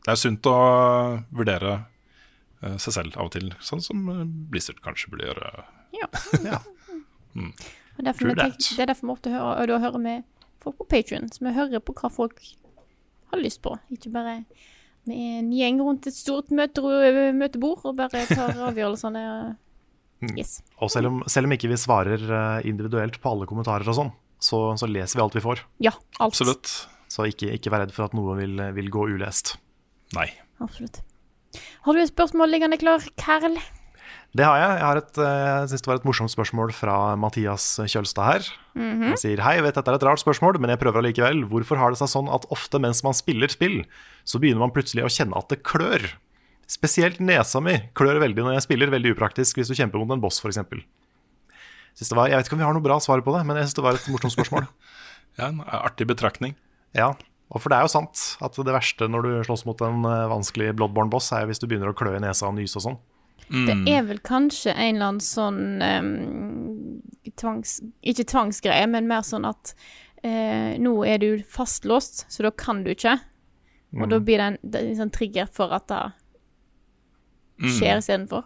[0.07, 0.57] Det er sunt å
[1.35, 1.73] vurdere
[2.63, 5.65] uh, seg selv av og til, sånn som uh, Blizzard kanskje burde gjøre.
[5.97, 6.07] Ja.
[6.45, 6.61] Ja.
[7.35, 7.51] Mm.
[7.97, 8.69] Og derfor True vi that.
[8.77, 10.15] det er derfor vi ofte hører, og da hører vi
[10.63, 12.39] folk på Patrion, så vi hører på hva folk
[13.33, 13.75] har lyst på.
[13.93, 14.39] Ikke bare
[15.07, 16.83] med en gjeng rundt et stort møte,
[17.35, 19.23] møtebord og bare tar avgjørelsene.
[20.33, 20.61] Yes.
[20.81, 24.15] Og selv om, selv om ikke vi svarer eh, individuelt på alle kommentarer og sånn,
[24.41, 25.63] så, så leser vi alt vi får.
[25.83, 26.31] Ja, alt.
[26.31, 26.73] Absolutt.
[27.11, 29.55] Så ikke, ikke vær redd for at noe vil, vil gå ulest.
[30.15, 30.29] Nei.
[30.63, 31.01] Absolutt.
[31.85, 33.57] Har du et spørsmål liggende klar, Karl?
[34.37, 34.71] Det har jeg.
[34.77, 38.47] Jeg, har et, eh, jeg synes det var et morsomt spørsmål fra Mathias Kjølstad her.
[38.77, 39.03] Mhm.
[39.13, 41.45] Han sier hei, jeg vet dette er et rart spørsmål, men jeg prøver allikevel.
[41.49, 43.83] Hvorfor har det seg sånn at ofte mens man spiller spill,
[44.27, 46.05] så begynner man plutselig å kjenne at det klør?
[46.67, 50.21] Spesielt nesa mi klør veldig når jeg spiller, veldig upraktisk hvis du kjemper mot en
[50.21, 50.59] boss f.eks.
[51.97, 53.65] Synes var- Jeg vet ikke om vi har noe bra svar på det, men jeg
[53.69, 54.67] syns det var et morsomt spørsmål.
[55.37, 56.55] Ja, en artig betraktning.
[56.97, 57.13] Ja,
[57.47, 60.25] og for det er jo sant at det verste når du slåss mot en eh,
[60.31, 62.97] vanskelig bloodborne-boss, er hvis du begynner å klø i nesa og nyse og sånn.
[63.47, 66.99] Det er vel kanskje en eller annen sånn um,
[67.39, 67.77] tvangs...
[68.03, 69.71] Ikke tvangsgreie, men mer sånn at
[70.25, 73.15] uh, nå er du fastlåst, så da kan du ikke.
[73.95, 74.09] Og Mm.
[74.11, 76.01] da blir det en, det en sånn trigger for at det
[77.77, 78.43] skjer istedenfor.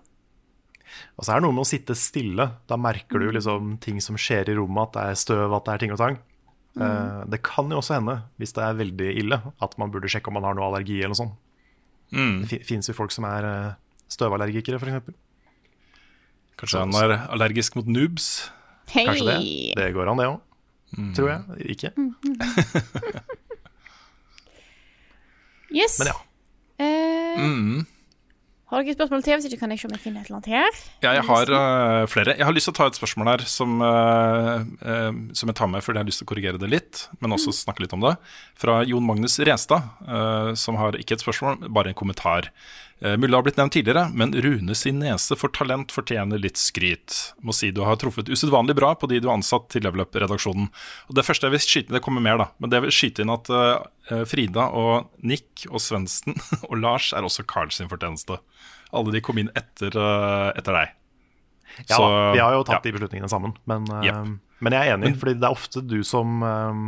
[1.18, 2.46] Og så er det noe med å sitte stille.
[2.70, 5.74] Da merker du liksom ting som skjer i rommet, at det er støv, at det
[5.74, 6.20] er ting og tang.
[6.76, 6.84] Mm.
[6.86, 10.32] Eh, det kan jo også hende, hvis det er veldig ille, at man burde sjekke
[10.32, 11.36] om man har noe allergi eller noe sånt.
[12.16, 12.38] Mm.
[12.48, 13.74] Det fins jo folk som er eh,
[14.12, 15.12] støvallergikere, f.eks.
[16.62, 18.30] Kanskje han er allergisk mot noobs?
[18.92, 19.06] Hei!
[19.08, 19.38] Kanskje det.
[19.80, 20.40] Det går an, det òg.
[20.98, 21.12] Mm.
[21.16, 21.42] Tror jeg.
[21.76, 21.94] Ikke.
[25.72, 26.00] Yes.
[26.00, 26.18] Men ja.
[26.82, 27.86] Uh, Mm.
[28.72, 29.36] Har dere spørsmål til?
[29.36, 30.78] Hvis ikke kan jeg se om jeg finner et eller annet her.
[31.04, 32.38] Ja, jeg har uh, flere.
[32.40, 35.68] Jeg har lyst til å ta et spørsmål her som, uh, uh, som jeg tar
[35.68, 38.06] med fordi jeg har lyst til å korrigere det litt, men også snakke litt om
[38.08, 38.14] det.
[38.62, 39.92] Fra Jon Magnus Renstad,
[40.56, 42.48] som har ikke et spørsmål, bare en kommentar.
[43.02, 47.34] Uh, Mulla har blitt nevnt tidligere, men Rune sin nese for talent fortjener litt skryt.
[47.42, 50.70] Må si du har truffet usedvanlig bra på de du har ansatt til Level Up-redaksjonen.
[51.10, 53.26] Og Det første jeg vil skyte inn, det kommer mer, da, men det vil skyte
[53.26, 53.82] inn at uh,
[54.30, 56.38] Frida og Nick og Svendsen
[56.70, 58.38] og Lars er også Carl sin fortjeneste.
[58.94, 60.96] Alle de kom inn etter, uh, etter deg.
[61.88, 62.90] Ja, Så, vi har jo tatt ja.
[62.90, 63.54] de beslutningene sammen.
[63.66, 64.34] Men, uh, yep.
[64.62, 66.82] men jeg er enig, Men- fordi det er ofte du som eh,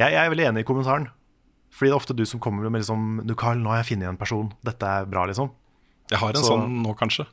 [0.00, 1.10] jeg, jeg er veldig enig i kommentaren.
[1.80, 4.10] Fordi det er ofte du som kommer med liksom Du, Carl, nå har jeg funnet
[4.12, 4.50] en person.
[4.68, 5.48] Dette er bra, liksom.
[6.12, 7.24] Jeg har en Så- sånn nå, kanskje.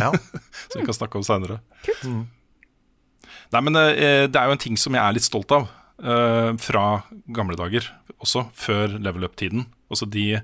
[0.00, 0.10] Ja.
[0.72, 1.60] som vi kan snakke om seinere.
[3.54, 6.56] Nei, men eh, det er jo en ting som jeg er litt stolt av Uh,
[6.58, 7.86] fra gamle dager,
[8.18, 9.62] også før level up-tiden.
[9.94, 10.40] Også de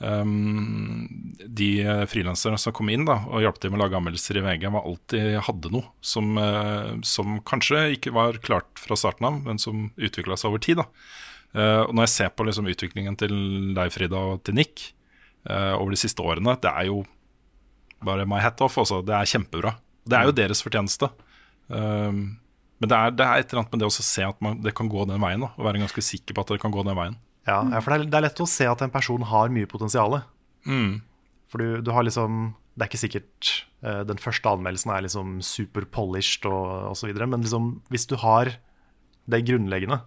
[0.00, 1.04] um,
[1.36, 1.68] de
[2.08, 4.88] frilanserne som kom inn da, og hjalp til med å lage anmeldelser i VG, var
[4.88, 9.90] alltid hadde noe som, uh, som kanskje ikke var klart fra starten av, men som
[10.00, 10.80] utvikla seg over tid.
[10.80, 10.88] da.
[11.56, 13.36] Eh, og når jeg ser på liksom, utviklingen til
[13.76, 14.90] deg, Frida, og til Nick
[15.48, 17.02] eh, over de siste årene, det er jo
[18.04, 19.00] bare my hat off, Også.
[19.06, 19.76] Det er kjempebra.
[20.06, 21.08] Det er jo deres fortjeneste.
[21.66, 22.36] Um,
[22.78, 24.74] men det er, det er et eller annet med det å se at man, det
[24.76, 26.98] kan gå den veien, da, og være ganske sikker på at det kan gå den
[26.98, 27.16] veien.
[27.48, 29.70] Ja, ja, for det er, det er lett å se at en person har mye
[29.70, 30.18] potensial.
[30.68, 31.00] Mm.
[31.50, 33.50] For du, du har liksom Det er ikke sikkert
[33.86, 38.52] uh, den første anmeldelsen er liksom super polished og osv., men liksom, hvis du har
[39.26, 40.02] det grunnleggende,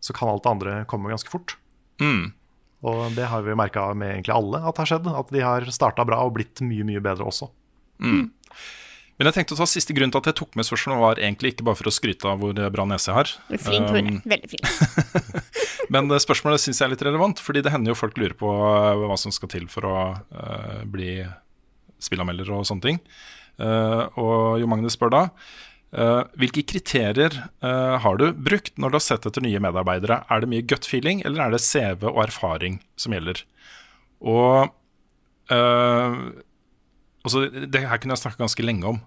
[0.00, 1.56] så kan alt det andre komme ganske fort.
[2.02, 2.32] Mm.
[2.86, 5.08] Og det har vi merka med egentlig alle at har skjedd.
[5.10, 7.50] At de har starta bra og blitt mye, mye bedre også.
[7.98, 8.28] Mm.
[9.18, 11.50] Men jeg tenkte å ta siste grunn til at jeg tok med spørsmålet, var egentlig
[11.50, 13.32] ikke bare for å skryte av hvor bra nese jeg har.
[13.64, 14.12] Flink, Rune.
[14.14, 14.68] Um, Veldig flink.
[15.94, 18.52] Men eh, spørsmålet syns jeg er litt relevant, fordi det hender jo folk lurer på
[18.54, 21.16] eh, hva som skal til for å uh, bli
[21.98, 23.02] spillanmelder og sånne ting.
[23.58, 25.22] Uh, og Jo Magne spør da
[26.36, 27.32] hvilke kriterier
[27.64, 30.22] eh, har du brukt når du har sett etter nye medarbeidere.
[30.28, 33.40] Er det mye gut feeling, eller er det CV og erfaring som gjelder?
[34.20, 34.68] Og
[35.54, 36.18] eh,
[37.24, 39.00] altså, Det her kunne jeg snakket ganske lenge om,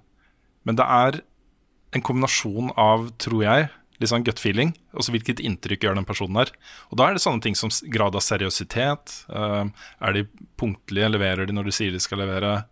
[0.65, 1.21] men det er
[1.91, 3.69] en kombinasjon av, tror jeg,
[4.01, 6.51] litt sånn gut feeling, altså hvilket inntrykk gjør den personen her.
[6.89, 9.25] Og da er det sånne ting som grad av seriøsitet.
[9.29, 9.65] eh,
[10.01, 10.25] er de
[10.57, 12.63] punktlige, leverer de når de sier de skal levere?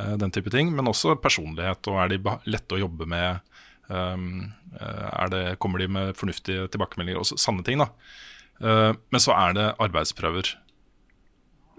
[0.00, 0.72] Eh, den type ting.
[0.76, 3.46] Men også personlighet, og er de lette å jobbe med?
[3.90, 7.20] Um, eh, det, kommer de med fornuftige tilbakemeldinger?
[7.20, 7.90] Og sanne ting, da.
[8.60, 10.54] Eh, men så er det arbeidsprøver.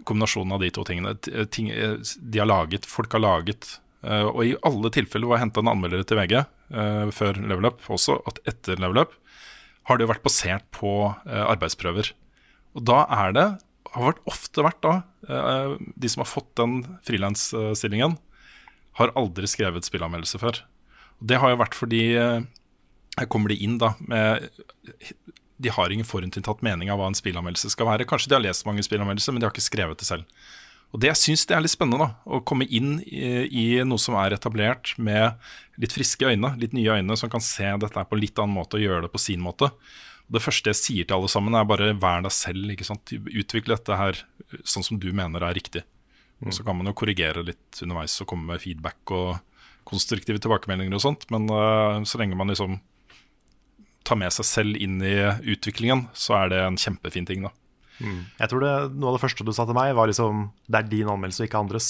[0.08, 1.16] Kombinasjonen av de to tingene.
[1.54, 3.76] Ting, de har laget, folk har laget.
[4.02, 6.40] Og i alle tilfeller hvor jeg henta en anmelder til VG
[7.14, 9.14] før Level Up, også at etter Level Up,
[9.86, 12.10] har det jo vært basert på arbeidsprøver.
[12.74, 13.46] Og da er det,
[13.92, 14.94] har vært, ofte vært da,
[15.28, 18.18] eh, de som har fått den frilansstillingen,
[19.00, 20.64] har aldri skrevet spillanmeldelse før.
[21.20, 22.48] Og det har jo vært fordi eh,
[23.20, 24.48] her kommer de inn da med
[25.62, 28.08] De har ingen forutinntatt mening av hva en spillanmeldelse skal være.
[28.10, 30.26] Kanskje de har lest mange spillanmeldelser, men de har ikke skrevet det selv.
[30.92, 34.18] Og det jeg syns er litt spennende, da, å komme inn i, i noe som
[34.20, 35.38] er etablert med
[35.80, 38.84] litt friske øyne, litt nye øyne, som kan se dette på litt annen måte og
[38.84, 39.70] gjøre det på sin måte.
[40.32, 42.70] Det første jeg sier til alle sammen, er bare vær deg selv.
[42.72, 43.12] ikke sant?
[43.12, 44.22] Utvikle dette her
[44.68, 45.86] sånn som du mener er riktig.
[46.42, 49.36] Og så kan man jo korrigere litt underveis og komme med feedback og
[49.86, 52.80] konstruktive tilbakemeldinger og sånt, men uh, så lenge man liksom
[54.08, 55.16] tar med seg selv inn i
[55.54, 57.54] utviklingen, så er det en kjempefin ting, da.
[58.02, 58.24] Mm.
[58.40, 60.90] Jeg tror det, Noe av det første du sa til meg, var liksom det er
[60.90, 61.90] din anmeldelse og ikke andres.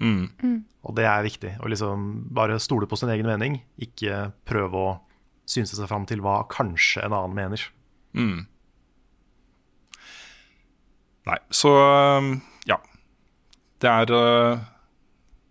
[0.00, 0.62] Mm.
[0.88, 1.52] Og det er viktig.
[1.60, 4.94] Å liksom bare stole på sin egen mening, ikke prøve å
[5.50, 7.64] synse seg fram til hva kanskje en annen mener.
[8.14, 8.44] Mm.
[11.28, 11.72] Nei, så
[12.18, 12.30] um,
[12.68, 12.78] ja.
[13.80, 14.60] Det er, uh,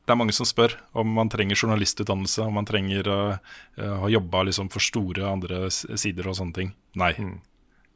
[0.06, 3.38] det er mange som spør om man trenger journalistutdannelse, om man trenger uh,
[3.80, 6.74] uh, ha jobba liksom for store andre sider og sånne ting.
[7.00, 7.14] Nei.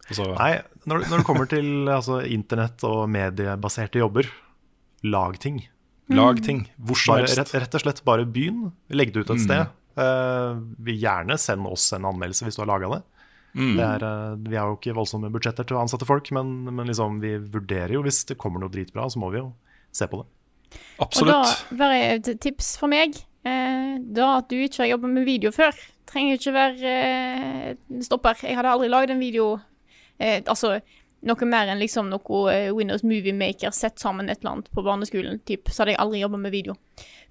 [0.10, 0.54] Altså, Nei,
[0.90, 4.30] når, når det kommer til altså, internett og mediebaserte jobber,
[5.08, 5.64] lag ting.
[6.14, 6.66] Lag ting.
[6.78, 7.38] Hvor som helst.
[7.40, 8.68] rett, rett og slett bare begynn.
[8.94, 9.46] Legg det ut et Mm.
[9.48, 9.72] sted.
[9.94, 13.02] Eh, vil gjerne send oss en anmeldelse hvis du har laga det.
[13.54, 13.76] Mm.
[13.78, 16.90] det er, eh, vi har jo ikke voldsomme budsjetter til å ansette folk, men, men
[16.90, 19.52] liksom, vi vurderer jo hvis det kommer noe dritbra, så må vi jo
[19.94, 20.80] se på det.
[21.04, 21.36] Absolutt.
[21.36, 23.20] Og da bare et tips for meg.
[23.46, 25.78] Eh, da at du ikke har jobba med video før,
[26.10, 26.96] trenger ikke være
[28.06, 28.42] stopper.
[28.48, 29.54] Jeg hadde aldri lagd en video
[30.24, 30.78] Altså,
[31.26, 35.42] noe mer enn liksom noe Windows Movie Maker sett sammen et eller annet på barneskolen,
[35.44, 36.76] typ, så hadde jeg aldri jobba med video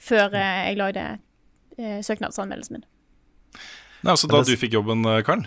[0.02, 1.04] før jeg lagde
[1.78, 2.86] søknadsanmeldelsen min.
[4.02, 5.44] Nei, altså Da du fikk jobben, Karl,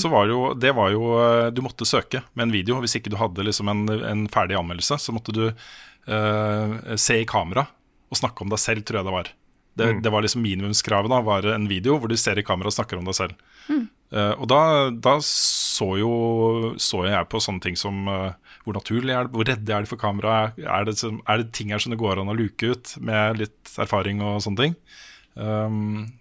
[0.00, 2.80] så var det jo, det var jo eh, Du måtte søke med en video.
[2.80, 7.28] Hvis ikke du hadde liksom en, en ferdig anmeldelse, så måtte du eh, se i
[7.28, 7.66] kamera
[8.12, 9.32] og snakke om deg selv, tror jeg det var.
[9.74, 10.02] Det, Mm.
[10.04, 13.00] det var liksom minimumskravet, da, var en video hvor du ser i kamera og snakker
[13.00, 13.32] om deg selv.
[13.66, 13.88] Mm.
[14.14, 14.58] Uh, og da,
[14.92, 16.10] da så jo
[16.78, 19.90] så jeg på sånne ting som uh, hvor naturlig er det, hvor redde er de
[19.90, 22.94] for kamera, er det, er det ting her som det går an å luke ut
[23.02, 24.78] med litt erfaring og sånne ting.
[25.34, 26.12] Um,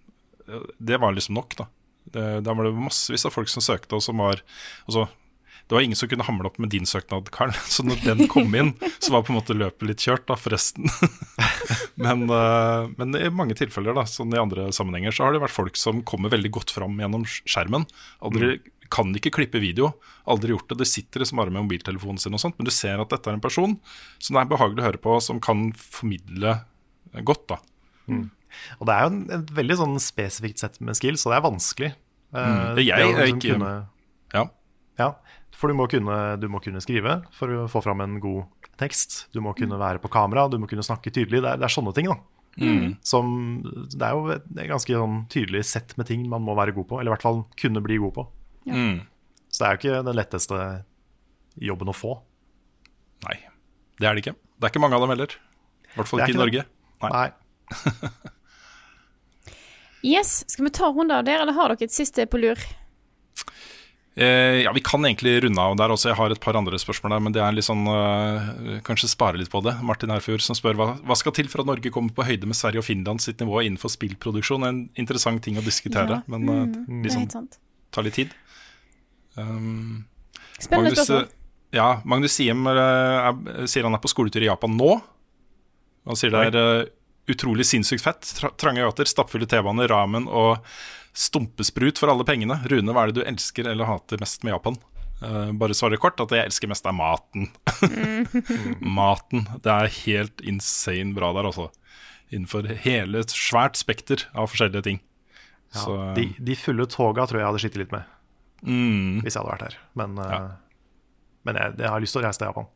[0.77, 1.67] det var liksom nok, da.
[2.03, 4.41] Det, da var det massevis av folk som søkte, og som var
[4.85, 5.07] altså,
[5.63, 7.53] Det var ingen som kunne hamle opp med din søknad, Karl.
[7.73, 10.89] Så når den kom inn, så var på en måte løpet litt kjørt, da, forresten.
[12.03, 15.55] men, eh, men i mange tilfeller, da, sånn i andre sammenhenger, så har det vært
[15.55, 17.87] folk som kommer veldig godt fram gjennom skjermen.
[18.27, 18.57] Aldri
[18.93, 19.93] kan ikke klippe video.
[20.29, 20.81] Aldri gjort det.
[20.83, 23.39] Det sitter liksom bare med mobiltelefonen sin, og sånt, men du ser at dette er
[23.39, 23.73] en person
[24.19, 26.59] som det er behagelig å høre på, som kan formidle
[27.25, 27.47] godt.
[27.55, 27.61] da.
[28.79, 31.47] Og det er jo en, et veldig sånn spesifikt sett med skills, så det er
[31.49, 31.91] vanskelig.
[32.33, 32.75] Eh, Mm.
[32.75, 33.87] det Jeg å er liksom ikke- kunne-
[34.33, 34.45] Ja.
[34.99, 35.15] Ja,
[35.51, 38.45] for du må, kunne, du må kunne skrive for å få fram en god
[38.77, 39.27] tekst.
[39.31, 41.41] Du må kunne være på kamera, du må kunne snakke tydelig.
[41.41, 42.17] Det er, det er sånne ting, da.
[42.59, 42.97] Mm.
[43.03, 46.87] Som, det er jo et ganske sånn tydelig sett med ting man må være god
[46.87, 48.27] på, eller i hvert fall kunne bli god på.
[48.65, 48.73] Ja.
[48.73, 49.01] Mm.
[49.49, 50.83] Så det er jo ikke den letteste
[51.61, 52.19] jobben å få.
[53.25, 53.37] Nei,
[53.99, 54.35] det er det ikke.
[54.59, 55.27] Det er ikke mange av dem heller.
[55.33, 56.65] I hvert fall Det er ikke i ikke
[57.01, 57.13] Norge.
[57.13, 57.31] Nei.
[60.03, 62.59] Yes, skal vi ta runder av der, eller har dere et siste på lur?
[64.15, 66.11] Eh, ja, Vi kan egentlig runde av der også.
[66.11, 69.39] Jeg har et par andre spørsmål der, men det er litt sånn øh, Kanskje spare
[69.41, 69.73] litt på det.
[69.81, 72.59] Martin Herfjord som spør hva, hva skal til for at Norge kommer på høyde med
[72.59, 74.67] Sverige og Finland sitt nivå innenfor spillproduksjon.
[74.67, 77.57] En interessant ting å diskutere, Ja, men eh, mm, det er liksom det
[77.93, 78.35] tar litt tid.
[79.35, 80.03] Um,
[80.59, 81.23] Spennende Magnus, spørsmål.
[81.25, 81.39] eh,
[81.79, 84.91] Ja, Magnus Siem eh, er, sier han er på skoletur i Japan nå.
[86.05, 86.85] Han sier det er
[87.29, 88.33] utrolig sinnssykt fett.
[88.39, 90.57] Tra trange gater, stappfulle T-baner, ramen og
[91.13, 92.57] stumpesprut for alle pengene.
[92.69, 94.79] Rune, hva er det du elsker eller hater mest med Japan?
[95.23, 97.47] Uh, bare svare kort at det jeg elsker mest er maten.
[98.99, 99.47] maten.
[99.63, 101.69] Det er helt insane bra der, altså.
[102.33, 104.99] Innenfor hele et svært spekter av forskjellige ting.
[105.73, 108.09] Ja, Så, de, de fulle toga tror jeg hadde slitt litt med,
[108.61, 109.23] mm.
[109.23, 109.77] hvis jeg hadde vært her.
[109.97, 110.49] Men, eh,
[111.49, 112.67] men jeg, jeg har lyst til å reise til Japan.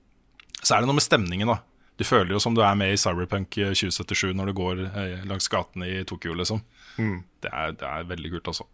[0.62, 1.60] Så er det noe med stemningen, da.
[1.98, 5.48] Du føler jo som du er med i Cyberpunk 2077 når du går eh, langs
[5.50, 6.62] gatene i Tokyo, liksom.
[6.98, 7.24] Mm.
[7.42, 8.68] Det, er, det er veldig kult, altså.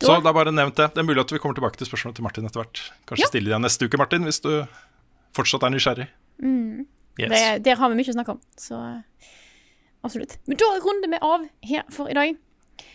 [0.00, 0.86] Så det er bare nevnt det.
[0.94, 2.80] Det er mulig at vi kommer tilbake til spørsmålet til Martin etter hvert.
[3.08, 3.28] Kanskje Ja.
[3.28, 4.50] stille deg neste uke, Martin, hvis du
[5.36, 6.06] fortsatt er nysgjerrig.
[6.42, 6.86] Mm.
[7.20, 7.28] Yes.
[7.28, 9.28] Det, der har vi mye å snakke om, så eh,
[10.06, 10.38] absolutt.
[10.48, 12.38] Men da runder vi av her for i dag.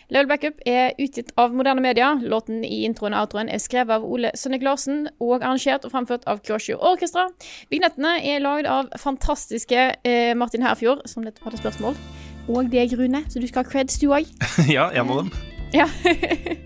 [0.08, 2.12] Level Backup er utgitt av moderne media.
[2.22, 6.28] Låten i introen og outroen er skrevet av Ole Sønnek Larsen og arrangert og framført
[6.30, 7.26] av Kyosho Orkestra.
[7.72, 11.98] Vignettene er lagd av fantastiske eh, Martin Herfjord, som nettopp hadde spørsmål.
[12.46, 14.30] Og deg, Rune, så du skal ha creds, du òg.
[14.76, 15.55] ja, en av dem.
[15.74, 15.88] Ja.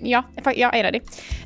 [0.00, 0.22] Ja,
[0.54, 1.00] ja, en av de.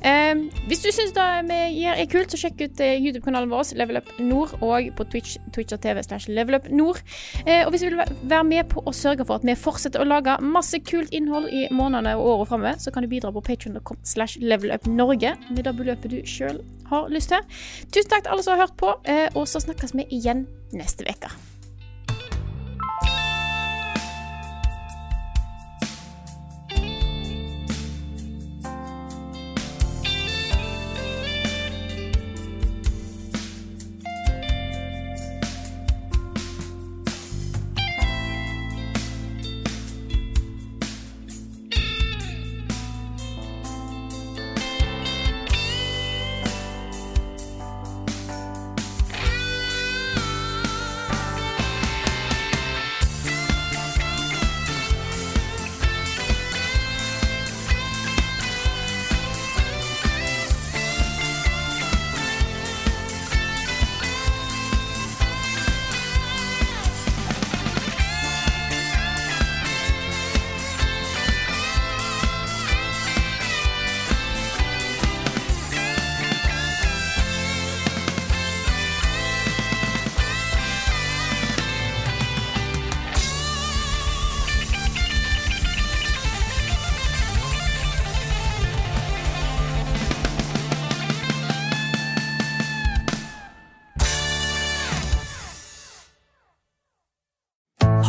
[0.07, 3.71] Eh, hvis du syns det vi gjør er kult, så sjekk ut eh, YouTube-kanalen vår,
[3.79, 7.01] Level Up Nord, og på Twitch, twitch.tv slash Level Up Nord.
[7.45, 10.09] Eh, og hvis du vil være med på å sørge for at vi fortsetter å
[10.09, 14.03] lage masse kult innhold i månedene og året framover, så kan du bidra på patreon.com
[14.07, 16.61] slash Level Up Norge med det beløpet du sjøl
[16.91, 17.63] har lyst til.
[17.95, 20.47] Tusen takk til alle som har hørt på, eh, og så snakkes vi igjen
[20.77, 21.31] neste uke.